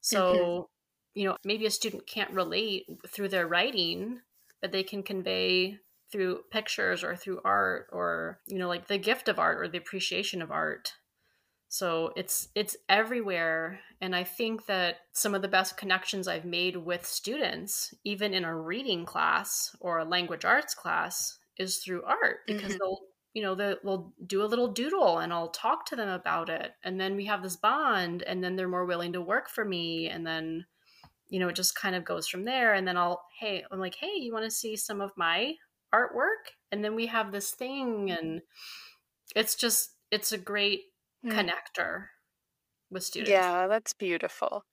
So 0.00 0.34
mm-hmm 0.34 0.62
you 1.18 1.24
know 1.24 1.36
maybe 1.44 1.66
a 1.66 1.70
student 1.70 2.06
can't 2.06 2.30
relate 2.30 2.86
through 3.08 3.28
their 3.28 3.48
writing 3.48 4.20
but 4.62 4.70
they 4.70 4.84
can 4.84 5.02
convey 5.02 5.76
through 6.12 6.40
pictures 6.52 7.02
or 7.02 7.16
through 7.16 7.40
art 7.44 7.88
or 7.92 8.38
you 8.46 8.56
know 8.56 8.68
like 8.68 8.86
the 8.86 8.98
gift 8.98 9.28
of 9.28 9.38
art 9.38 9.58
or 9.58 9.66
the 9.66 9.78
appreciation 9.78 10.40
of 10.40 10.52
art 10.52 10.92
so 11.68 12.12
it's 12.16 12.48
it's 12.54 12.76
everywhere 12.88 13.80
and 14.00 14.14
i 14.16 14.24
think 14.24 14.66
that 14.66 14.96
some 15.12 15.34
of 15.34 15.42
the 15.42 15.48
best 15.48 15.76
connections 15.76 16.26
i've 16.26 16.44
made 16.44 16.76
with 16.76 17.04
students 17.04 17.92
even 18.04 18.34
in 18.34 18.44
a 18.44 18.56
reading 18.56 19.04
class 19.04 19.74
or 19.80 19.98
a 19.98 20.04
language 20.04 20.44
arts 20.44 20.74
class 20.74 21.38
is 21.58 21.78
through 21.78 22.02
art 22.04 22.38
because 22.46 22.70
mm-hmm. 22.70 22.78
they'll 22.78 23.00
you 23.34 23.42
know 23.42 23.54
they'll 23.54 24.12
do 24.26 24.42
a 24.42 24.46
little 24.46 24.68
doodle 24.68 25.18
and 25.18 25.32
i'll 25.32 25.50
talk 25.50 25.84
to 25.84 25.96
them 25.96 26.08
about 26.08 26.48
it 26.48 26.72
and 26.82 26.98
then 27.00 27.14
we 27.16 27.26
have 27.26 27.42
this 27.42 27.56
bond 27.56 28.22
and 28.22 28.42
then 28.42 28.56
they're 28.56 28.68
more 28.68 28.86
willing 28.86 29.12
to 29.12 29.20
work 29.20 29.48
for 29.48 29.64
me 29.64 30.08
and 30.08 30.26
then 30.26 30.64
you 31.28 31.38
know, 31.38 31.48
it 31.48 31.56
just 31.56 31.74
kind 31.74 31.94
of 31.94 32.04
goes 32.04 32.26
from 32.26 32.44
there. 32.44 32.74
And 32.74 32.86
then 32.86 32.96
I'll, 32.96 33.22
hey, 33.38 33.64
I'm 33.70 33.78
like, 33.78 33.96
hey, 33.96 34.14
you 34.16 34.32
want 34.32 34.44
to 34.44 34.50
see 34.50 34.76
some 34.76 35.00
of 35.00 35.12
my 35.16 35.54
artwork? 35.94 36.52
And 36.72 36.84
then 36.84 36.94
we 36.94 37.06
have 37.06 37.32
this 37.32 37.50
thing, 37.50 38.10
and 38.10 38.42
it's 39.34 39.54
just, 39.54 39.90
it's 40.10 40.32
a 40.32 40.38
great 40.38 40.82
mm. 41.24 41.32
connector 41.32 42.06
with 42.90 43.02
students. 43.02 43.30
Yeah, 43.30 43.66
that's 43.66 43.92
beautiful. 43.92 44.64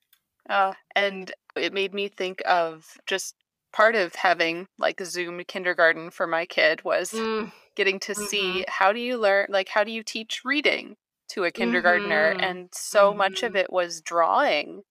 Uh, 0.48 0.74
and 0.94 1.32
it 1.56 1.72
made 1.72 1.92
me 1.92 2.08
think 2.08 2.42
of 2.46 2.96
just 3.06 3.34
part 3.72 3.94
of 3.94 4.14
having 4.14 4.68
like 4.78 5.00
Zoom 5.02 5.42
kindergarten 5.46 6.10
for 6.10 6.26
my 6.26 6.46
kid 6.46 6.84
was 6.84 7.10
mm. 7.10 7.50
getting 7.74 7.98
to 8.00 8.12
mm-hmm. 8.12 8.24
see 8.24 8.64
how 8.68 8.92
do 8.92 9.00
you 9.00 9.18
learn, 9.18 9.46
like, 9.48 9.68
how 9.68 9.84
do 9.84 9.90
you 9.90 10.02
teach 10.02 10.42
reading 10.44 10.96
to 11.30 11.44
a 11.44 11.50
kindergartner? 11.50 12.34
Mm-hmm. 12.34 12.44
And 12.44 12.68
so 12.72 13.08
mm-hmm. 13.08 13.18
much 13.18 13.42
of 13.42 13.50
mm-hmm. 13.50 13.58
it 13.58 13.72
was 13.72 14.00
drawing 14.00 14.82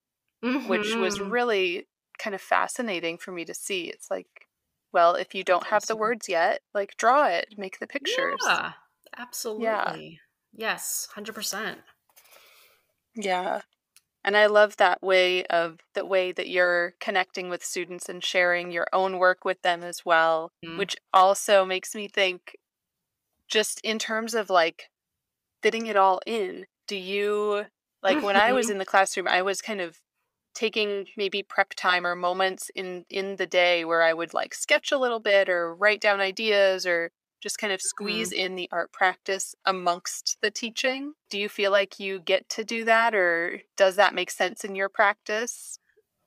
which 0.67 0.95
was 0.95 1.17
mm-hmm. 1.17 1.29
really 1.29 1.87
kind 2.19 2.35
of 2.35 2.41
fascinating 2.41 3.17
for 3.17 3.31
me 3.31 3.45
to 3.45 3.53
see. 3.53 3.85
It's 3.85 4.11
like, 4.11 4.27
well, 4.93 5.15
if 5.15 5.33
you 5.33 5.43
don't 5.43 5.67
have 5.67 5.85
the 5.87 5.95
words 5.95 6.29
yet, 6.29 6.61
like 6.73 6.95
draw 6.97 7.27
it, 7.27 7.47
make 7.57 7.79
the 7.79 7.87
pictures. 7.87 8.39
Yeah, 8.45 8.73
absolutely. 9.17 9.65
Yeah. 9.65 9.95
Yes, 10.55 11.07
100%. 11.11 11.83
Yeah. 13.15 13.61
And 14.23 14.37
I 14.37 14.47
love 14.47 14.77
that 14.77 15.03
way 15.03 15.45
of 15.47 15.79
the 15.95 16.05
way 16.05 16.31
that 16.33 16.49
you're 16.49 16.95
connecting 16.99 17.49
with 17.49 17.63
students 17.65 18.09
and 18.09 18.23
sharing 18.23 18.71
your 18.71 18.87
own 18.93 19.19
work 19.19 19.45
with 19.45 19.61
them 19.63 19.83
as 19.83 20.05
well, 20.05 20.53
Mhm. 20.63 20.75
which 20.75 20.95
also 21.13 21.65
makes 21.65 21.95
me 21.95 22.07
think 22.07 22.57
just 23.49 23.81
in 23.83 23.99
terms 23.99 24.33
of 24.35 24.49
like 24.49 24.89
fitting 25.63 25.87
it 25.87 25.97
all 25.97 26.21
in. 26.27 26.67
Do 26.87 26.97
you 26.97 27.65
like 28.03 28.21
when 28.23 28.37
I 28.37 28.53
was 28.53 28.69
in 28.71 28.79
the 28.79 28.85
classroom, 28.85 29.27
I 29.27 29.41
was 29.43 29.61
kind 29.61 29.81
of 29.81 30.01
taking 30.55 31.07
maybe 31.17 31.43
prep 31.43 31.71
time 31.75 32.05
or 32.07 32.15
moments 32.15 32.71
in 32.75 33.05
in 33.09 33.37
the 33.37 33.47
day 33.47 33.85
where 33.85 34.03
I 34.03 34.13
would 34.13 34.33
like 34.33 34.53
sketch 34.55 34.91
a 34.91 34.97
little 34.99 35.19
bit 35.19 35.49
or 35.49 35.75
write 35.75 36.01
down 36.01 36.21
ideas 36.21 36.85
or 36.87 37.11
just 37.41 37.57
kind 37.57 37.73
of 37.73 37.81
squeeze 37.81 38.31
in 38.31 38.55
the 38.55 38.69
art 38.71 38.91
practice 38.91 39.55
amongst 39.65 40.37
the 40.41 40.51
teaching. 40.51 41.13
Do 41.29 41.39
you 41.39 41.49
feel 41.49 41.71
like 41.71 41.99
you 41.99 42.19
get 42.19 42.49
to 42.49 42.63
do 42.63 42.85
that 42.85 43.13
or 43.15 43.61
does 43.77 43.95
that 43.97 44.13
make 44.15 44.31
sense 44.31 44.63
in 44.63 44.75
your 44.75 44.89
practice? 44.89 45.79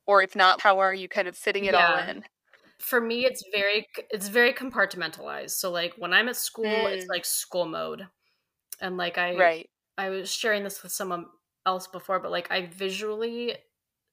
Or 0.07 0.23
if 0.23 0.37
not, 0.37 0.63
how 0.63 0.81
are 0.81 0.95
you 0.95 1.09
kind 1.09 1.29
of 1.29 1.37
fitting 1.37 1.67
it 1.67 1.75
all 1.75 1.97
in? 1.97 2.25
For 2.81 3.01
me, 3.01 3.25
it's 3.25 3.43
very 3.53 3.87
it's 4.11 4.29
very 4.29 4.53
compartmentalized. 4.53 5.51
So 5.51 5.71
like 5.71 5.95
when 5.99 6.13
I'm 6.13 6.29
at 6.29 6.37
school, 6.37 6.87
it's 6.87 7.07
Mm. 7.07 7.13
like 7.13 7.25
school 7.25 7.67
mode, 7.67 8.09
and 8.81 8.97
like 8.99 9.19
I 9.19 9.33
Right. 9.33 9.71
I 9.99 10.11
was 10.11 10.33
sharing 10.33 10.65
this 10.65 10.83
with 10.83 10.93
someone 10.93 11.27
else 11.67 11.89
before, 11.89 12.21
but 12.21 12.33
like 12.33 12.51
I 12.53 12.67
visually 12.67 13.57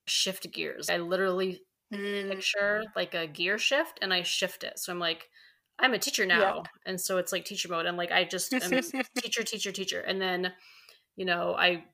shift 0.08 0.52
gears. 0.54 0.90
I 0.90 0.98
literally 1.00 1.62
Mm, 1.92 2.44
picture 2.56 2.84
like 2.96 3.14
a 3.16 3.28
gear 3.28 3.58
shift 3.60 4.00
and 4.02 4.14
I 4.14 4.24
shift 4.24 4.64
it. 4.64 4.80
So 4.80 4.92
I'm 4.94 5.00
like, 5.00 5.30
I'm 5.80 5.94
a 5.94 6.00
teacher 6.00 6.26
now. 6.26 6.70
And 6.86 7.00
so 7.00 7.18
it's 7.18 7.32
like 7.32 7.46
teacher 7.46 7.70
mode. 7.70 7.86
And 7.86 7.98
like 7.98 8.12
I 8.12 8.24
just 8.26 8.56
am 8.62 8.80
teacher, 9.16 9.44
teacher, 9.44 9.72
teacher. 9.72 10.02
And 10.02 10.22
then, 10.22 10.54
you 11.16 11.26
know, 11.26 11.56
I 11.56 11.86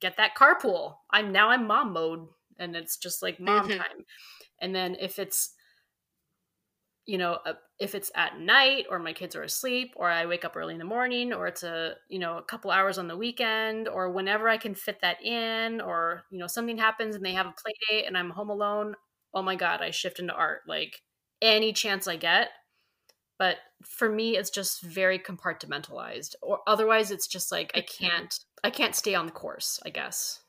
get 0.00 0.16
that 0.18 0.36
carpool. 0.36 0.98
I'm 1.10 1.32
now 1.32 1.50
I'm 1.50 1.66
mom 1.66 1.92
mode 1.94 2.28
and 2.58 2.76
it's 2.76 2.98
just 2.98 3.22
like 3.22 3.40
mom 3.40 3.68
Mhm. 3.68 3.86
time. 3.90 4.06
And 4.60 4.74
then 4.74 4.96
if 5.00 5.18
it's 5.18 5.54
you 7.06 7.18
know, 7.18 7.34
uh, 7.46 7.54
if 7.78 7.94
it's 7.94 8.10
at 8.16 8.40
night 8.40 8.86
or 8.90 8.98
my 8.98 9.12
kids 9.12 9.36
are 9.36 9.44
asleep 9.44 9.92
or 9.96 10.10
I 10.10 10.26
wake 10.26 10.44
up 10.44 10.56
early 10.56 10.72
in 10.74 10.78
the 10.78 10.84
morning 10.84 11.32
or 11.32 11.46
it's 11.46 11.62
a, 11.62 11.94
you 12.08 12.18
know, 12.18 12.36
a 12.38 12.42
couple 12.42 12.70
hours 12.72 12.98
on 12.98 13.06
the 13.06 13.16
weekend 13.16 13.86
or 13.86 14.10
whenever 14.10 14.48
I 14.48 14.56
can 14.58 14.74
fit 14.74 15.00
that 15.02 15.22
in 15.22 15.80
or, 15.80 16.24
you 16.32 16.38
know, 16.38 16.48
something 16.48 16.78
happens 16.78 17.14
and 17.14 17.24
they 17.24 17.34
have 17.34 17.46
a 17.46 17.52
play 17.52 17.74
date 17.88 18.06
and 18.06 18.18
I'm 18.18 18.30
home 18.30 18.50
alone, 18.50 18.96
oh 19.34 19.42
my 19.42 19.54
god, 19.54 19.82
I 19.82 19.90
shift 19.92 20.18
into 20.18 20.34
art 20.34 20.62
like 20.66 21.02
any 21.40 21.72
chance 21.72 22.08
I 22.08 22.16
get. 22.16 22.50
But 23.38 23.58
for 23.84 24.08
me 24.10 24.36
it's 24.36 24.50
just 24.50 24.82
very 24.82 25.18
compartmentalized 25.18 26.34
or 26.42 26.60
otherwise 26.66 27.10
it's 27.10 27.26
just 27.28 27.52
like 27.52 27.72
I 27.74 27.82
Mhm. 28.00 28.10
can't 28.10 28.38
I 28.64 28.70
can't 28.70 28.94
stay 28.96 29.14
on 29.14 29.26
the 29.26 29.32
course, 29.32 29.80
I 29.84 29.90
guess. 29.90 30.42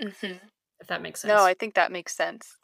Mhm. 0.00 0.50
If 0.80 0.86
that 0.88 1.02
makes 1.02 1.20
sense. 1.20 1.28
No, 1.28 1.44
I 1.44 1.54
think 1.54 1.74
that 1.74 1.92
makes 1.92 2.14
sense. 2.16 2.56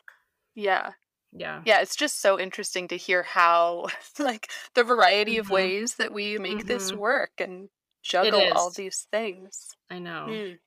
Yeah. 0.54 0.94
yeah. 1.32 1.64
Yeah, 1.64 1.80
it's 1.82 1.96
just 1.96 2.20
so 2.20 2.38
interesting 2.40 2.88
to 2.88 2.96
hear 2.98 3.22
how 3.24 3.88
like 4.18 4.50
the 4.74 4.84
variety 4.84 5.38
of 5.38 5.48
Mhm. 5.48 5.50
ways 5.50 5.96
that 5.96 6.12
we 6.12 6.38
make 6.38 6.66
this 6.66 6.92
Mhm. 6.92 6.94
work 6.94 7.32
and 7.40 7.70
juggle 8.02 8.48
all 8.52 8.72
these 8.72 9.08
things. 9.12 9.70
I 9.90 9.98
know. 9.98 10.40
Mm. 10.40 10.58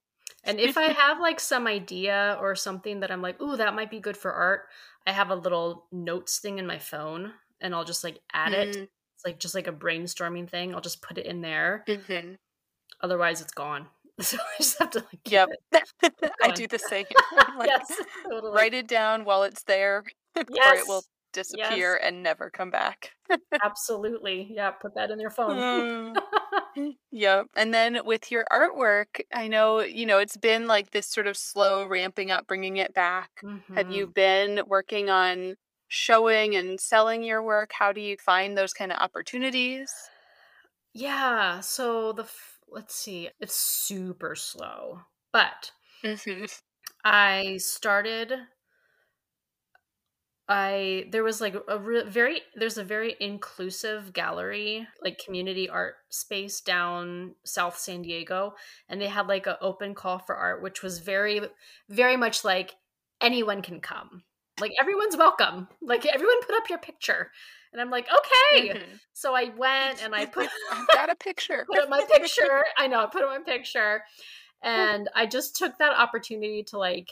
And 0.44 0.60
if 0.60 0.78
I 0.78 0.86
have 0.94 1.20
like 1.20 1.40
some 1.40 1.68
idea 1.68 2.38
or 2.42 2.56
something 2.56 3.02
that 3.02 3.12
I'm 3.12 3.22
like, 3.22 3.42
ooh, 3.42 3.58
that 3.58 3.76
might 3.76 3.92
be 3.92 4.00
good 4.00 4.18
for 4.18 4.34
art, 4.34 4.70
I 5.08 5.12
have 5.14 5.30
a 5.32 5.36
little 5.36 5.88
notes 5.92 6.40
thing 6.40 6.60
in 6.60 6.68
my 6.68 6.80
phone 6.80 7.34
and 7.62 7.74
I'll 7.76 7.86
just 7.86 8.04
like 8.04 8.20
add 8.34 8.54
it. 8.54 8.76
Mm, 8.76 8.84
It's 9.16 9.26
like 9.26 9.40
just 9.40 9.56
like 9.56 9.68
a 9.68 9.72
brainstorming 9.74 10.50
thing. 10.50 10.74
I'll 10.76 10.82
just 10.82 11.02
put 11.02 11.18
it 11.18 11.26
in 11.26 11.42
there. 11.42 11.84
mhm. 11.88 12.38
Otherwise, 13.02 13.42
it's 13.42 13.54
gone. 13.54 13.88
So 14.20 14.38
I 14.38 14.58
just 14.58 14.80
have 14.80 14.90
to 14.92 15.00
like 15.00 15.20
Yep. 15.30 15.50
I 16.44 16.50
do 16.52 16.68
the 16.68 16.80
same. 16.80 17.06
Like, 17.58 17.70
yes, 17.70 18.00
totally. 18.30 18.52
write 18.52 18.74
it 18.74 18.88
down 18.88 19.26
while 19.26 19.44
it's 19.44 19.64
there, 19.64 20.04
or 20.36 20.44
it 20.76 20.88
will 20.88 21.04
disappear 21.34 21.96
and 22.02 22.24
never 22.24 22.50
come 22.50 22.72
back. 22.72 23.12
absolutely. 23.64 24.48
Yeah, 24.52 24.72
put 24.72 24.96
that 24.96 25.12
in 25.12 25.20
your 25.20 25.30
phone. 25.30 25.58
Mm. 25.58 26.94
Yep. 27.12 27.48
And 27.56 27.74
then 27.74 28.00
with 28.06 28.32
your 28.32 28.46
artwork, 28.52 29.22
I 29.34 29.48
know, 29.48 29.80
you 29.80 30.06
know, 30.06 30.20
it's 30.20 30.38
been 30.38 30.68
like 30.68 30.92
this 30.92 31.08
sort 31.08 31.26
of 31.28 31.36
slow 31.38 31.88
ramping 31.88 32.30
up, 32.32 32.46
bringing 32.48 32.78
it 32.78 32.94
back. 32.94 33.30
Have 33.76 33.92
you 33.92 34.08
Mhm. 34.08 34.14
been 34.14 34.62
working 34.68 35.10
on 35.10 35.56
showing 35.88 36.56
and 36.56 36.80
selling 36.80 37.24
your 37.24 37.42
work? 37.44 37.72
How 37.74 37.92
do 37.94 38.02
you 38.02 38.18
find 38.18 38.58
those 38.58 38.74
kind 38.74 38.92
of 38.92 39.00
opportunities? 39.00 39.92
Yeah. 40.94 41.60
So 41.62 42.14
the 42.14 42.24
f- 42.24 42.60
let's 42.68 42.96
see, 42.96 43.30
it's 43.40 43.56
super 43.56 44.36
slow, 44.36 45.02
but 45.32 45.72
hmm 46.04 46.46
I 47.04 47.58
started 47.58 48.32
I 50.50 51.10
there 51.12 51.24
was 51.26 51.42
like 51.42 51.56
a 51.68 51.78
re- 51.78 52.04
very 52.04 52.42
there's 52.56 52.78
a 52.78 52.84
very 52.84 53.18
inclusive 53.20 54.14
gallery 54.14 54.88
like 55.02 55.18
community 55.18 55.70
art 55.70 55.96
space 56.10 56.62
down 56.62 57.36
South 57.46 57.78
San 57.78 58.02
Diego 58.02 58.54
and 58.88 59.02
they 59.02 59.10
had 59.10 59.28
like 59.28 59.46
an 59.46 59.58
open 59.60 59.94
call 59.94 60.20
for 60.20 60.36
art 60.36 60.62
which 60.62 60.82
was 60.82 61.00
very 61.00 61.42
very 61.90 62.16
much 62.16 62.46
like 62.46 62.76
anyone 63.20 63.62
can 63.62 63.82
come 63.82 64.24
like 64.60 64.72
everyone's 64.80 65.16
welcome 65.18 65.68
like 65.82 66.06
everyone 66.06 66.42
put 66.44 66.56
up 66.56 66.70
your 66.70 66.80
picture 66.80 67.32
and 67.74 67.82
I'm 67.82 67.90
like 67.90 68.08
okay 68.12 68.70
Mhm. 68.70 69.00
so 69.14 69.36
I 69.36 69.52
went 69.56 70.04
and 70.04 70.16
I 70.16 70.26
put 70.38 70.50
I've 70.72 70.88
got 70.90 71.10
a 71.12 71.16
picture. 71.16 71.66
put 71.70 71.80
up 71.80 71.90
my 71.90 72.04
picture. 72.12 72.64
I 72.78 72.88
know, 72.88 73.02
I 73.02 73.06
put 73.08 73.24
up 73.24 73.30
my 73.30 73.40
picture. 73.40 74.04
And 74.64 75.08
I 75.16 75.28
just 75.28 75.56
took 75.56 75.78
that 75.78 75.94
opportunity 75.94 76.64
to 76.70 76.80
like 76.80 77.12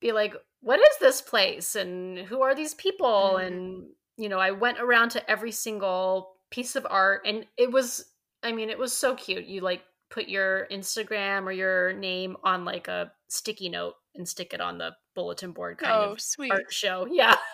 be 0.00 0.12
like, 0.12 0.34
what 0.60 0.78
is 0.78 0.96
this 1.00 1.20
place? 1.20 1.74
And 1.74 2.18
who 2.18 2.42
are 2.42 2.54
these 2.54 2.74
people? 2.74 3.32
Mhm. 3.34 3.46
And, 3.46 3.86
you 4.16 4.28
know, 4.28 4.38
I 4.38 4.52
went 4.52 4.78
around 4.80 5.10
to 5.10 5.30
every 5.30 5.50
single 5.52 6.36
piece 6.50 6.76
of 6.76 6.86
art 6.88 7.22
and 7.26 7.46
it 7.56 7.72
was, 7.72 8.04
I 8.44 8.52
mean, 8.52 8.70
it 8.70 8.78
was 8.78 8.92
so 8.96 9.16
cute. 9.16 9.46
You 9.46 9.60
like 9.60 9.82
put 10.10 10.28
your 10.28 10.66
Instagram 10.70 11.46
or 11.46 11.52
your 11.52 11.92
name 11.94 12.36
on 12.44 12.64
like 12.64 12.86
a 12.86 13.12
sticky 13.28 13.68
note 13.68 13.94
and 14.14 14.28
stick 14.28 14.52
it 14.54 14.60
on 14.60 14.78
the 14.78 14.92
bulletin 15.14 15.52
board 15.52 15.78
kind 15.78 15.92
Oh, 15.92 16.12
of 16.12 16.20
sweet. 16.20 16.50
art 16.52 16.72
show. 16.72 17.06
Yeah. 17.10 17.36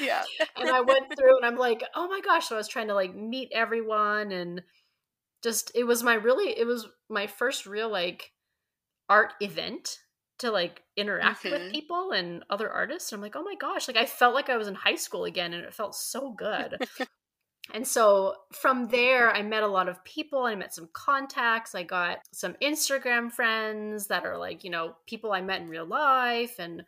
Yeah. 0.00 0.22
and 0.56 0.70
I 0.70 0.80
went 0.80 1.14
through 1.18 1.36
and 1.36 1.44
I'm 1.44 1.56
like, 1.58 1.84
oh 1.94 2.08
my 2.08 2.20
gosh. 2.24 2.48
So 2.48 2.54
I 2.54 2.58
was 2.58 2.66
trying 2.66 2.88
to 2.88 2.94
like 2.94 3.14
meet 3.14 3.50
everyone 3.54 4.32
and 4.32 4.62
just 5.44 5.70
it 5.74 5.84
was 5.84 6.02
my 6.02 6.14
really 6.14 6.58
it 6.58 6.66
was 6.66 6.86
my 7.10 7.26
first 7.26 7.66
real 7.66 7.90
like 7.90 8.32
art 9.10 9.34
event 9.42 9.98
to 10.38 10.50
like 10.50 10.82
interact 10.96 11.42
Mhm. 11.44 11.50
with 11.50 11.72
people 11.72 12.12
and 12.12 12.42
other 12.48 12.70
artists. 12.70 13.12
And 13.12 13.18
I'm 13.18 13.22
like, 13.22 13.36
oh 13.36 13.42
my 13.42 13.54
gosh, 13.54 13.86
like 13.86 13.98
I 13.98 14.06
felt 14.06 14.34
like 14.34 14.48
I 14.48 14.56
was 14.56 14.66
in 14.66 14.74
high 14.76 14.94
school 14.96 15.24
again 15.24 15.52
and 15.52 15.62
it 15.62 15.74
felt 15.74 15.94
so 15.94 16.32
good. 16.32 16.78
And 17.72 17.86
so 17.86 18.34
from 18.52 18.88
there 18.88 19.30
I 19.30 19.42
met 19.42 19.62
a 19.62 19.68
lot 19.68 19.88
of 19.88 20.02
people, 20.04 20.44
I 20.44 20.54
met 20.54 20.74
some 20.74 20.88
contacts, 20.92 21.74
I 21.74 21.84
got 21.84 22.18
some 22.32 22.54
Instagram 22.62 23.30
friends 23.30 24.08
that 24.08 24.24
are 24.26 24.36
like, 24.36 24.64
you 24.64 24.70
know, 24.70 24.96
people 25.06 25.32
I 25.32 25.40
met 25.40 25.60
in 25.60 25.68
real 25.68 25.86
life 25.86 26.58
and 26.58 26.84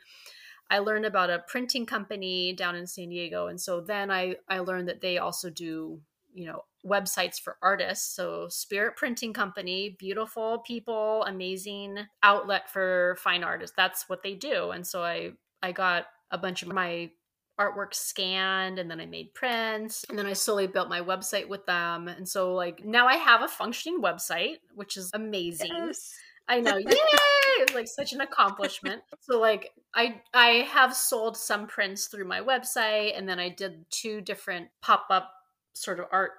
I 0.70 0.79
learned 0.79 1.05
about 1.05 1.31
a 1.31 1.45
printing 1.47 1.87
company 1.87 2.53
down 2.53 2.75
in 2.75 2.87
San 2.87 3.11
Diego, 3.11 3.49
and 3.49 3.61
so 3.61 3.81
then 3.81 4.11
I 4.11 4.37
I 4.49 4.61
learned 4.61 4.89
that 4.89 5.01
they 5.01 5.18
also 5.18 5.51
do 5.51 6.01
you 6.33 6.47
know 6.47 6.64
websites 6.85 7.41
for 7.41 7.57
artists. 7.62 8.14
So 8.14 8.49
Spirit 8.49 8.97
Printing 8.97 9.33
Company, 9.33 9.97
beautiful 9.99 10.59
people, 10.66 11.25
amazing 11.25 11.99
outlet 12.22 12.70
for 12.70 13.16
fine 13.20 13.45
artists. 13.45 13.75
That's 13.77 14.09
what 14.09 14.22
they 14.22 14.35
do, 14.35 14.70
and 14.70 14.87
so 14.87 15.03
I 15.03 15.33
I 15.62 15.72
got 15.72 16.07
a 16.31 16.39
bunch 16.39 16.62
of 16.62 16.72
my 16.72 17.11
artwork 17.59 17.95
scanned 17.95 18.79
and 18.79 18.91
then 18.91 19.01
I 19.01 19.07
made 19.07 19.33
prints 19.33 20.05
and 20.09 20.19
then 20.19 20.27
I 20.27 20.33
slowly 20.33 20.67
built 20.67 20.89
my 20.89 21.01
website 21.01 21.49
with 21.49 21.65
them 21.67 22.09
and 22.09 22.29
so 22.29 22.53
like 22.55 22.85
now 22.85 23.07
I 23.07 23.15
have 23.15 23.43
a 23.43 23.49
functioning 23.49 24.03
website 24.03 24.57
which 24.75 24.97
is 24.97 25.11
amazing 25.15 25.71
Yes. 25.73 26.15
I 26.49 26.61
know. 26.61 26.77
Yay! 26.79 26.87
It 26.91 27.71
was 27.71 27.75
like 27.75 27.89
such 27.89 28.13
an 28.13 28.21
accomplishment. 28.21 29.03
So 29.21 29.41
like 29.41 29.73
I 29.95 30.21
I 30.33 30.69
have 30.71 30.95
sold 30.95 31.37
some 31.37 31.67
prints 31.67 32.07
through 32.07 32.27
my 32.27 32.41
website 32.41 33.17
and 33.17 33.29
then 33.29 33.39
I 33.39 33.49
did 33.49 33.85
two 33.91 34.21
different 34.21 34.69
pop-up 34.83 35.33
sort 35.75 36.01
of 36.01 36.07
art 36.13 36.33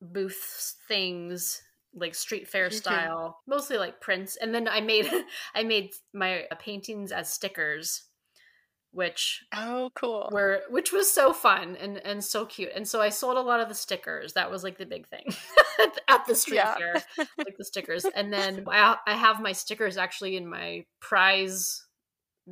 booth 0.00 0.76
things 0.88 1.62
like 1.92 2.14
street 2.14 2.46
fair 2.48 2.70
style, 2.70 3.40
mostly 3.48 3.76
like 3.76 4.00
prints. 4.00 4.36
And 4.36 4.54
then 4.54 4.68
I 4.68 4.80
made 4.80 5.10
I 5.54 5.64
made 5.64 5.92
my 6.14 6.44
paintings 6.58 7.12
as 7.12 7.32
stickers 7.32 8.04
which 8.92 9.44
Oh, 9.54 9.90
cool. 9.94 10.28
were 10.32 10.62
which 10.68 10.92
was 10.92 11.10
so 11.12 11.32
fun 11.32 11.76
and 11.76 11.98
and 11.98 12.22
so 12.24 12.44
cute. 12.46 12.70
And 12.74 12.86
so 12.88 13.00
I 13.00 13.08
sold 13.10 13.36
a 13.36 13.40
lot 13.40 13.60
of 13.60 13.68
the 13.68 13.74
stickers. 13.74 14.32
That 14.32 14.50
was 14.50 14.64
like 14.64 14.78
the 14.78 14.86
big 14.86 15.06
thing 15.08 15.32
at 16.08 16.26
the 16.26 16.34
street 16.34 16.56
Yeah. 16.56 16.74
fair, 16.76 17.02
like 17.38 17.56
the 17.56 17.64
stickers. 17.64 18.04
And 18.14 18.32
then 18.32 18.64
I 18.68 18.96
I 19.06 19.14
have 19.14 19.40
my 19.40 19.52
stickers 19.52 19.96
actually 19.96 20.36
in 20.36 20.48
my 20.48 20.84
prize 21.00 21.86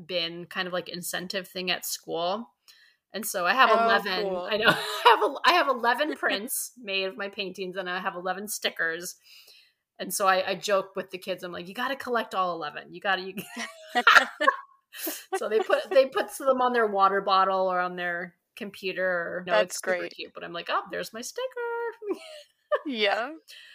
bin, 0.07 0.47
kind 0.47 0.67
of 0.69 0.73
like 0.73 0.89
incentive 0.89 1.49
thing 1.49 1.71
at 1.71 1.85
school. 1.85 2.51
And 3.13 3.25
so 3.27 3.47
I 3.47 3.55
have 3.55 3.71
oh, 3.73 3.85
eleven. 3.85 4.23
cool. 4.29 4.49
I 4.51 4.57
know 4.59 4.67
I 4.69 5.09
have 5.09 5.23
a, 5.23 5.35
I 5.45 5.53
have 5.55 5.69
eleven 5.69 6.15
prints 6.15 6.73
made 6.81 7.05
of 7.05 7.17
my 7.17 7.29
paintings, 7.29 7.77
and 7.77 7.89
I 7.89 7.99
have 8.01 8.15
eleven 8.15 8.47
stickers. 8.49 9.17
And 9.99 10.15
so 10.15 10.29
I, 10.29 10.51
I 10.51 10.55
joke 10.55 10.95
with 10.95 11.11
the 11.11 11.19
kids. 11.19 11.43
I'm 11.43 11.51
like, 11.51 11.67
you 11.67 11.75
got 11.75 11.89
to 11.89 11.97
collect 11.97 12.35
all 12.35 12.55
eleven. 12.55 12.93
You 12.95 13.01
got 13.01 13.17
to. 13.17 13.23
You... 13.23 13.35
so 15.37 15.49
they 15.49 15.61
put 15.61 15.89
they 15.91 16.07
put 16.07 16.37
them 16.37 16.61
on 16.61 16.73
their 16.73 16.87
water 16.87 17.21
bottle 17.21 17.71
or 17.71 17.81
on 17.81 17.97
their 17.97 18.35
computer. 18.57 19.45
No, 19.47 19.53
That's 19.53 19.81
great. 19.81 20.15
cute. 20.15 20.33
But 20.35 20.45
I'm 20.45 20.53
like, 20.53 20.69
oh, 20.71 20.83
there's 20.91 21.13
my 21.13 21.21
sticker. 21.21 21.47
yeah. 22.87 23.31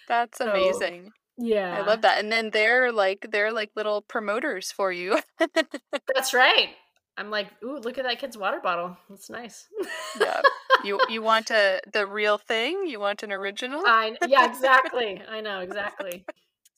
That's 0.08 0.38
So, 0.38 0.50
amazing. 0.50 1.12
yeah, 1.38 1.78
I 1.78 1.86
love 1.86 2.02
that. 2.02 2.20
And 2.20 2.32
then 2.32 2.50
they're 2.52 2.92
like 2.92 3.28
they're 3.32 3.52
like 3.54 3.72
little 3.76 4.02
promoters 4.02 4.72
for 4.72 4.92
you. 4.92 5.20
That's 6.14 6.34
right. 6.34 6.70
I'm 7.16 7.30
like, 7.30 7.48
ooh, 7.64 7.78
look 7.78 7.98
at 8.00 8.06
that 8.06 8.20
kid's 8.20 8.38
water 8.38 8.60
bottle. 8.62 8.98
That's 9.10 9.30
nice. 9.30 9.68
yeah. 10.20 10.42
You 10.84 11.00
you 11.10 11.22
want 11.22 11.52
a 11.52 11.80
the 11.94 12.06
real 12.08 12.38
thing? 12.38 12.86
You 12.88 13.00
want 13.00 13.24
an 13.24 13.32
original? 13.32 13.82
I 13.86 14.18
yeah, 14.28 14.46
exactly. 14.50 15.22
I 15.30 15.40
know 15.42 15.60
exactly. 15.60 16.26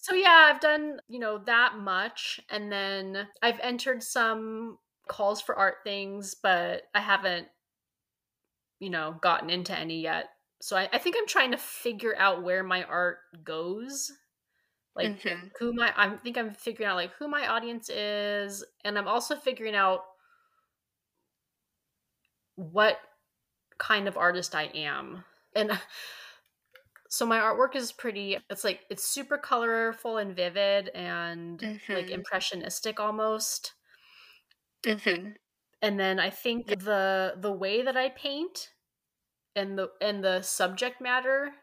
So 0.05 0.13
yeah, 0.13 0.51
I've 0.53 0.59
done 0.59 0.99
you 1.07 1.17
know 1.19 1.39
that 1.39 1.77
much, 1.77 2.39
and 2.49 2.71
then 2.71 3.27
I've 3.41 3.59
entered 3.59 4.03
some 4.03 4.77
calls 5.07 5.41
for 5.41 5.55
art 5.55 5.77
things, 5.83 6.35
but 6.35 6.83
I 6.93 6.99
haven't 7.01 7.47
you 8.79 8.89
know 8.89 9.17
gotten 9.21 9.49
into 9.49 9.77
any 9.77 10.01
yet. 10.01 10.29
So 10.61 10.75
I, 10.77 10.89
I 10.93 10.97
think 10.97 11.15
I'm 11.17 11.27
trying 11.27 11.51
to 11.51 11.57
figure 11.57 12.15
out 12.17 12.43
where 12.43 12.63
my 12.63 12.83
art 12.83 13.19
goes. 13.43 14.11
Like 14.95 15.15
Mhm. 15.23 15.51
who 15.59 15.73
my 15.73 15.93
I 15.97 16.17
think 16.17 16.37
I'm 16.37 16.51
figuring 16.53 16.89
out 16.89 16.95
like 16.97 17.13
who 17.13 17.27
my 17.29 17.47
audience 17.47 17.89
is, 17.89 18.65
and 18.85 18.97
I'm 18.97 19.07
also 19.07 19.35
figuring 19.35 19.75
out 19.75 20.01
what 22.55 22.99
kind 23.79 24.07
of 24.07 24.17
artist 24.17 24.55
I 24.55 24.65
am. 24.75 25.25
And 25.55 25.71
so 27.15 27.25
my 27.25 27.39
artwork 27.39 27.75
is 27.75 27.91
pretty 27.91 28.37
it's 28.49 28.63
like 28.63 28.85
it's 28.89 29.03
super 29.05 29.37
colorful 29.37 30.17
and 30.17 30.35
vivid 30.35 30.89
and 30.89 31.65
like 31.93 32.09
Mhm. 32.09 32.11
impressionistic 32.11 32.99
almost. 32.99 33.73
Mhm. 34.85 35.35
And 35.81 35.97
then 35.99 36.19
I 36.19 36.29
think 36.31 36.67
the 36.79 37.35
the 37.37 37.51
way 37.51 37.81
that 37.81 37.95
I 37.95 38.09
paint 38.09 38.73
and 39.55 39.77
the 39.79 39.93
and 40.01 40.23
the 40.23 40.41
subject 40.43 41.01
matter 41.01 41.55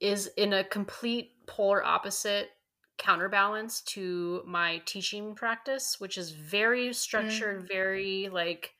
is 0.00 0.28
in 0.36 0.52
a 0.52 0.64
complete 0.64 1.46
polar 1.46 1.84
opposite 1.84 2.50
counterbalance 2.98 3.80
to 3.82 4.42
my 4.46 4.78
teaching 4.86 5.34
practice, 5.34 5.98
which 6.00 6.18
is 6.18 6.32
very 6.32 6.92
structured, 6.92 7.66
very 7.68 8.28
like, 8.28 8.74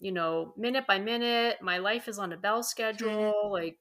you 0.00 0.12
know, 0.12 0.54
minute 0.56 0.86
by 0.86 0.98
minute. 1.00 1.62
My 1.62 1.78
life 1.78 2.08
is 2.08 2.18
on 2.18 2.32
a 2.32 2.36
bell 2.38 2.62
schedule. 2.62 3.50
Like, 3.52 3.78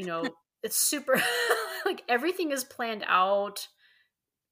you 0.00 0.06
know, 0.06 0.24
it's 0.62 0.76
super, 0.76 1.22
like, 1.84 2.02
everything 2.08 2.52
is 2.52 2.64
planned 2.64 3.04
out. 3.06 3.68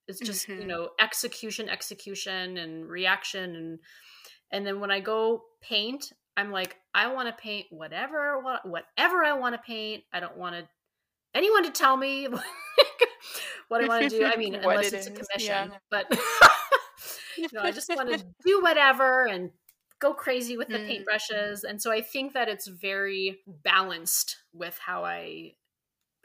It's 0.06 0.20
just, 0.20 0.46
you 0.46 0.56
Mhm. 0.56 0.66
know, 0.66 0.90
execution, 1.00 1.70
execution, 1.70 2.58
and 2.58 2.86
reaction. 2.86 3.56
And, 3.56 3.78
and 4.52 4.66
then 4.66 4.78
when 4.78 4.90
I 4.90 5.00
go 5.00 5.44
paint, 5.62 6.12
I'm 6.36 6.52
like, 6.52 6.76
I 6.94 7.06
want 7.14 7.28
to 7.28 7.42
paint 7.42 7.66
whatever, 7.70 8.42
whatever 8.64 9.24
I 9.24 9.32
want 9.32 9.54
to 9.54 9.60
paint. 9.66 10.04
I 10.12 10.20
don't 10.20 10.36
want 10.36 10.54
to 10.54 10.68
anyone 11.34 11.64
to 11.64 11.70
tell 11.70 11.96
me 11.96 12.26
what 13.68 13.82
I 13.82 13.88
want 13.88 14.10
to 14.10 14.18
do. 14.18 14.24
I 14.24 14.36
mean, 14.36 14.54
unless 14.62 14.92
it 14.92 14.94
it's 14.94 15.06
a 15.06 15.10
commission, 15.10 15.72
yeah. 15.72 15.78
but 15.90 16.06
you 17.38 17.48
know, 17.52 17.62
I 17.62 17.70
just 17.70 17.88
want 17.88 18.10
to 18.10 18.24
do 18.44 18.60
whatever 18.62 19.26
and 19.26 19.50
go 20.00 20.14
crazy 20.14 20.56
with 20.56 20.70
the 20.72 20.80
Mm. 20.80 21.08
paintbrushes. 21.30 21.64
And 21.64 21.80
so 21.82 21.90
I 21.92 22.00
think 22.02 22.32
that 22.34 22.48
it's 22.48 22.66
very 22.66 23.42
balanced 23.46 24.36
with 24.52 24.78
how 24.78 25.04
I 25.04 25.56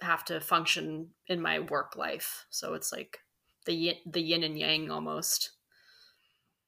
have 0.01 0.25
to 0.25 0.41
function 0.41 1.13
in 1.27 1.41
my 1.41 1.59
work 1.59 1.95
life. 1.97 2.45
So 2.49 2.73
it's 2.75 2.91
like 2.93 3.19
the 3.65 3.73
yin, 3.73 3.97
the 4.05 4.21
yin 4.21 4.43
and 4.43 4.57
yang 4.59 4.91
almost. 4.91 5.51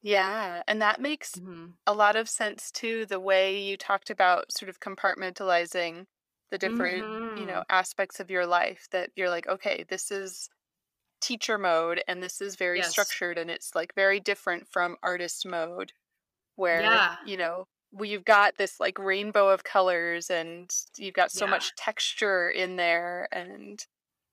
Yeah, 0.02 0.64
and 0.68 0.82
that 0.82 1.02
makes 1.02 1.36
Mhm. 1.36 1.78
a 1.88 1.94
lot 1.94 2.16
of 2.16 2.30
sense 2.30 2.72
too, 2.72 3.06
the 3.06 3.20
way 3.20 3.62
you 3.62 3.78
talked 3.78 4.10
about 4.10 4.52
sort 4.52 4.70
of 4.70 4.80
compartmentalizing 4.80 6.06
the 6.52 6.58
different, 6.58 7.08
you 7.36 7.46
know, 7.46 7.64
Mhm. 7.64 7.70
aspects 7.70 8.20
of 8.20 8.30
your 8.32 8.46
life 8.46 8.88
that 8.92 9.12
you're 9.16 9.30
like, 9.30 9.48
okay, 9.48 9.84
this 9.84 10.12
is 10.12 10.50
teacher 11.22 11.58
mode 11.58 12.04
and 12.08 12.24
this 12.24 12.42
is 12.42 12.56
very 12.58 12.82
Yes. 12.82 12.84
structured 12.84 13.38
and 13.38 13.52
it's 13.52 13.76
like 13.76 13.94
very 13.96 14.20
different 14.20 14.68
from 14.70 14.98
artist 15.04 15.46
mode 15.46 15.94
where, 16.56 17.04
Yeah. 17.06 17.18
you 17.22 17.38
know, 17.38 17.68
you've 18.02 18.26
got 18.26 18.58
this 18.58 18.80
like 18.80 19.00
rainbow 19.00 19.50
of 19.50 19.64
colors 19.64 20.30
and 20.30 20.70
you've 20.98 21.14
got 21.16 21.32
so 21.32 21.46
Yeah. 21.46 21.48
much 21.48 21.76
texture 21.76 22.50
in 22.50 22.76
there 22.78 23.28
and 23.32 23.86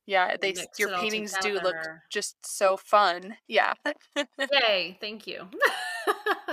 yeah, 0.06 0.36
they 0.40 0.58
your 0.78 0.90
paintings 0.90 1.38
do 1.38 1.60
look 1.60 1.88
just 2.10 2.36
so 2.46 2.76
fun. 2.76 3.36
Yeah. 3.48 3.74
Yay, 4.50 4.98
thank 5.00 5.26
you. 5.26 5.48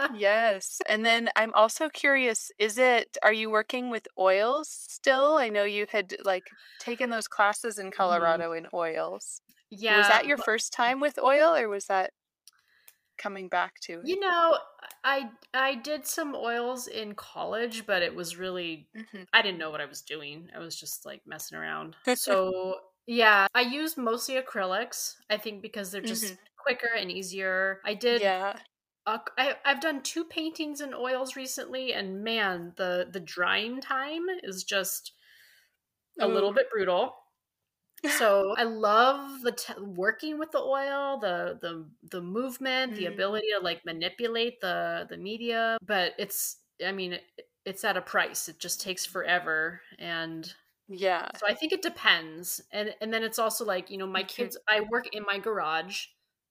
Yes. 0.08 0.82
And 0.88 1.06
then 1.06 1.30
I'm 1.36 1.54
also 1.54 1.90
curious, 1.90 2.52
is 2.58 2.78
it, 2.78 3.18
are 3.22 3.34
you 3.34 3.50
working 3.50 3.90
with 3.90 4.08
oils 4.18 4.70
still? 4.70 5.38
I 5.38 5.50
know 5.50 5.64
you 5.66 5.86
had 5.90 6.16
like 6.24 6.52
taken 6.80 7.10
those 7.12 7.28
classes 7.28 7.78
in 7.78 7.92
Mhm. 8.10 8.44
Colorado 8.44 8.54
in 8.54 8.68
oils. 8.74 9.42
Yeah. 9.70 9.88
Was 9.88 10.08
that 10.08 10.26
your 10.26 10.38
first 10.38 10.74
time 10.74 11.00
with 11.00 11.20
oil 11.20 11.56
or 11.56 11.70
was 11.70 11.86
that 11.88 12.12
coming 13.20 13.50
back 13.50 13.80
to 13.82 14.02
it? 14.02 14.02
You 14.02 14.20
know, 14.20 14.58
I 15.04 15.32
I 15.54 15.76
did 15.76 16.06
some 16.08 16.34
oils 16.36 16.88
in 16.88 17.16
college, 17.16 17.86
but 17.86 18.02
it 18.02 18.16
was 18.16 18.38
really 18.38 18.90
Mhm. 18.94 19.26
I 19.34 19.42
didn't 19.42 19.58
know 19.60 19.70
what 19.72 19.82
I 19.82 19.86
was 19.86 20.02
doing. 20.02 20.50
I 20.56 20.60
was 20.60 20.80
just 20.80 21.06
like 21.06 21.26
messing 21.28 21.58
around. 21.58 21.96
So, 22.14 22.80
yeah, 23.08 23.48
I 23.54 23.62
use 23.62 23.98
mostly 23.98 24.36
acrylics, 24.36 25.16
I 25.30 25.38
think 25.38 25.62
because 25.62 25.92
they're 25.92 26.02
just 26.02 26.38
quicker 26.58 26.88
and 26.96 27.12
easier. 27.12 27.82
I 27.86 27.94
did 27.94 28.22
Yeah. 28.22 28.60
uh, 29.08 29.20
I 29.38 29.58
I've 29.66 29.82
done 29.82 30.04
two 30.04 30.26
paintings 30.26 30.82
in 30.82 30.94
oils 30.96 31.36
recently 31.36 31.94
and 31.94 32.24
man, 32.24 32.74
the 32.78 33.10
the 33.12 33.20
drying 33.22 33.82
time 33.82 34.28
is 34.44 34.64
just 34.66 35.14
a 36.20 36.28
little 36.28 36.54
bit 36.54 36.70
brutal. 36.70 37.19
So 38.06 38.44
I 38.58 38.64
love 38.64 39.42
the 39.42 39.52
t- 39.52 39.74
working 39.82 40.40
with 40.40 40.52
the 40.52 40.60
oil, 40.60 41.18
the 41.20 41.58
the 41.62 41.90
the 42.04 42.22
movement, 42.22 42.96
the 42.96 43.06
Mm. 43.06 43.06
ability 43.06 43.48
to 43.54 43.60
like 43.60 43.86
manipulate 43.86 44.62
the 44.62 45.06
the 45.10 45.18
media, 45.18 45.78
but 45.82 46.14
it's 46.18 46.58
I 46.86 46.92
mean 46.92 47.14
it, 47.14 47.24
it's 47.66 47.84
at 47.84 47.98
a 47.98 48.02
price. 48.02 48.50
It 48.50 48.60
just 48.60 48.82
takes 48.82 49.06
forever 49.06 49.82
and 50.00 50.54
Yeah. 50.88 51.32
so 51.36 51.48
I 51.48 51.54
think 51.56 51.74
it 51.74 51.82
depends. 51.82 52.62
And 52.72 52.96
and 53.02 53.14
then 53.14 53.24
it's 53.24 53.40
also 53.40 53.66
like, 53.66 53.90
you 53.90 53.98
know, 53.98 54.08
my 54.08 54.24
Mhm. 54.38 54.50
kids 54.50 54.58
I 54.68 54.82
work 54.82 55.08
in 55.14 55.24
my 55.26 55.40
garage 55.40 56.08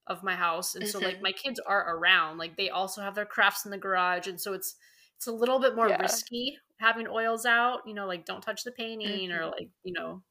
of 0.06 0.22
my 0.24 0.34
house 0.36 0.74
and 0.74 0.88
so 0.88 1.00
like 1.00 1.16
Mhm. 1.16 1.22
my 1.22 1.32
kids 1.32 1.60
are 1.60 1.96
around. 1.96 2.38
Like 2.38 2.56
they 2.56 2.70
also 2.70 3.02
have 3.02 3.14
their 3.14 3.26
crafts 3.26 3.64
in 3.64 3.70
the 3.70 3.78
garage 3.78 4.26
and 4.28 4.40
so 4.40 4.52
it's 4.54 4.76
it's 5.16 5.26
a 5.26 5.32
little 5.32 5.58
bit 5.60 5.74
more 5.76 5.90
Yeah. 5.90 5.96
risky 5.96 6.58
having 6.80 7.08
oils 7.08 7.44
out, 7.46 7.80
you 7.86 7.94
know, 7.94 8.06
like 8.06 8.24
don't 8.24 8.42
touch 8.42 8.64
the 8.64 8.72
painting 8.72 9.32
or 9.32 9.46
Mhm. 9.46 9.52
like, 9.58 9.70
you 9.82 9.92
know, 9.92 10.22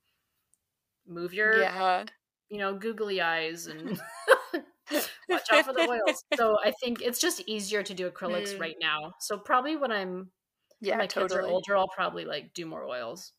move 1.07 1.33
your 1.33 1.69
Yeah. 1.69 2.05
you 2.49 2.59
know, 2.59 2.75
googly 2.77 3.21
eyes 3.21 3.67
and 3.67 3.99
watch 5.29 5.47
out 5.51 5.65
for 5.65 5.73
the 5.73 5.81
oils. 5.81 6.23
So 6.33 6.57
I 6.63 6.71
think 6.71 7.01
it's 7.01 7.19
just 7.19 7.41
easier 7.47 7.83
to 7.83 7.93
do 7.93 8.09
acrylics 8.09 8.53
Mm. 8.55 8.59
right 8.59 8.75
now. 8.81 9.13
So 9.19 9.37
probably 9.39 9.75
when 9.77 9.91
I'm 9.91 10.31
when 10.87 10.97
Yeah, 10.97 10.97
my 10.97 11.07
kids 11.07 11.35
are 11.35 11.43
older, 11.45 11.77
I'll 11.77 11.89
probably 11.89 12.25
like 12.25 12.53
do 12.53 12.65
more 12.65 12.85
oils. 12.85 13.33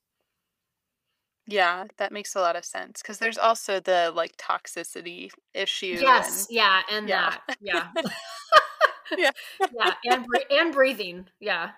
Yeah, 1.46 1.86
that 1.96 2.12
makes 2.12 2.34
a 2.34 2.40
lot 2.40 2.56
of 2.56 2.64
sense 2.64 3.00
because 3.02 3.18
there's 3.18 3.38
also 3.38 3.80
the 3.80 4.12
like 4.14 4.36
toxicity 4.36 5.30
issue 5.54 6.04
Yes, 6.04 6.46
and 6.46 6.48
yeah, 6.50 6.82
and 6.90 7.08
Yeah. 7.08 7.12
that, 7.12 7.42
yeah, 7.60 7.92
Yeah. 9.16 9.30
yeah, 9.70 9.94
and 10.04 10.26
and 10.50 10.72
breathing, 10.72 11.28
yeah, 11.40 11.72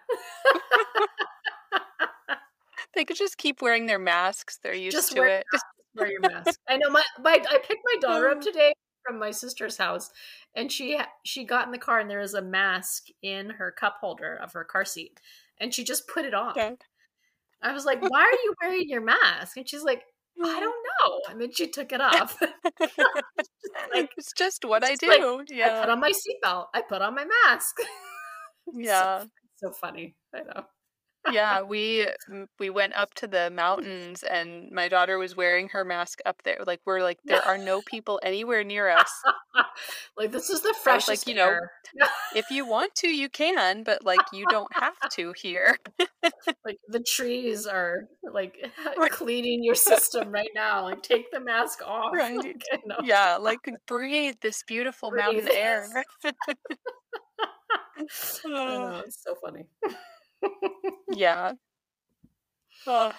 they 2.95 3.05
could 3.05 3.17
just 3.17 3.39
keep 3.39 3.63
wearing 3.63 3.87
their 3.87 3.99
masks. 3.99 4.59
They're 4.63 4.75
used 4.75 4.97
Just 4.97 5.13
to 5.13 5.27
it. 5.27 5.47
Wear 5.95 6.11
your 6.11 6.21
mask. 6.21 6.59
I 6.69 6.77
know 6.77 6.91
my, 6.91 7.03
my 7.23 7.33
I 7.51 7.59
picked 7.59 7.83
my 7.85 7.97
daughter 8.01 8.29
up 8.29 8.39
Mm. 8.39 8.43
today 8.45 8.73
from 9.07 9.19
my 9.19 9.31
sister's 9.31 9.77
house, 9.79 10.11
and 10.55 10.71
she 10.71 10.99
she 11.25 11.45
got 11.45 11.67
in 11.67 11.73
the 11.73 11.79
car 11.79 12.01
and 12.01 12.11
there 12.11 12.21
was 12.21 12.35
a 12.35 12.43
mask 12.43 13.07
in 13.23 13.51
her 13.51 13.71
cup 13.73 13.97
holder 14.01 14.37
of 14.43 14.53
her 14.53 14.65
car 14.65 14.85
seat, 14.85 15.21
and 15.59 15.73
she 15.75 15.85
just 15.85 16.07
put 16.09 16.25
it 16.25 16.35
on. 16.35 16.53
Yeah. 16.57 16.73
I 17.63 17.73
was 17.73 17.85
like, 17.85 18.01
"Why 18.03 18.21
are 18.23 18.33
you 18.45 18.55
wearing 18.63 18.89
your 18.89 19.03
mask?" 19.03 19.57
And 19.57 19.69
she's 19.69 19.83
like, 19.85 20.03
"I 20.43 20.61
don't 20.61 20.87
know." 21.01 21.21
And 21.31 21.41
then 21.41 21.53
she 21.53 21.69
took 21.69 21.93
it 21.93 22.01
off. 22.01 22.41
like- 23.93 24.11
it's 24.17 24.33
just 24.37 24.65
what 24.65 24.85
I 24.85 24.93
it's 24.93 25.01
just 25.01 25.11
like, 25.11 25.21
do. 25.47 25.63
I 25.63 25.81
put 25.81 25.89
on 25.91 26.01
my 26.01 26.11
seatbelt. 26.13 26.67
I 26.75 26.83
put 26.83 27.03
on 27.03 27.15
my 27.15 27.27
mask. 27.47 27.77
Yeah. 28.73 29.25
so 29.57 29.73
funny. 29.73 30.15
I 30.35 30.43
know. 30.43 30.65
Yeah, 31.31 31.63
we 31.63 32.07
we 32.59 32.71
went 32.71 32.95
up 32.97 33.15
to 33.15 33.27
the 33.27 33.51
mountains 33.51 34.23
and 34.23 34.71
my 34.71 34.89
daughter 34.89 35.19
was 35.19 35.37
wearing 35.37 35.69
her 35.69 35.85
mask 35.85 36.21
up 36.25 36.43
there. 36.45 36.59
Like 36.67 36.81
we're 36.85 37.03
like 37.03 37.19
there 37.25 37.43
are 37.43 37.59
no 37.59 37.83
people 37.87 38.21
anywhere 38.23 38.65
near 38.65 38.89
us. 38.89 39.11
like 40.17 40.33
this 40.33 40.51
is 40.51 40.61
the 40.63 40.75
freshest 40.83 41.27
like 41.27 41.29
you 41.29 41.35
know 41.35 41.59
if 42.35 42.51
you 42.51 42.67
want 42.67 42.95
to 42.95 43.09
you 43.09 43.29
can 43.29 43.83
but 43.83 44.05
like 44.05 44.21
you 44.33 44.47
don't 44.49 44.73
have 44.73 44.95
to 45.11 45.33
here 45.37 45.77
like 46.65 46.79
the 46.89 47.01
trees 47.01 47.67
are 47.67 48.05
like 48.33 48.57
cleaning 49.11 49.63
your 49.65 49.75
system 49.75 50.31
right 50.31 50.51
now 50.55 50.85
like 50.85 51.03
take 51.03 51.31
the 51.33 51.41
mask 51.41 51.83
off 51.85 52.13
right 52.15 52.37
like, 52.37 52.65
yeah 53.03 53.37
like 53.37 53.59
breathe 53.87 54.35
this 54.41 54.63
beautiful 54.67 55.11
breathe. 55.11 55.25
mountain 55.25 55.49
air 55.53 55.89
know, 58.45 59.03
it's 59.05 59.23
so 59.23 59.35
funny 59.43 59.67
yeah 61.15 61.53
oh, 62.87 63.13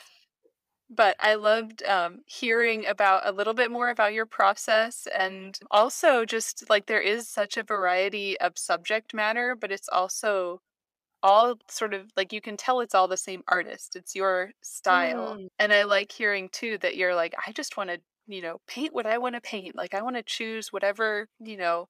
but 0.90 1.16
I 1.20 1.36
loved 1.36 1.84
um, 1.84 2.20
hearing 2.26 2.86
about 2.86 3.26
a 3.26 3.32
little 3.32 3.54
bit 3.54 3.72
more 3.72 3.90
about 3.90 4.14
your 4.14 4.26
process 4.26 5.08
and 5.18 5.58
also 5.72 6.26
just 6.26 6.70
like 6.70 6.86
there 6.86 7.02
is 7.02 7.30
such 7.30 7.58
a 7.58 7.64
variety 7.64 8.40
of 8.40 8.58
subject 8.58 9.14
matter, 9.14 9.56
but 9.56 9.72
it's 9.72 9.88
also 9.90 10.62
all 11.24 11.56
sort 11.70 11.94
of 11.94 12.12
like 12.18 12.34
you 12.34 12.42
can 12.42 12.58
tell 12.58 12.82
it's 12.82 12.96
all 12.96 13.08
the 13.08 13.16
same 13.18 13.44
artist. 13.48 13.96
It's 13.96 14.16
your 14.16 14.52
style. 14.62 15.38
Mm. 15.38 15.48
And 15.60 15.72
I 15.72 15.84
like 15.84 16.12
hearing 16.12 16.50
too 16.50 16.78
that 16.80 16.98
you're 16.98 17.16
like, 17.16 17.36
I 17.48 17.52
just 17.54 17.78
want 17.78 17.90
to, 17.90 18.00
you 18.28 18.42
know, 18.42 18.60
paint 18.68 18.94
what 18.94 19.06
I 19.06 19.18
want 19.18 19.36
to 19.36 19.42
paint. 19.42 19.76
Like 19.76 19.94
I 19.94 20.02
want 20.02 20.18
to 20.18 20.24
choose 20.24 20.74
whatever, 20.74 21.28
you 21.40 21.58
know, 21.58 21.88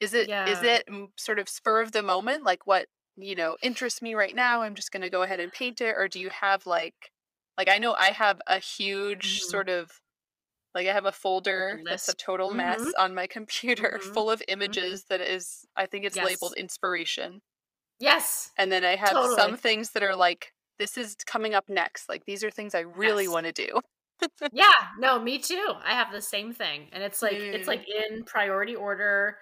is 0.00 0.14
it 0.14 0.28
yeah. 0.28 0.46
is 0.46 0.62
it 0.62 0.86
sort 1.16 1.38
of 1.38 1.48
spur 1.48 1.80
of 1.80 1.92
the 1.92 2.02
moment? 2.02 2.44
Like 2.44 2.66
what, 2.66 2.86
you 3.16 3.34
know, 3.34 3.56
interests 3.62 4.02
me 4.02 4.14
right 4.14 4.34
now? 4.34 4.62
I'm 4.62 4.74
just 4.74 4.92
going 4.92 5.02
to 5.02 5.10
go 5.10 5.22
ahead 5.22 5.40
and 5.40 5.52
paint 5.52 5.80
it. 5.80 5.94
Or 5.96 6.08
do 6.08 6.20
you 6.20 6.30
have 6.30 6.66
like, 6.66 6.94
like 7.56 7.68
I 7.68 7.78
know 7.78 7.94
I 7.94 8.06
have 8.06 8.40
a 8.46 8.58
huge 8.58 9.40
mm-hmm. 9.40 9.50
sort 9.50 9.68
of 9.68 9.90
like 10.74 10.86
I 10.86 10.92
have 10.92 11.04
a 11.04 11.12
folder 11.12 11.80
that's 11.84 12.08
a 12.08 12.14
total 12.14 12.48
mm-hmm. 12.48 12.58
mess 12.58 12.92
on 12.98 13.14
my 13.14 13.26
computer 13.26 13.98
mm-hmm. 14.02 14.12
full 14.12 14.30
of 14.30 14.40
mm-hmm. 14.40 14.52
images 14.52 15.04
that 15.10 15.20
is 15.20 15.66
I 15.76 15.86
think 15.86 16.04
it's 16.04 16.16
yes. 16.16 16.26
labeled 16.26 16.54
inspiration. 16.56 17.40
Yes. 17.98 18.50
And 18.58 18.72
then 18.72 18.84
I 18.84 18.96
have 18.96 19.10
totally. 19.10 19.36
some 19.36 19.56
things 19.56 19.90
that 19.90 20.02
are 20.02 20.16
like 20.16 20.52
this 20.78 20.96
is 20.96 21.14
coming 21.26 21.54
up 21.54 21.68
next. 21.68 22.08
Like 22.08 22.24
these 22.26 22.42
are 22.42 22.50
things 22.50 22.74
I 22.74 22.80
really 22.80 23.24
yes. 23.24 23.32
want 23.32 23.46
to 23.46 23.52
do. 23.52 23.80
yeah, 24.52 24.72
no, 24.98 25.18
me 25.18 25.38
too. 25.38 25.72
I 25.84 25.92
have 25.92 26.12
the 26.12 26.22
same 26.22 26.52
thing. 26.52 26.88
And 26.92 27.02
it's 27.02 27.22
like 27.22 27.36
mm. 27.36 27.54
it's 27.54 27.68
like 27.68 27.84
in 28.10 28.24
priority 28.24 28.74
order 28.74 29.36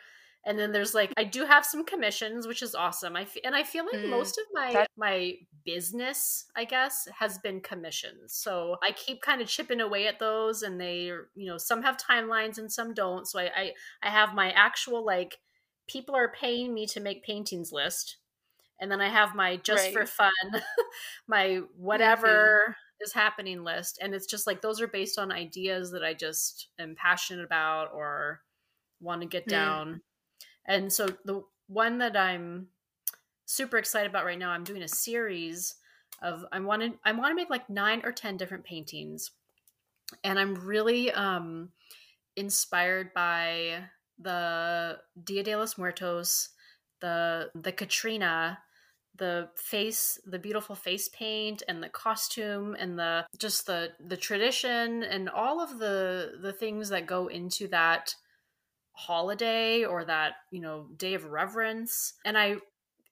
and 0.47 0.59
then 0.59 0.73
there's 0.73 0.95
like 0.95 1.13
i 1.17 1.25
do 1.25 1.45
have 1.45 1.65
some 1.65 1.85
commissions 1.85 2.47
which 2.47 2.63
is 2.63 2.75
awesome. 2.75 3.17
I 3.17 3.23
f- 3.23 3.37
and 3.45 3.55
i 3.55 3.63
feel 3.63 3.85
like 3.85 4.03
mm, 4.03 4.09
most 4.09 4.39
of 4.39 4.45
my 4.53 4.73
that- 4.73 4.91
my 4.97 5.35
business 5.65 6.47
i 6.57 6.65
guess 6.65 7.07
has 7.19 7.39
been 7.39 7.61
commissions. 7.61 8.35
So 8.35 8.77
i 8.83 8.93
keep 8.93 9.23
kind 9.23 9.41
of 9.41 9.49
chipping 9.49 9.81
away 9.81 10.07
at 10.07 10.19
those 10.19 10.63
and 10.63 10.81
they 10.81 11.13
you 11.35 11.47
know 11.47 11.59
some 11.59 11.83
have 11.83 11.97
timelines 11.97 12.59
and 12.59 12.73
some 12.73 12.95
don't. 12.95 13.27
So 13.27 13.39
i 13.39 13.51
i, 13.55 13.73
I 14.03 14.11
have 14.11 14.35
my 14.35 14.51
actual 14.53 15.05
like 15.05 15.39
people 15.89 16.15
are 16.17 16.33
paying 16.33 16.73
me 16.73 16.87
to 16.87 17.01
make 17.01 17.25
paintings 17.25 17.73
list. 17.73 18.17
And 18.81 18.91
then 18.91 19.01
i 19.01 19.09
have 19.09 19.35
my 19.35 19.57
just 19.59 19.85
right. 19.85 19.93
for 19.93 20.07
fun 20.07 20.31
my 21.29 21.61
whatever 21.77 22.69
mm-hmm. 22.69 23.05
is 23.05 23.13
happening 23.13 23.63
list. 23.63 23.99
And 24.01 24.15
it's 24.15 24.27
just 24.27 24.47
like 24.47 24.63
those 24.63 24.81
are 24.81 24.89
based 24.89 25.19
on 25.19 25.31
ideas 25.31 25.91
that 25.91 26.03
i 26.03 26.15
just 26.15 26.69
am 26.79 26.95
passionate 26.97 27.45
about 27.45 27.89
or 27.93 28.41
want 29.03 29.21
to 29.21 29.27
get 29.27 29.47
mm. 29.47 29.51
And 30.71 30.93
so 30.93 31.09
the 31.25 31.43
one 31.67 31.99
that 31.99 32.17
I'm 32.17 32.69
super 33.45 33.77
excited 33.77 34.09
about 34.09 34.25
right 34.25 34.39
now, 34.39 34.51
I'm 34.51 34.63
doing 34.63 34.83
a 34.83 34.89
series 34.89 35.75
of 36.23 36.45
I 36.53 36.61
wanted 36.61 36.93
I 37.05 37.11
want 37.13 37.33
to 37.33 37.35
make 37.35 37.51
like 37.51 37.69
nine 37.69 38.03
or 38.05 38.13
ten 38.13 38.37
different 38.37 38.65
paintings. 38.65 39.33
And 40.23 40.39
I'm 40.39 40.55
really 40.55 41.11
um 41.11 41.71
inspired 42.37 43.13
by 43.13 43.81
the 44.17 44.99
Dia 45.25 45.43
de 45.43 45.57
los 45.57 45.77
Muertos, 45.77 46.51
the 47.01 47.51
the 47.57 47.73
Catrina, 47.73 48.59
the 49.17 49.49
face, 49.57 50.21
the 50.25 50.39
beautiful 50.39 50.77
face 50.77 51.09
paint 51.09 51.65
and 51.67 51.83
the 51.83 51.89
costume 51.89 52.77
and 52.79 52.97
the 52.97 53.27
just 53.39 53.67
the 53.67 53.91
the 53.99 54.17
tradition 54.17 55.03
and 55.03 55.29
all 55.29 55.61
of 55.61 55.81
the 55.81 56.39
the 56.41 56.53
things 56.53 56.91
that 56.91 57.07
go 57.07 57.27
into 57.27 57.67
that 57.69 58.15
holiday 59.01 59.85
or 59.85 60.05
that 60.05 60.35
you 60.51 60.61
know 60.61 60.87
day 60.97 61.15
of 61.15 61.25
reverence. 61.25 62.15
And 62.25 62.37
i 62.37 62.57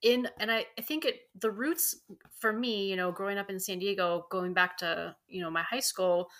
in 0.00 0.28
and 0.38 0.50
I, 0.50 0.66
I 0.78 0.82
think 0.82 1.04
it 1.04 1.22
the 1.40 1.50
roots 1.50 1.96
for 2.38 2.52
me 2.52 2.88
you 2.88 2.94
know 2.94 3.10
growing 3.10 3.36
up 3.36 3.50
in 3.50 3.58
san 3.58 3.80
diego 3.80 4.26
going 4.30 4.54
back 4.54 4.76
to 4.78 5.16
you 5.26 5.42
know 5.42 5.50
my 5.50 5.62
high 5.62 5.80
school 5.80 6.30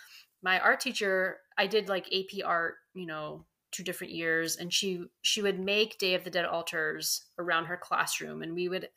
my 0.43 0.61
art 0.61 0.79
teacher 0.79 1.39
i 1.57 1.67
did 1.67 1.89
like 1.89 2.07
ap 2.15 2.31
art 2.45 2.77
you 2.95 3.05
know 3.05 3.45
two 3.73 3.83
different 3.83 4.13
years 4.13 4.55
and 4.55 4.73
she 4.73 5.03
she 5.23 5.43
would 5.43 5.59
make 5.59 5.99
day 5.99 6.15
of 6.15 6.23
the 6.23 6.31
dead 6.31 6.45
altars 6.45 7.25
around 7.37 7.65
her 7.65 7.77
classroom 7.77 8.43
and 8.43 8.55
we 8.55 8.69
would 8.69 8.89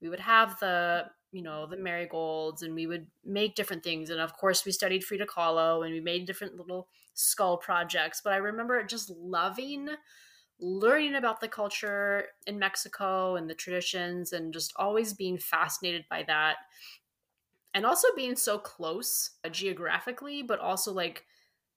we 0.00 0.08
would 0.08 0.20
have 0.20 0.58
the 0.60 1.04
you 1.32 1.42
know 1.42 1.66
the 1.66 1.76
marigolds 1.76 2.62
and 2.62 2.74
we 2.74 2.86
would 2.86 3.06
make 3.24 3.54
different 3.54 3.82
things. 3.82 4.10
And 4.10 4.20
of 4.20 4.34
course 4.34 4.64
we 4.64 4.72
studied 4.72 5.04
frida 5.04 5.26
kahlo 5.26 5.84
and 5.84 5.92
we 5.92 6.00
made 6.00 6.26
different 6.26 6.56
little 6.56 6.88
skull 7.18 7.56
projects 7.56 8.20
but 8.22 8.32
i 8.32 8.36
remember 8.36 8.82
just 8.84 9.10
loving 9.10 9.88
learning 10.60 11.14
about 11.14 11.40
the 11.40 11.48
culture 11.48 12.26
in 12.46 12.58
mexico 12.58 13.34
and 13.36 13.50
the 13.50 13.54
traditions 13.54 14.32
and 14.32 14.52
just 14.52 14.72
always 14.76 15.12
being 15.12 15.36
fascinated 15.36 16.04
by 16.08 16.22
that 16.22 16.56
and 17.74 17.84
also 17.84 18.08
being 18.14 18.36
so 18.36 18.58
close 18.58 19.32
uh, 19.44 19.48
geographically 19.48 20.42
but 20.42 20.60
also 20.60 20.92
like 20.92 21.24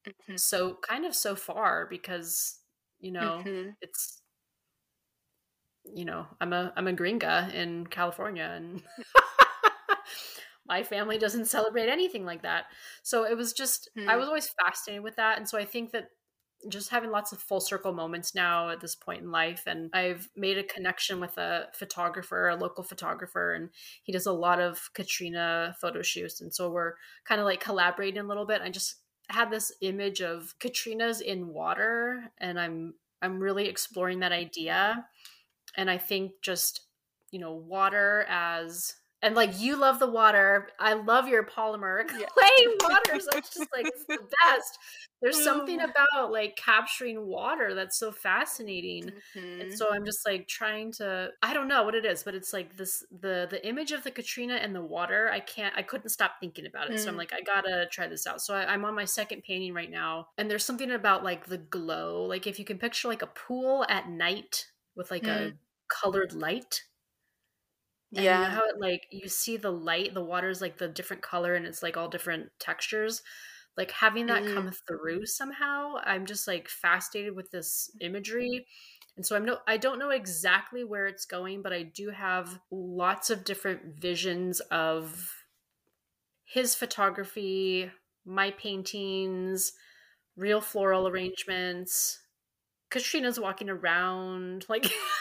mm-hmm. 0.07 0.35
so 0.35 0.77
kind 0.87 1.05
of 1.05 1.15
so 1.15 1.35
far 1.35 1.87
because 1.89 2.59
you 2.99 3.11
know 3.11 3.41
mm-hmm. 3.43 3.69
it's 3.81 4.21
you 5.83 6.05
know 6.05 6.27
i'm 6.39 6.53
a 6.53 6.71
i'm 6.75 6.87
a 6.87 6.93
gringa 6.93 7.51
in 7.55 7.87
california 7.87 8.53
and 8.55 8.83
my 10.71 10.83
family 10.83 11.17
doesn't 11.17 11.45
celebrate 11.45 11.89
anything 11.89 12.25
like 12.25 12.43
that. 12.43 12.63
So 13.03 13.25
it 13.25 13.35
was 13.35 13.51
just, 13.51 13.89
mm. 13.97 14.07
I 14.07 14.13
hmm. 14.13 14.19
was 14.19 14.27
always 14.29 14.49
fascinated 14.63 15.03
with 15.03 15.17
that. 15.17 15.37
And 15.37 15.47
so 15.47 15.57
I 15.57 15.65
think 15.65 15.91
that 15.91 16.09
just 16.69 16.89
having 16.89 17.11
lots 17.11 17.33
of 17.33 17.41
full 17.41 17.59
circle 17.59 17.91
moments 17.91 18.33
now 18.33 18.69
at 18.69 18.79
this 18.79 18.95
point 18.95 19.21
in 19.21 19.31
life. 19.31 19.63
And 19.67 19.89
I've 19.93 20.29
made 20.35 20.57
a 20.57 20.63
connection 20.63 21.19
with 21.19 21.37
a 21.37 21.67
photographer, 21.73 22.47
a 22.47 22.55
local 22.55 22.83
photographer, 22.83 23.53
and 23.53 23.69
he 24.03 24.13
does 24.13 24.27
a 24.27 24.31
lot 24.31 24.61
of 24.61 24.89
Catrina 24.93 25.75
photo 25.81 26.01
shoots. 26.01 26.39
And 26.39 26.53
so 26.53 26.71
we're 26.71 26.93
kind 27.25 27.41
of 27.41 27.45
like 27.45 27.59
collaborating 27.59 28.21
a 28.21 28.27
little 28.27 28.45
bit. 28.45 28.61
I 28.61 28.69
just 28.69 28.95
had 29.27 29.49
this 29.49 29.73
image 29.81 30.21
of 30.21 30.53
Catrina's 30.59 31.19
in 31.19 31.47
water, 31.47 32.31
and 32.37 32.59
I'm 32.59 32.93
I'm 33.21 33.39
really 33.39 33.67
exploring 33.67 34.19
that 34.19 34.31
idea. 34.31 35.05
And 35.75 35.89
I 35.89 35.97
think 35.97 36.33
just, 36.41 36.81
you 37.31 37.39
know, 37.39 37.53
water 37.53 38.25
as 38.29 38.93
and 39.21 39.35
like 39.35 39.59
you 39.59 39.75
love 39.75 39.99
the 39.99 40.09
water 40.09 40.67
i 40.79 40.93
love 40.93 41.27
your 41.27 41.43
polymer 41.43 42.05
clay 42.07 42.19
yeah. 42.19 42.67
water 42.89 43.19
so 43.19 43.37
it's 43.37 43.53
just 43.53 43.69
like 43.73 43.85
it's 43.85 44.05
the 44.05 44.17
best 44.43 44.79
there's 45.21 45.43
something 45.43 45.79
about 45.79 46.31
like 46.31 46.55
capturing 46.55 47.25
water 47.25 47.75
that's 47.75 47.97
so 47.97 48.11
fascinating 48.11 49.11
mm-hmm. 49.35 49.61
and 49.61 49.73
so 49.73 49.93
i'm 49.93 50.05
just 50.05 50.25
like 50.25 50.47
trying 50.47 50.91
to 50.91 51.29
i 51.43 51.53
don't 51.53 51.67
know 51.67 51.83
what 51.83 51.95
it 51.95 52.05
is 52.05 52.23
but 52.23 52.35
it's 52.35 52.53
like 52.53 52.75
this 52.77 53.03
the 53.21 53.47
the 53.49 53.65
image 53.67 53.91
of 53.91 54.03
the 54.03 54.11
catrina 54.11 54.55
and 54.55 54.75
the 54.75 54.81
water 54.81 55.29
i 55.31 55.39
can't 55.39 55.75
i 55.77 55.81
couldn't 55.81 56.09
stop 56.09 56.33
thinking 56.39 56.65
about 56.65 56.89
it 56.89 56.95
mm. 56.95 56.99
so 56.99 57.07
i'm 57.07 57.15
mm. 57.15 57.19
like 57.19 57.33
i 57.33 57.41
gotta 57.41 57.87
try 57.91 58.07
this 58.07 58.25
out 58.25 58.41
so 58.41 58.53
I, 58.53 58.73
i'm 58.73 58.85
on 58.85 58.95
my 58.95 59.05
second 59.05 59.43
painting 59.43 59.73
right 59.73 59.91
now 59.91 60.27
and 60.37 60.49
there's 60.49 60.65
something 60.65 60.91
about 60.91 61.23
like 61.23 61.45
the 61.45 61.57
glow 61.57 62.23
like 62.23 62.47
if 62.47 62.57
you 62.59 62.65
can 62.65 62.77
picture 62.77 63.07
like 63.07 63.21
a 63.21 63.27
pool 63.27 63.85
at 63.87 64.09
night 64.09 64.67
with 64.95 65.11
like 65.11 65.23
mm. 65.23 65.49
a 65.49 65.53
colored 65.87 66.33
light 66.33 66.81
yeah. 68.11 68.49
How 68.49 68.63
it 68.67 68.79
like 68.79 69.07
you 69.11 69.27
see 69.29 69.57
the 69.57 69.71
light, 69.71 70.13
the 70.13 70.23
water's 70.23 70.61
like 70.61 70.77
the 70.77 70.87
different 70.87 71.21
color 71.23 71.55
and 71.55 71.65
it's 71.65 71.81
like 71.81 71.97
all 71.97 72.09
different 72.09 72.49
textures. 72.59 73.21
Like 73.77 73.91
having 73.91 74.25
that 74.25 74.43
mm. 74.43 74.53
come 74.53 74.71
through 74.87 75.25
somehow, 75.25 75.95
I'm 76.03 76.25
just 76.25 76.47
like 76.47 76.67
fascinated 76.67 77.35
with 77.35 77.51
this 77.51 77.89
imagery. 78.01 78.65
And 79.15 79.25
so 79.25 79.35
I'm 79.35 79.45
no 79.45 79.59
I 79.67 79.77
don't 79.77 79.99
know 79.99 80.09
exactly 80.09 80.83
where 80.83 81.07
it's 81.07 81.25
going, 81.25 81.61
but 81.61 81.71
I 81.73 81.83
do 81.83 82.09
have 82.09 82.59
lots 82.69 83.29
of 83.29 83.45
different 83.45 83.99
visions 84.01 84.59
of 84.71 85.33
his 86.43 86.75
photography, 86.75 87.91
my 88.25 88.51
paintings, 88.51 89.71
real 90.35 90.59
floral 90.59 91.07
arrangements. 91.07 92.19
Catrina's 92.89 93.39
walking 93.39 93.69
around 93.69 94.65
like 94.67 94.91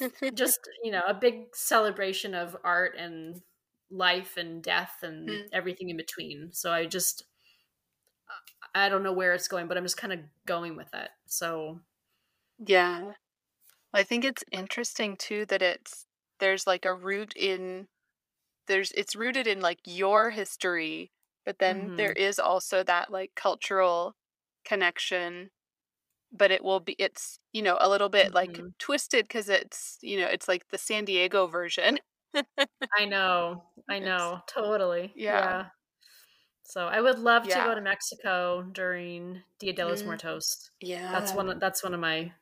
just 0.34 0.60
you 0.82 0.90
know 0.90 1.02
a 1.06 1.14
big 1.14 1.54
celebration 1.54 2.34
of 2.34 2.56
art 2.64 2.94
and 2.98 3.40
life 3.90 4.36
and 4.36 4.62
death 4.62 4.96
and 5.02 5.28
mm. 5.28 5.42
everything 5.52 5.88
in 5.88 5.96
between 5.96 6.50
so 6.52 6.70
i 6.70 6.84
just 6.84 7.24
i 8.74 8.88
don't 8.88 9.02
know 9.02 9.12
where 9.12 9.34
it's 9.34 9.48
going 9.48 9.66
but 9.66 9.76
i'm 9.76 9.84
just 9.84 9.96
kind 9.96 10.12
of 10.12 10.20
going 10.46 10.76
with 10.76 10.92
it 10.94 11.08
so 11.26 11.80
yeah 12.66 13.12
i 13.94 14.02
think 14.02 14.24
it's 14.24 14.44
interesting 14.52 15.16
too 15.16 15.46
that 15.46 15.62
it's 15.62 16.06
there's 16.38 16.66
like 16.66 16.84
a 16.84 16.94
root 16.94 17.32
in 17.34 17.86
there's 18.66 18.92
it's 18.92 19.16
rooted 19.16 19.46
in 19.46 19.60
like 19.60 19.78
your 19.86 20.30
history 20.30 21.10
but 21.46 21.58
then 21.58 21.80
mm-hmm. 21.80 21.96
there 21.96 22.12
is 22.12 22.38
also 22.38 22.82
that 22.82 23.10
like 23.10 23.30
cultural 23.34 24.14
connection 24.64 25.50
but 26.32 26.50
it 26.50 26.62
will 26.64 26.80
be 26.80 26.94
it's 26.98 27.40
you 27.52 27.62
know 27.62 27.78
a 27.80 27.88
little 27.88 28.08
bit 28.08 28.34
like 28.34 28.60
Mhm. 28.60 28.74
twisted 28.78 29.24
because 29.26 29.48
it's 29.48 29.98
you 30.02 30.20
know 30.20 30.26
it's 30.26 30.48
like 30.48 30.68
the 30.70 30.78
San 30.78 31.04
Diego 31.04 31.46
version. 31.46 31.98
I 32.96 33.04
know. 33.06 33.64
I 33.88 33.98
It's 33.98 33.98
know. 33.98 34.42
Totally. 34.46 35.14
yeah 35.14 35.26
Yeah. 35.26 35.70
So 36.64 36.86
I 36.88 37.00
would 37.00 37.18
love 37.18 37.48
to 37.50 37.60
go 37.62 37.74
to 37.74 37.80
Mexico 37.80 38.62
during 38.62 39.42
Dia 39.58 39.72
de 39.72 39.86
los 39.86 40.04
mm, 40.04 40.06
Muertos. 40.06 40.70
That's 41.10 41.32
yeah 41.32 41.34
one 41.34 41.48
of, 41.48 41.60
that's 41.60 41.82
one 41.82 41.94
of 41.94 42.00
my 42.00 42.34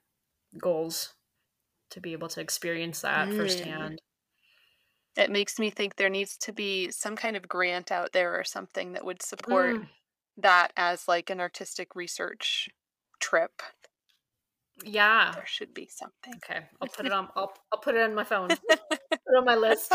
goals 0.58 1.14
to 1.90 2.00
be 2.00 2.12
able 2.14 2.28
to 2.30 2.40
experience 2.42 3.02
that 3.02 3.32
mm. 3.32 3.34
firsthand. 3.34 4.00
It 5.16 5.30
makes 5.30 5.58
me 5.58 5.70
think 5.70 5.96
there 5.96 6.10
needs 6.10 6.36
to 6.38 6.52
be 6.52 6.90
some 6.90 7.16
kind 7.16 7.36
of 7.36 7.48
grant 7.48 7.90
out 7.90 8.12
there 8.12 8.38
or 8.38 8.44
something 8.44 8.92
that 8.92 9.04
would 9.04 9.22
support 9.22 9.78
Mm, 9.78 9.88
that 10.38 10.72
as 10.76 11.08
like 11.08 11.30
an 11.30 11.40
artistic 11.40 11.94
research 11.96 12.70
trip. 13.20 13.62
Yeah. 14.84 15.32
There 15.34 15.46
should 15.46 15.74
be 15.74 15.88
something. 15.90 16.34
Okay. 16.36 16.60
I'll 16.80 16.88
put 16.88 17.06
it 17.06 17.12
on 17.12 17.28
I'll 17.36 17.52
I'll 17.72 17.80
put 17.80 17.94
it 17.94 18.02
on 18.02 18.14
my 18.14 18.24
phone. 18.24 18.48
Put 19.28 19.34
it 19.34 19.38
on 19.38 19.44
my 19.44 19.56
list. 19.56 19.92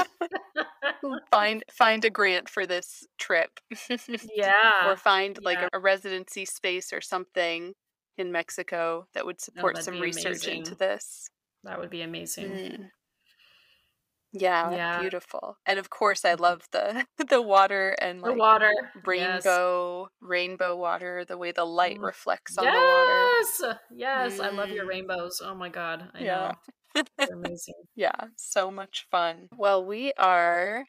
find 1.31 1.63
find 1.71 2.03
a 2.05 2.09
grant 2.09 2.49
for 2.49 2.65
this 2.65 3.05
trip. 3.17 3.49
yeah. 4.35 4.89
or 4.89 4.95
find 4.97 5.39
like 5.41 5.59
Yeah. 5.59 5.67
a, 5.73 5.77
a 5.77 5.79
residency 5.79 6.45
space 6.45 6.91
or 6.91 7.01
something 7.01 7.73
in 8.17 8.31
Mexico 8.31 9.07
that 9.13 9.25
would 9.25 9.39
support 9.39 9.75
that'd 9.75 9.85
some 9.85 10.01
research 10.01 10.47
into 10.47 10.75
this. 10.75 11.29
That 11.63 11.79
would 11.79 11.89
be 11.89 12.01
amazing. 12.01 12.49
Mm. 12.51 12.89
Yeah, 14.33 14.77
Yeah. 14.77 14.99
beautiful. 14.99 15.57
And 15.65 15.77
of 15.79 15.89
course 15.89 16.23
I 16.25 16.35
love 16.35 16.67
the 16.71 17.05
the 17.29 17.41
water 17.41 17.95
and 18.01 18.21
The 18.23 18.29
like 18.29 18.37
water. 18.37 18.71
Yes. 19.13 19.43
rainbow 19.43 20.09
rainbow 20.21 20.75
water, 20.75 21.25
the 21.25 21.37
way 21.37 21.51
the 21.51 21.65
light 21.65 21.97
Mm. 21.97 22.03
reflects 22.03 22.57
on 22.57 22.71
the 22.71 22.81
water. 22.83 23.33
Yes. 23.41 23.61
Yes. 23.91 24.39
I 24.39 24.49
love 24.49 24.71
your 24.71 24.85
Mm. 24.85 24.89
rainbows. 24.89 25.41
Oh 25.43 25.55
my 25.55 25.69
god. 25.69 26.11
I 26.13 26.23
Yeah. 26.23 26.25
know. 26.25 26.55
They're 27.27 27.37
amazing. 27.37 27.75
Yeah, 27.95 28.27
so 28.37 28.71
much 28.71 29.07
fun. 29.11 29.49
Well, 29.55 29.85
we 29.85 30.13
are 30.13 30.85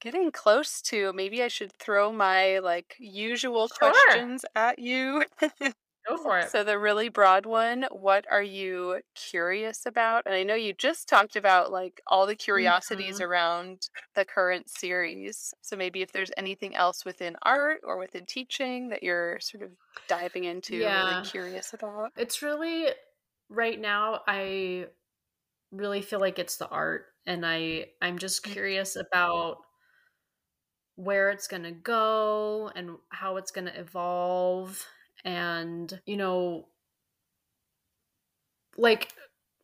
getting 0.00 0.32
close 0.32 0.82
to 0.82 1.12
maybe 1.14 1.42
I 1.42 1.48
should 1.48 1.72
throw 1.78 2.12
my 2.12 2.58
like 2.60 2.96
usual 2.98 3.68
Sure. 3.68 3.90
questions 3.90 4.44
at 4.56 4.78
you. 4.78 5.24
Go 6.10 6.16
for 6.16 6.38
it. 6.40 6.52
So 6.52 6.64
the 6.64 6.78
really 6.78 7.08
broad 7.08 7.46
one, 7.46 7.84
what 7.92 8.26
are 8.30 8.42
you 8.42 9.02
curious 9.14 9.86
about? 9.86 10.24
And 10.26 10.34
I 10.34 10.42
know 10.42 10.54
you 10.54 10.72
just 10.72 11.08
talked 11.08 11.36
about 11.36 11.70
like 11.70 12.00
all 12.06 12.26
the 12.26 12.34
curiosities 12.36 13.20
Mhm. 13.20 13.20
around 13.20 13.88
the 14.14 14.24
current 14.24 14.68
series. 14.70 15.54
So 15.62 15.76
maybe 15.76 16.02
if 16.02 16.12
there's 16.12 16.32
anything 16.36 16.74
else 16.74 17.04
within 17.04 17.36
art 17.42 17.80
or 17.84 17.98
within 17.98 18.26
teaching 18.26 18.88
that 18.88 19.02
you're 19.02 19.38
sort 19.40 19.62
of 19.62 19.72
diving 20.08 20.44
into, 20.44 20.86
and 20.86 20.96
really 20.96 21.16
curious 21.16 21.72
about. 21.72 22.12
It's 22.16 22.42
really 22.42 22.88
right 23.48 23.78
now 23.80 24.22
I 24.26 24.88
really 25.72 26.02
feel 26.02 26.20
like 26.20 26.38
it's 26.38 26.56
the 26.58 26.68
art 26.68 27.06
and 27.26 27.46
I 27.46 27.92
I'm 28.02 28.18
just 28.18 28.44
Mm. 28.46 28.54
curious 28.54 28.96
about 28.96 29.64
where 30.96 31.30
it's 31.30 31.46
going 31.48 31.62
to 31.62 31.70
go 31.72 32.68
and 32.74 32.98
how 33.10 33.36
it's 33.36 33.50
going 33.50 33.66
to 33.66 33.78
evolve 33.80 34.86
and 35.24 36.00
you 36.06 36.16
know 36.16 36.68
like 38.76 39.12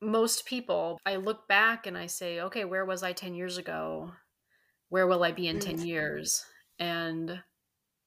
most 0.00 0.46
people 0.46 0.98
I 1.06 1.16
look 1.16 1.48
back 1.48 1.86
and 1.86 1.96
I 1.96 2.06
say 2.06 2.40
okay 2.40 2.64
where 2.64 2.84
was 2.84 3.02
I 3.02 3.12
10 3.12 3.34
years 3.34 3.56
ago 3.58 4.12
where 4.88 5.06
will 5.06 5.24
I 5.24 5.32
be 5.32 5.48
in 5.48 5.58
10 5.58 5.78
Mm. 5.78 5.86
years 5.86 6.46
and 6.78 7.42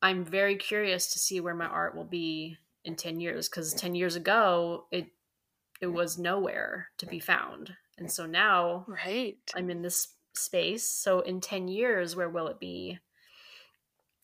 I'm 0.01 0.25
very 0.25 0.55
curious 0.57 1.11
to 1.13 1.19
see 1.19 1.39
where 1.41 1.55
my 1.55 1.67
art 1.67 1.95
will 1.95 2.05
be 2.05 2.57
in 2.85 2.95
10 2.95 3.19
years 3.19 3.49
cuz 3.49 3.73
10 3.73 3.95
years 3.95 4.15
ago 4.15 4.87
it 4.91 5.07
it 5.81 5.87
was 5.87 6.17
nowhere 6.19 6.89
to 6.97 7.05
be 7.05 7.19
found 7.19 7.77
and 7.97 8.11
so 8.11 8.25
now 8.25 8.87
Right. 8.87 9.39
I'm 9.55 9.69
in 9.69 9.81
this 9.81 10.15
space. 10.33 10.85
So 10.85 11.21
in 11.21 11.41
10 11.41 11.67
years, 11.67 12.15
where 12.15 12.29
will 12.29 12.47
it 12.47 12.59
be? 12.59 12.99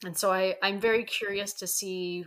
And 0.06 0.18
so 0.18 0.32
I, 0.32 0.56
I'm 0.62 0.80
very 0.80 1.04
curious 1.04 1.54
to 1.54 1.68
see 1.68 2.26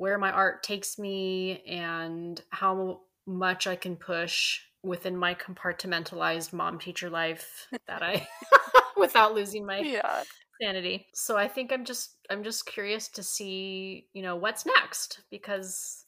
where 0.00 0.16
my 0.16 0.30
art 0.32 0.62
takes 0.62 0.98
me 0.98 1.62
and 1.64 2.42
how 2.48 3.02
much 3.26 3.66
I 3.66 3.76
can 3.76 3.96
push 3.96 4.62
within 4.82 5.14
my 5.14 5.34
compartmentalized 5.34 6.54
mom 6.54 6.78
teacher 6.78 7.10
life 7.10 7.68
that 7.86 8.02
I 8.02 8.26
without 8.96 9.34
losing 9.34 9.66
my 9.66 9.84
Yeah. 9.84 10.24
sanity. 10.60 11.08
So 11.14 11.36
I 11.36 11.48
think 11.48 11.72
I'm 11.72 11.84
just 11.84 12.16
I'm 12.30 12.44
just 12.44 12.66
curious 12.66 13.08
to 13.10 13.22
see, 13.22 14.08
you 14.12 14.22
know, 14.22 14.36
what's 14.36 14.66
next 14.66 15.22
because 15.30 16.06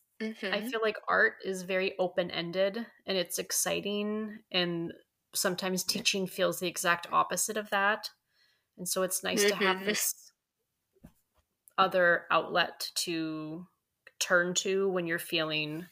I 0.52 0.60
hmm 0.60 0.72
feel 0.72 0.80
like 0.82 0.96
art 1.08 1.36
is 1.44 1.62
very 1.62 1.98
open 1.98 2.30
ended 2.30 2.86
and 3.06 3.18
it's 3.18 3.38
exciting, 3.38 4.40
and 4.52 4.92
sometimes 5.34 5.84
teaching 5.84 6.26
feels 6.26 6.60
the 6.60 6.68
exact 6.68 7.06
opposite 7.12 7.56
of 7.58 7.70
that. 7.70 8.10
And 8.78 8.88
so 8.88 9.02
it's 9.02 9.24
nice 9.24 9.44
to 9.46 9.56
have 9.56 9.76
hmm 9.76 9.86
this 9.86 10.32
other 11.78 12.26
outlet 12.30 12.90
to 12.94 13.66
turn 14.22 14.54
to 14.54 14.88
when 14.88 15.06
you're 15.06 15.18
feeling, 15.18 15.88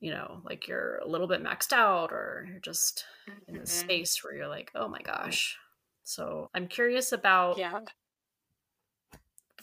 you 0.00 0.10
know, 0.10 0.40
like 0.44 0.66
you're 0.66 0.96
a 0.98 1.06
little 1.06 1.26
bit 1.26 1.42
maxed 1.42 1.72
out 1.72 2.12
or 2.12 2.46
you're 2.48 2.60
just 2.60 3.04
in 3.46 3.58
this 3.58 3.72
hmm 3.72 3.72
space 3.72 4.22
where 4.22 4.34
you're 4.34 4.48
like, 4.48 4.70
oh 4.74 4.88
my 4.88 5.02
gosh. 5.02 5.58
So 6.04 6.50
I'm 6.54 6.68
curious 6.68 7.12
about 7.12 7.56
Yeah. 7.56 7.80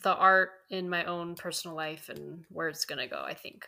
the 0.01 0.15
art 0.15 0.63
in 0.69 0.89
my 0.89 1.05
own 1.05 1.35
personal 1.35 1.75
life 1.75 2.09
and 2.09 2.45
where 2.49 2.67
it's 2.67 2.85
going 2.85 2.99
to 2.99 3.07
go, 3.07 3.21
I 3.23 3.33
think. 3.35 3.67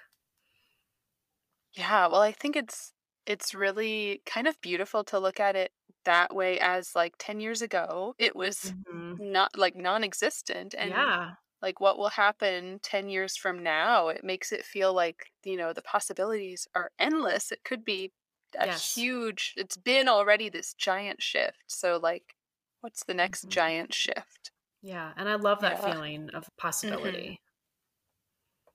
Yeah. 1.73 2.07
Well, 2.07 2.21
I 2.21 2.31
think 2.31 2.55
it's 2.55 2.93
it's 3.25 3.53
really 3.53 4.21
kind 4.25 4.47
of 4.47 4.59
beautiful 4.61 5.03
to 5.05 5.19
look 5.19 5.39
at 5.39 5.55
it 5.55 5.71
that 6.05 6.33
way 6.35 6.59
as 6.59 6.95
like 6.95 7.15
10 7.19 7.39
years 7.39 7.61
ago 7.61 8.15
it 8.17 8.35
was 8.35 8.73
hmm 8.87 9.17
not 9.17 9.55
like 9.57 9.75
non-existent 9.75 10.73
and 10.77 11.11
Yeah. 11.11 11.35
Like 11.62 11.80
what 11.80 11.97
will 11.97 12.10
happen 12.10 12.80
10 12.82 13.10
years 13.10 13.36
from 13.38 13.62
now 13.64 14.07
it 14.10 14.24
makes 14.24 14.51
it 14.51 14.66
feel 14.66 14.93
like 14.93 15.32
you 15.43 15.57
know 15.57 15.74
the 15.74 15.82
possibilities 15.82 16.68
are 16.76 16.91
endless 16.99 17.51
it 17.51 17.64
could 17.64 17.84
be 17.86 18.12
a 18.57 18.66
Yes. 18.66 19.05
huge 19.05 19.53
it's 19.57 19.78
been 19.78 20.07
already 20.07 20.49
this 20.49 20.74
giant 20.74 21.22
shift 21.22 21.64
so 21.68 21.97
like 21.97 22.36
what's 22.82 23.03
the 23.05 23.14
next 23.14 23.47
Mhm. 23.47 23.49
giant 23.49 23.93
shift 23.93 24.51
Yeah. 24.82 25.14
And 25.16 25.30
I 25.30 25.36
love 25.36 25.62
that 25.62 25.80
yeah 25.80 25.80
feeling 25.80 26.30
of 26.32 26.49
hmm 26.84 27.34
possibility. 27.38 27.39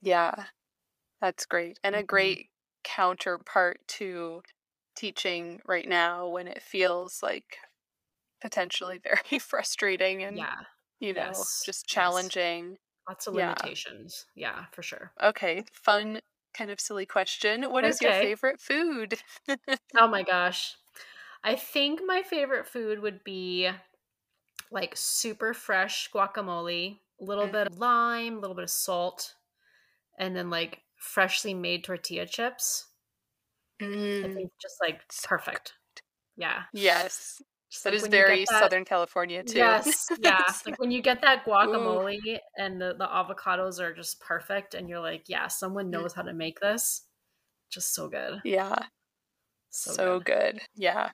yeah 0.02 0.46
that's 1.20 1.46
great 1.46 1.78
and 1.84 1.96
a 1.96 2.02
hmm 2.02 2.04
great 2.04 2.50
counterpart 2.84 3.80
to 3.88 4.42
teaching 4.96 5.60
right 5.66 5.88
now 5.88 6.28
when 6.28 6.48
it 6.48 6.62
feels 6.62 7.22
like 7.22 7.58
potentially 8.40 8.98
very 9.04 9.40
frustrating 9.40 10.24
and 10.24 10.36
Yeah. 10.36 10.64
You 11.00 11.12
know 11.14 11.46
Yes. 11.46 11.64
just 11.64 11.86
Yes. 11.90 12.28
challenging 12.28 12.78
Lots 13.08 13.26
of 13.28 13.34
limitations. 13.34 14.26
Yeah, 14.34 14.66
for 14.72 14.82
sure. 14.82 15.14
okay 15.22 15.64
fun 15.72 16.20
kind 16.54 16.70
of 16.70 16.80
silly 16.80 17.06
question 17.06 17.70
what 17.70 17.84
is 17.84 18.00
your 18.00 18.12
favorite 18.12 18.60
food 18.60 19.18
Oh 19.96 20.08
my 20.08 20.22
gosh. 20.22 20.76
I 21.44 21.56
think 21.56 22.02
my 22.04 22.22
favorite 22.22 22.66
food 22.68 23.00
would 23.00 23.24
be 23.24 23.70
like 24.70 24.96
super 24.96 25.54
fresh 25.54 26.10
guacamole, 26.10 26.98
a 27.20 27.24
little 27.24 27.48
bit 27.48 27.66
of 27.66 27.78
lime, 27.78 28.36
a 28.36 28.40
little 28.40 28.56
bit 28.56 28.64
of 28.64 28.70
salt, 28.70 29.36
and 30.18 30.36
then 30.36 30.50
like 30.50 30.82
freshly 30.96 31.54
made 31.54 31.84
tortilla 31.84 32.26
chips. 32.26 32.88
I 34.22 34.28
Mm, 34.28 34.28
think 34.28 34.52
just 34.60 34.80
like 34.80 35.02
perfect. 35.22 35.74
Yeah. 36.36 36.64
yes 36.72 37.40
Just 37.74 37.84
that 37.84 37.92
like 37.92 38.00
is 38.00 38.06
when 38.06 38.12
you 38.14 38.24
get 38.24 38.38
very 38.38 38.46
that 38.48 38.70
southern 38.70 38.84
california 38.84 39.42
too 39.44 39.80
Yes, 39.84 40.10
yeah. 40.18 40.40
Like 40.66 40.78
when 40.78 40.90
you 40.92 41.02
get 41.02 41.22
that 41.22 41.44
ooh 41.64 41.98
guacamole 42.02 42.38
and 42.58 42.80
the, 42.80 42.94
the 42.98 43.06
avocados 43.06 43.80
are 43.80 43.94
just 43.94 44.20
perfect, 44.20 44.74
and 44.74 44.88
you're 44.88 45.00
like, 45.00 45.28
yeah, 45.28 45.48
someone 45.48 45.90
Mm, 45.92 46.04
knows 46.04 46.14
how 46.14 46.22
to 46.22 46.34
make 46.34 46.60
this. 46.60 47.06
Just 47.70 47.94
so 47.94 48.08
good. 48.08 48.42
yeah 48.42 48.86
So 49.70 49.98
so 49.98 50.20
good. 50.20 50.20
good 50.20 50.60
yeah 50.74 51.10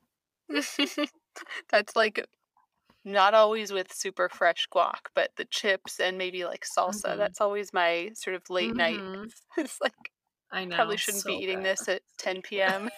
that's 1.70 1.96
like 1.96 2.26
not 3.04 3.34
always 3.34 3.72
with 3.72 3.92
super 3.92 4.28
fresh 4.28 4.68
guac 4.74 5.00
but 5.14 5.30
the 5.36 5.46
chips 5.46 6.00
and 6.00 6.18
maybe 6.18 6.44
like 6.44 6.64
salsa 6.66 7.16
hmm 7.16 7.18
that's 7.18 7.40
always 7.40 7.72
my 7.72 8.10
sort 8.14 8.36
of 8.36 8.48
late 8.50 8.76
night 8.76 9.04
hmm 9.04 9.24
it's 9.58 9.80
like 9.80 10.12
I 10.52 10.66
probably 10.70 10.96
shouldn't 10.96 11.26
be 11.26 11.34
eating 11.34 11.62
good. 11.62 11.64
this 11.64 11.88
at 11.88 12.02
10 12.18 12.42
p.m 12.42 12.90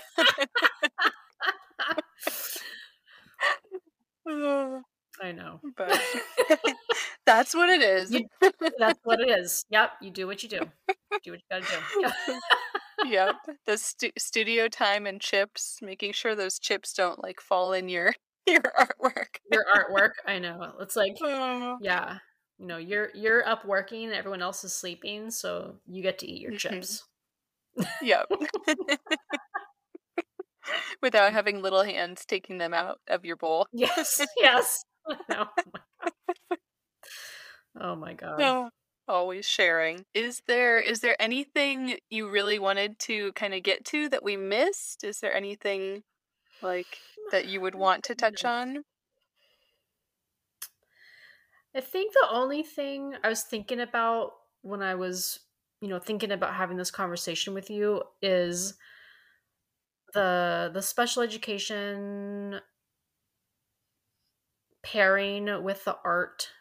I 4.26 5.32
know. 5.32 5.60
but 5.76 6.00
that's 7.26 7.54
what 7.54 7.68
it 7.68 7.82
is 7.82 8.10
You 8.12 8.26
that's 8.78 8.98
what 9.04 9.20
it 9.20 9.28
is. 9.30 9.64
Yep, 9.70 9.90
you 10.00 10.10
do 10.10 10.26
what 10.26 10.42
you 10.42 10.48
do. 10.48 10.60
Do 11.24 11.32
what 11.32 11.40
you 11.40 11.60
gotta 11.60 11.66
do. 12.00 12.10
yep 13.06 13.34
the 13.66 13.76
stu- 13.76 14.12
studio 14.16 14.68
time 14.68 15.06
and 15.06 15.20
chips 15.20 15.78
making 15.82 16.12
sure 16.12 16.34
those 16.36 16.58
chips 16.58 16.92
don't 16.92 17.22
like 17.22 17.40
fall 17.40 17.72
in 17.72 17.88
your 17.88 18.14
your 18.46 18.60
artwork 18.78 19.36
Your 19.50 19.64
artwork, 19.74 20.12
I 20.26 20.38
know. 20.38 20.74
It's 20.80 20.96
like, 20.96 21.16
yeah, 21.80 22.18
you 22.58 22.66
know, 22.66 22.76
you're 22.78 23.10
you're 23.14 23.46
up 23.46 23.64
working 23.64 24.04
and 24.04 24.14
everyone 24.14 24.42
else 24.42 24.64
is 24.64 24.74
sleeping, 24.74 25.30
so 25.30 25.76
you 25.86 26.02
get 26.02 26.18
to 26.20 26.26
eat 26.30 26.40
your 26.42 26.52
Mhm. 26.52 26.58
chips. 26.58 27.04
Yep. 28.02 28.26
Without 31.02 31.32
having 31.32 31.62
little 31.62 31.82
hands 31.82 32.24
taking 32.24 32.58
them 32.58 32.74
out 32.74 33.00
of 33.08 33.24
your 33.24 33.36
bowl. 33.36 33.66
Yes, 33.72 34.20
yes. 34.36 34.84
No. 35.28 35.46
Oh 37.78 37.96
my 37.96 38.14
god. 38.14 38.38
No. 38.38 38.70
Always 39.08 39.44
sharing. 39.44 40.04
Is 40.14 40.42
there 40.46 40.78
is 40.78 41.00
there 41.00 41.20
anything 41.20 41.96
you 42.08 42.30
really 42.30 42.58
wanted 42.60 42.98
to 43.00 43.32
kind 43.32 43.52
of 43.52 43.64
get 43.64 43.84
to 43.86 44.08
that 44.10 44.22
we 44.22 44.36
missed? 44.36 45.02
Is 45.02 45.18
there 45.18 45.34
anything 45.34 46.04
like 46.62 46.98
that 47.32 47.46
you 47.46 47.60
would 47.60 47.74
want 47.74 48.04
to 48.04 48.14
touch 48.14 48.44
on? 48.44 48.84
I 51.74 51.80
think 51.80 52.12
the 52.12 52.28
only 52.30 52.62
thing 52.62 53.14
I 53.24 53.28
was 53.28 53.42
thinking 53.42 53.80
about 53.80 54.32
when 54.60 54.82
I 54.82 54.94
was, 54.94 55.40
you 55.80 55.88
know, 55.88 55.98
thinking 55.98 56.30
about 56.30 56.54
having 56.54 56.76
this 56.76 56.90
conversation 56.90 57.54
with 57.54 57.70
you 57.70 58.02
is 58.20 58.74
the 60.12 60.70
the 60.72 60.82
special 60.82 61.22
education 61.22 62.60
pairing 64.82 65.62
with 65.64 65.84
the 65.84 65.98
art. 66.04 66.52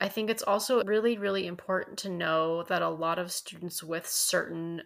I 0.00 0.08
think 0.08 0.28
it's 0.28 0.42
also 0.42 0.82
really 0.82 1.16
really 1.18 1.46
important 1.46 2.00
to 2.00 2.08
know 2.08 2.64
that 2.64 2.82
a 2.82 2.88
lot 2.88 3.20
of 3.20 3.30
students 3.30 3.80
with 3.80 4.08
certain 4.08 4.82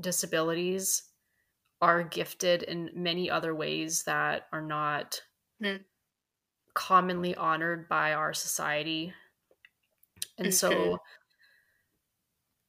disabilities 0.00 1.12
are 1.80 2.02
gifted 2.04 2.62
in 2.64 2.90
many 2.94 3.30
other 3.30 3.54
ways 3.54 4.04
that 4.04 4.48
are 4.52 4.62
not 4.62 5.22
Mm. 5.60 5.84
commonly 6.72 7.34
honored 7.36 7.86
by 7.90 8.14
our 8.14 8.32
society. 8.32 9.12
And 10.38 10.52
Mhm. 10.52 10.54
so 10.54 10.98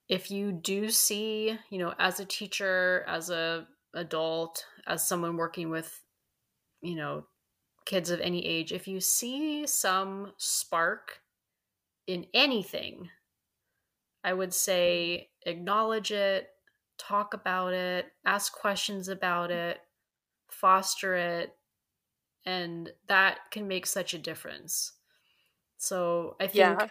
if 0.10 0.32
you 0.32 0.52
do 0.52 0.90
see, 0.90 1.58
you 1.70 1.78
know, 1.78 1.94
as 2.00 2.20
a 2.20 2.26
teacher, 2.26 3.06
as 3.08 3.30
a 3.30 3.68
adult, 3.94 4.66
as 4.88 5.08
someone 5.08 5.38
working 5.38 5.70
with, 5.70 6.04
you 6.82 6.96
know, 6.96 7.28
kids 7.86 8.10
of 8.10 8.22
any 8.22 8.46
age, 8.46 8.74
if 8.74 8.88
you 8.88 9.02
see 9.02 9.68
some 9.68 10.34
spark 10.38 11.22
in 12.08 12.28
anything, 12.34 13.10
I 14.24 14.34
would 14.34 14.54
say 14.54 15.32
acknowledge 15.46 16.12
it, 16.12 16.50
talk 16.98 17.34
about 17.34 17.74
it, 17.74 18.14
ask 18.26 18.54
questions 18.54 19.08
about 19.08 19.50
mm. 19.50 19.56
it, 19.56 19.82
foster 20.52 21.16
it, 21.16 21.58
and 22.46 22.94
that 23.08 23.52
can 23.52 23.68
make 23.68 23.86
such 23.86 24.14
a 24.14 24.20
difference. 24.20 24.94
So 25.78 26.38
I 26.40 26.48
think 26.48 26.82
Yeah. 26.82 26.90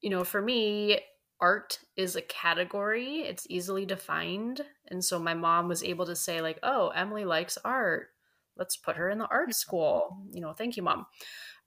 you 0.00 0.10
know, 0.10 0.24
for 0.24 0.40
me, 0.42 1.00
art 1.40 1.80
is 1.96 2.16
a 2.16 2.22
category. 2.22 3.20
It's 3.20 3.46
easily 3.50 3.84
defined. 3.86 4.62
And 4.88 5.04
so 5.04 5.18
my 5.18 5.34
mom 5.34 5.68
was 5.68 5.82
able 5.82 6.06
to 6.06 6.16
say, 6.16 6.40
like, 6.40 6.58
oh, 6.62 6.88
Emily 6.88 7.24
likes 7.24 7.58
art. 7.64 8.08
Let's 8.56 8.76
put 8.76 8.96
her 8.96 9.10
in 9.10 9.18
the 9.18 9.28
art 9.28 9.50
mm. 9.50 9.54
school. 9.54 10.16
You 10.32 10.40
know, 10.40 10.52
thank 10.52 10.76
you, 10.76 10.82
mom. 10.82 11.06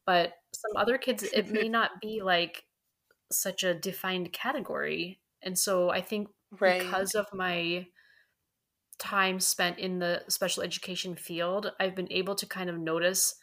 But 0.06 0.34
some 0.54 0.76
other 0.76 0.98
kids, 0.98 1.24
it 1.24 1.50
may 1.50 1.70
not 1.70 2.02
be 2.02 2.22
like 2.24 2.64
such 3.32 3.64
a 3.64 3.76
defined 3.76 4.34
category. 4.34 5.20
And 5.42 5.58
so 5.58 5.90
I 5.90 6.02
think 6.02 6.30
Right. 6.60 6.82
because 6.82 7.14
of 7.14 7.28
my 7.32 7.86
time 8.98 9.40
spent 9.40 9.78
in 9.78 10.00
the 10.00 10.24
special 10.30 10.64
education 10.64 11.16
field, 11.16 11.72
I've 11.80 11.96
been 11.96 12.12
able 12.12 12.34
to 12.36 12.48
kind 12.48 12.70
of 12.70 12.80
notice 12.80 13.36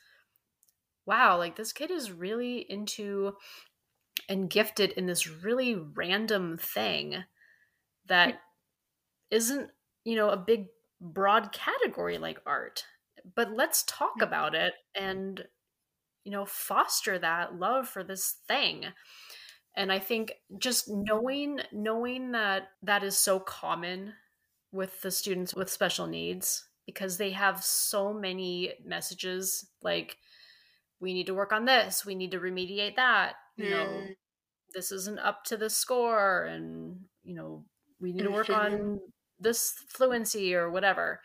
wow, 1.06 1.38
like 1.38 1.54
this 1.54 1.72
kid 1.72 1.90
is 1.90 2.10
really 2.10 2.66
into 2.68 3.36
and 4.28 4.50
gifted 4.50 4.92
in 4.92 5.06
this 5.06 5.28
really 5.28 5.74
random 5.74 6.58
thing 6.58 7.24
that 8.06 8.40
isn't, 9.30 9.70
you 10.04 10.16
know, 10.16 10.30
a 10.30 10.36
big 10.36 10.66
broad 11.00 11.52
category 11.52 12.18
like 12.18 12.40
art. 12.46 12.84
But 13.34 13.52
let's 13.52 13.84
talk 13.84 14.22
about 14.22 14.54
it 14.54 14.74
and 14.94 15.44
you 16.26 16.32
know, 16.32 16.44
foster 16.44 17.20
that 17.20 17.56
love 17.56 17.88
for 17.88 18.02
this 18.02 18.34
thing. 18.48 18.84
And 19.76 19.92
I 19.92 20.00
think 20.00 20.32
just 20.58 20.88
knowing 20.88 21.60
knowing 21.70 22.32
that 22.32 22.64
that 22.82 23.04
is 23.04 23.16
so 23.16 23.38
common 23.38 24.14
with 24.72 25.00
the 25.02 25.12
students 25.12 25.54
with 25.54 25.70
special 25.70 26.08
needs 26.08 26.66
because 26.84 27.16
they 27.16 27.30
have 27.30 27.62
so 27.62 28.12
many 28.12 28.72
messages 28.84 29.68
like 29.82 30.16
we 30.98 31.14
need 31.14 31.26
to 31.26 31.34
work 31.34 31.52
on 31.52 31.64
this, 31.64 32.04
we 32.04 32.16
need 32.16 32.32
to 32.32 32.40
remediate 32.40 32.96
that, 32.96 33.34
you 33.56 33.68
know, 33.68 34.10
Mm. 34.10 34.16
this 34.74 34.92
isn't 34.92 35.18
up 35.20 35.44
to 35.46 35.56
the 35.56 35.70
score 35.70 36.44
and 36.44 37.06
you 37.24 37.34
know, 37.34 37.66
we 38.00 38.12
need 38.12 38.24
to 38.24 38.30
work 38.32 38.52
on 38.52 39.00
this 39.40 39.72
fluency 39.90 40.54
or 40.54 40.70
whatever. 40.70 41.22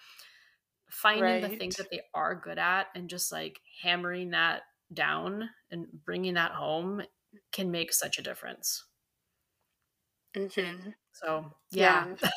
Finding 0.92 1.40
the 1.40 1.50
things 1.50 1.78
that 1.78 1.90
they 1.92 2.02
are 2.14 2.36
good 2.36 2.60
at 2.60 2.88
and 2.96 3.10
just 3.10 3.32
like 3.32 3.62
hammering 3.82 4.32
that 4.32 4.64
down 4.94 5.50
and 5.72 5.88
bringing 6.06 6.36
that 6.36 6.52
home 6.54 7.04
can 7.54 7.72
make 7.72 7.94
such 7.94 8.20
a 8.20 8.24
difference. 8.24 8.86
Mhm. 10.36 10.94
So, 11.14 11.58
yeah. 11.72 12.08
Yeah. 12.12 12.18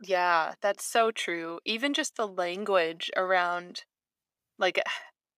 Yeah, 0.00 0.54
that's 0.62 0.84
so 0.84 1.10
true. 1.12 1.60
Even 1.64 1.94
just 1.94 2.16
the 2.16 2.28
language 2.28 3.10
around, 3.16 3.84
like, 4.58 4.80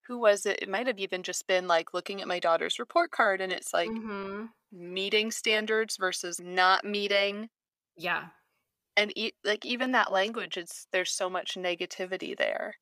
who 0.08 0.18
was 0.18 0.46
it? 0.46 0.60
It 0.62 0.68
might 0.68 0.86
have 0.88 0.98
even 0.98 1.22
just 1.22 1.46
been 1.46 1.68
like 1.68 1.94
looking 1.94 2.20
at 2.20 2.28
my 2.28 2.40
daughter's 2.40 2.78
report 2.80 3.10
card 3.12 3.40
and 3.40 3.52
it's 3.52 3.72
like 3.74 4.00
hmm 4.02 4.48
meeting 4.72 5.30
standards 5.32 5.96
versus 5.98 6.40
not 6.40 6.84
meeting. 6.84 7.50
Yeah. 7.96 8.30
And 8.96 9.16
e- 9.16 9.32
like, 9.44 9.64
even 9.64 9.92
that 9.92 10.12
language, 10.12 10.58
it's 10.58 10.86
there's 10.92 11.10
so 11.12 11.30
much 11.30 11.54
negativity 11.54 12.36
there. 12.36 12.74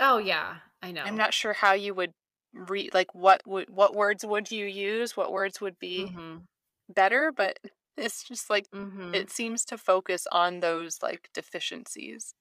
Oh, 0.00 0.18
yeah. 0.18 0.60
I 0.82 0.90
know. 0.92 1.08
I'm 1.08 1.16
not 1.16 1.34
sure 1.34 1.52
how 1.52 1.72
you 1.72 1.94
would 1.94 2.12
read, 2.52 2.94
like, 2.94 3.14
what 3.14 3.42
would, 3.46 3.70
what 3.70 3.94
words 3.94 4.24
would 4.24 4.50
you 4.50 4.66
use? 4.66 5.16
What 5.16 5.32
words 5.32 5.60
would 5.60 5.78
be 5.78 6.14
hmm 6.16 6.48
better? 6.88 7.32
But 7.32 7.58
it's 7.98 8.24
just 8.24 8.50
like, 8.50 8.66
hmm 8.72 9.12
it 9.12 9.30
seems 9.30 9.64
to 9.66 9.78
focus 9.78 10.26
on 10.32 10.60
those 10.60 11.02
like 11.02 11.30
deficiencies. 11.34 12.34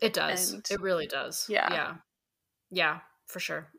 It 0.00 0.12
does. 0.12 0.54
and- 0.54 0.64
it 0.70 0.80
really 0.80 1.06
does. 1.08 1.48
Yeah. 1.48 1.68
Yeah. 1.68 1.98
Yeah, 2.70 3.02
for 3.26 3.40
sure. 3.40 3.68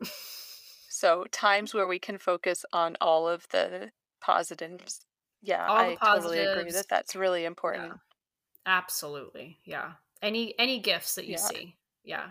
So 0.96 1.26
times 1.30 1.74
where 1.74 1.86
we 1.86 1.98
can 1.98 2.16
focus 2.16 2.64
on 2.72 2.96
all 3.02 3.28
of 3.28 3.46
the 3.50 3.90
positives. 4.22 5.04
Yeah, 5.42 5.66
All 5.66 5.76
the 5.76 5.98
I 6.00 6.14
totally 6.14 6.38
agree 6.38 6.70
that 6.70 6.88
that's 6.88 7.14
really 7.14 7.44
important. 7.44 7.92
Absolutely. 8.64 9.58
Yeah. 9.66 9.92
Any 10.22 10.58
any 10.58 10.80
gifts 10.80 11.16
that 11.16 11.26
you 11.26 11.32
Yeah. 11.32 11.36
see. 11.36 11.76
Yeah. 12.02 12.30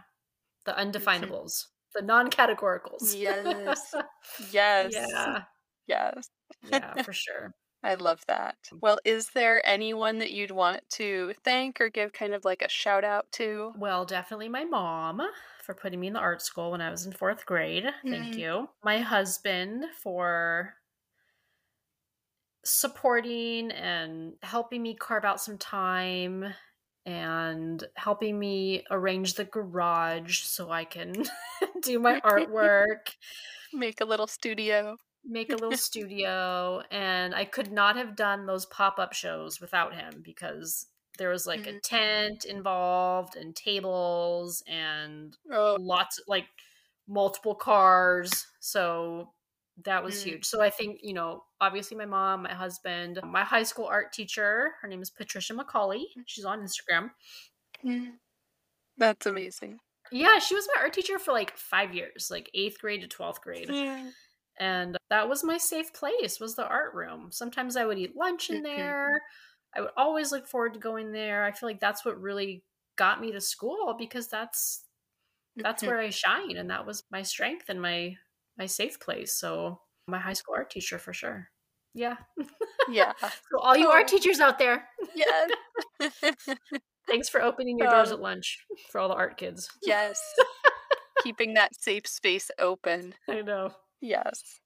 The 0.64 0.72
mm-hmm. 0.72 0.90
undefinables. 0.90 1.66
The 1.94 2.02
non-categoricals. 2.02 3.16
Yes. 3.16 3.94
Yes. 4.52 4.94
yeah. 4.94 5.44
Yes. 5.86 6.28
Yeah, 6.64 7.04
for 7.04 7.14
sure. 7.14 7.54
I 7.84 7.94
love 7.94 8.26
that. 8.26 8.58
Mm. 8.74 8.80
Well, 8.82 8.98
is 9.06 9.30
there 9.30 9.62
anyone 9.64 10.18
that 10.18 10.32
you'd 10.32 10.50
want 10.50 10.82
to 10.94 11.36
thank 11.44 11.80
or 11.80 11.90
give 11.90 12.14
kind 12.14 12.34
of 12.34 12.44
like 12.46 12.64
a 12.64 12.70
shout 12.70 13.04
out 13.04 13.32
to? 13.34 13.74
Well, 13.78 14.06
definitely 14.06 14.50
my 14.50 14.66
mom 14.66 15.22
for 15.66 15.74
putting 15.76 16.00
me 16.00 16.08
in 16.08 16.14
the 16.14 16.20
art 16.20 16.42
school 16.42 16.72
when 16.72 16.82
I 16.82 16.90
was 16.92 17.06
in 17.06 17.12
fourth 17.12 17.46
grade. 17.46 17.86
Thank 18.10 18.36
Mhm. 18.36 18.40
you. 18.40 18.70
My 18.84 19.00
husband 19.00 19.86
for 20.02 20.76
supporting 22.64 23.72
and 23.72 24.36
helping 24.42 24.82
me 24.82 24.96
carve 24.96 25.24
out 25.26 25.40
some 25.40 25.58
time 25.58 26.54
and 27.06 27.84
helping 27.96 28.40
me 28.40 28.84
arrange 28.90 29.36
the 29.36 29.46
garage 29.46 30.40
so 30.42 30.72
I 30.72 30.86
can 30.86 31.14
do 31.84 32.00
my 32.00 32.20
artwork, 32.22 33.14
Make 33.72 34.02
a 34.02 34.06
little 34.06 34.26
studio. 34.28 34.98
make 35.24 35.52
a 35.52 35.56
little 35.56 35.74
studio. 35.76 36.82
And 36.92 37.34
I 37.36 37.46
could 37.46 37.72
not 37.72 37.96
have 37.96 38.16
done 38.16 38.46
those 38.46 38.66
pop 38.68 39.00
up 39.00 39.14
shows 39.14 39.60
without 39.60 39.94
him 39.96 40.22
because 40.24 40.88
there 41.18 41.30
was 41.30 41.46
like 41.48 41.68
a 41.68 41.74
Mhm. 41.74 41.82
tent 41.84 42.46
involved 42.46 43.36
and 43.36 43.56
tables 43.56 44.64
and 44.68 45.36
Oh, 45.52 45.78
lots 45.80 46.20
like 46.28 46.48
multiple 47.08 47.56
cars 47.56 48.48
so 48.60 49.34
that 49.84 50.04
was 50.04 50.16
Mm. 50.16 50.24
huge 50.24 50.46
so 50.46 50.62
i 50.62 50.70
think 50.70 51.00
you 51.04 51.14
know 51.14 51.44
obviously 51.62 51.96
my 51.98 52.06
mom 52.06 52.44
my 52.44 52.54
husband 52.54 53.20
my 53.24 53.44
high 53.44 53.64
school 53.64 53.86
art 53.86 54.12
teacher 54.14 54.74
her 54.82 54.88
name 54.88 55.02
is 55.02 55.10
patricia 55.12 55.54
mccauley 55.54 56.06
she's 56.26 56.46
on 56.46 56.62
instagram 56.62 57.12
mm. 57.84 58.14
that's 58.98 59.26
amazing. 59.26 59.80
yeah 60.12 60.40
she 60.40 60.56
was 60.56 60.68
my 60.76 60.82
art 60.82 60.94
teacher 60.94 61.20
for 61.20 61.32
like 61.34 61.56
five 61.58 61.94
years 61.94 62.30
like 62.32 62.50
eighth 62.54 62.80
grade 62.80 63.02
to 63.02 63.08
12th 63.08 63.42
grade 63.42 63.68
Mm. 63.70 64.12
and 64.58 64.98
that 65.10 65.28
was 65.30 65.44
my 65.44 65.58
safe 65.58 65.94
place 65.94 66.40
was 66.40 66.56
the 66.56 66.66
art 66.68 66.94
room 66.96 67.32
sometimes 67.32 67.76
i 67.76 67.86
would 67.86 67.98
eat 68.00 68.16
lunch 68.16 68.50
in 68.50 68.62
Mhm. 68.62 68.64
there 68.64 69.22
i 69.76 69.82
would 69.82 69.92
always 69.98 70.32
look 70.32 70.48
forward 70.48 70.74
to 70.74 70.80
going 70.80 71.12
there 71.12 71.44
i 71.44 71.52
feel 71.52 71.68
like 71.70 71.80
that's 71.80 72.04
what 72.06 72.20
really 72.22 72.64
got 72.98 73.20
me 73.22 73.32
to 73.32 73.42
school 73.42 73.96
because 73.98 74.28
that's 74.28 74.84
that's 75.58 75.84
where 75.88 76.00
I 76.00 76.10
shine 76.10 76.58
and 76.58 76.70
that 76.70 76.86
was 76.86 77.04
my 77.12 77.22
strength 77.24 77.66
and 77.70 77.82
my 77.82 78.16
my 78.58 78.66
safe 78.66 79.00
place. 79.02 79.34
So 79.38 79.82
my 80.08 80.18
high 80.18 80.34
school 80.34 80.56
art 80.56 80.70
teacher 80.70 80.98
for 80.98 81.12
sure. 81.14 81.50
Yeah. 81.94 82.16
Yeah. 82.90 83.12
So 83.22 83.60
all 83.62 83.76
you 83.76 83.88
Oh. 83.88 83.92
art 83.92 84.08
teachers 84.08 84.40
out 84.40 84.60
there, 84.60 84.88
Yeah. 85.14 85.48
thanks 87.08 87.30
for 87.30 87.42
opening 87.42 87.78
your 87.80 87.90
doors 87.90 88.10
Um, 88.12 88.16
at 88.16 88.22
lunch 88.22 88.60
for 88.92 89.00
all 89.00 89.10
the 89.10 89.16
art 89.16 89.38
kids. 89.38 89.70
yes. 89.84 90.20
Keeping 91.24 91.54
that 91.56 91.76
safe 91.76 92.08
space 92.08 92.50
open. 92.60 93.14
I 93.30 93.42
know. 93.42 93.72
Yes. 94.02 94.60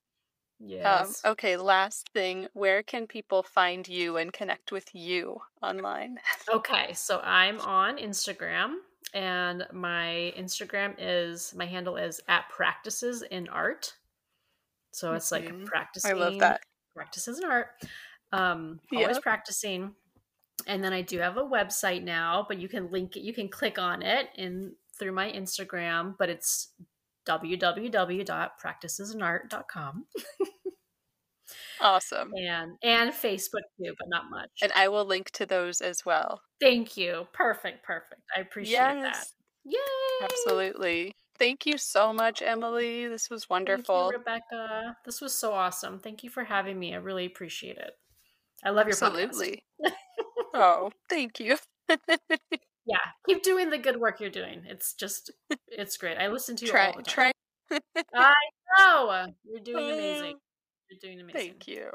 Yes. 0.60 1.22
Um, 1.24 1.32
okay, 1.32 1.56
last 1.56 2.10
thing. 2.12 2.46
Where 2.52 2.82
can 2.82 3.06
people 3.06 3.42
find 3.42 3.86
you 3.88 4.18
and 4.18 4.32
connect 4.32 4.72
with 4.72 4.94
you 4.94 5.40
online? 5.62 6.18
Okay, 6.52 6.92
so 6.94 7.20
I'm 7.20 7.60
on 7.60 7.96
Instagram, 7.96 8.78
and 9.14 9.66
my 9.72 10.32
Instagram 10.36 10.94
is 10.98 11.54
my 11.54 11.64
handle 11.64 11.96
is 11.96 12.20
at 12.28 12.48
practices 12.48 13.22
in 13.22 13.48
art. 13.48 13.94
So 14.90 15.14
it's 15.14 15.30
like 15.30 15.44
Mhm. 15.44 15.66
practicing. 15.66 16.10
I 16.10 16.14
love 16.14 16.38
that. 16.40 16.62
Practices 16.94 17.38
in 17.38 17.44
art. 17.44 17.68
Um, 18.32 18.80
always 18.94 19.18
practicing. 19.20 19.94
And 20.66 20.82
then 20.84 20.92
I 20.92 21.02
do 21.02 21.18
have 21.18 21.36
a 21.36 21.42
website 21.42 22.02
now, 22.02 22.44
but 22.46 22.58
you 22.58 22.68
can 22.68 22.90
link 22.90 23.16
it. 23.16 23.20
You 23.20 23.32
can 23.32 23.48
click 23.48 23.78
on 23.78 24.02
it 24.02 24.30
in 24.34 24.76
through 24.98 25.12
my 25.12 25.30
Instagram, 25.32 26.16
but 26.18 26.28
it's 26.28 26.74
www.practicesinart.com 27.30 30.04
Awesome. 31.80 32.32
and 32.34 32.76
and 32.82 33.12
Facebook 33.12 33.62
too, 33.82 33.94
but 33.98 34.08
not 34.08 34.30
much. 34.30 34.50
And 34.62 34.70
I 34.72 34.88
will 34.88 35.04
link 35.04 35.30
to 35.32 35.46
those 35.46 35.80
as 35.80 36.04
well. 36.04 36.40
Thank 36.60 36.96
you. 36.96 37.26
Perfect. 37.32 37.84
Perfect. 37.84 38.20
I 38.36 38.40
appreciate 38.40 38.76
that. 38.76 38.96
Yes. 38.96 39.32
Yay! 39.64 39.78
Absolutely. 40.24 41.14
Thank 41.38 41.64
you 41.66 41.78
so 41.78 42.12
much, 42.12 42.42
Emily. 42.42 43.08
This 43.08 43.30
was 43.30 43.44
Thank 43.44 43.68
you, 43.68 43.74
wonderful. 43.74 44.10
Rebecca. 44.12 44.96
This 45.06 45.20
was 45.22 45.32
so 45.32 45.52
awesome. 45.52 45.98
Thank 45.98 46.22
you 46.22 46.30
for 46.30 46.44
having 46.44 46.78
me. 46.78 46.92
I 46.94 46.98
really 46.98 47.24
appreciate 47.26 47.78
it. 47.78 47.92
I 48.62 48.70
love 48.70 48.86
your 48.86 48.96
podcast. 48.96 49.22
Absolutely. 49.22 49.64
oh, 50.54 50.90
thank 51.08 51.40
you. 51.40 51.56
Yeah, 52.90 52.98
keep 53.28 53.44
doing 53.44 53.70
the 53.70 53.78
good 53.78 54.00
work 54.00 54.20
you're 54.20 54.30
doing. 54.30 54.64
It's 54.66 54.94
just, 54.94 55.30
it's 55.68 55.96
great. 55.96 56.18
I 56.18 56.26
listen 56.26 56.56
to 56.56 56.64
you 56.66 56.72
try 56.72 56.88
all 56.88 56.96
the 56.96 57.02
time. 57.04 57.32
try 57.70 57.80
I 58.14 58.34
know 58.76 59.26
you're 59.44 59.60
doing 59.60 59.92
amazing. 59.92 60.34
Oh, 60.36 60.40
you're 60.90 60.98
doing 61.00 61.20
amazing. 61.20 61.52
Thank 61.52 61.68
you. 61.68 61.90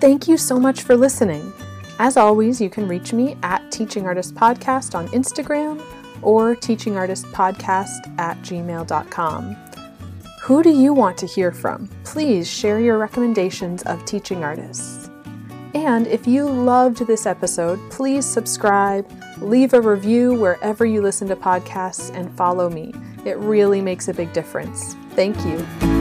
Thank 0.00 0.28
you 0.28 0.36
so 0.36 0.60
much 0.60 0.82
for 0.82 0.96
listening. 0.96 1.52
As 1.98 2.16
always, 2.16 2.60
you 2.60 2.70
can 2.70 2.86
reach 2.86 3.12
me 3.12 3.36
at 3.42 3.72
Teaching 3.72 4.06
Artist 4.06 4.36
Podcast 4.36 4.94
on 4.94 5.08
Instagram 5.08 5.82
or 6.22 6.54
teachingartistpodcast 6.54 8.18
at 8.18 8.36
gmail.com. 8.42 9.63
Who 10.44 10.62
do 10.62 10.68
you 10.68 10.92
want 10.92 11.16
to 11.18 11.26
hear 11.26 11.50
from? 11.52 11.88
Please 12.04 12.46
share 12.46 12.78
your 12.78 12.98
recommendations 12.98 13.82
of 13.84 14.04
teaching 14.04 14.44
artists. 14.44 15.08
And 15.72 16.06
if 16.06 16.26
you 16.26 16.46
loved 16.46 17.06
this 17.06 17.24
episode, 17.24 17.80
please 17.90 18.26
subscribe, 18.26 19.10
leave 19.38 19.72
a 19.72 19.80
review 19.80 20.34
wherever 20.34 20.84
you 20.84 21.00
listen 21.00 21.28
to 21.28 21.36
podcasts, 21.36 22.14
and 22.14 22.30
follow 22.36 22.68
me. 22.68 22.92
It 23.24 23.38
really 23.38 23.80
makes 23.80 24.08
a 24.08 24.12
big 24.12 24.34
difference. 24.34 24.96
Thank 25.12 25.42
you. 25.46 25.93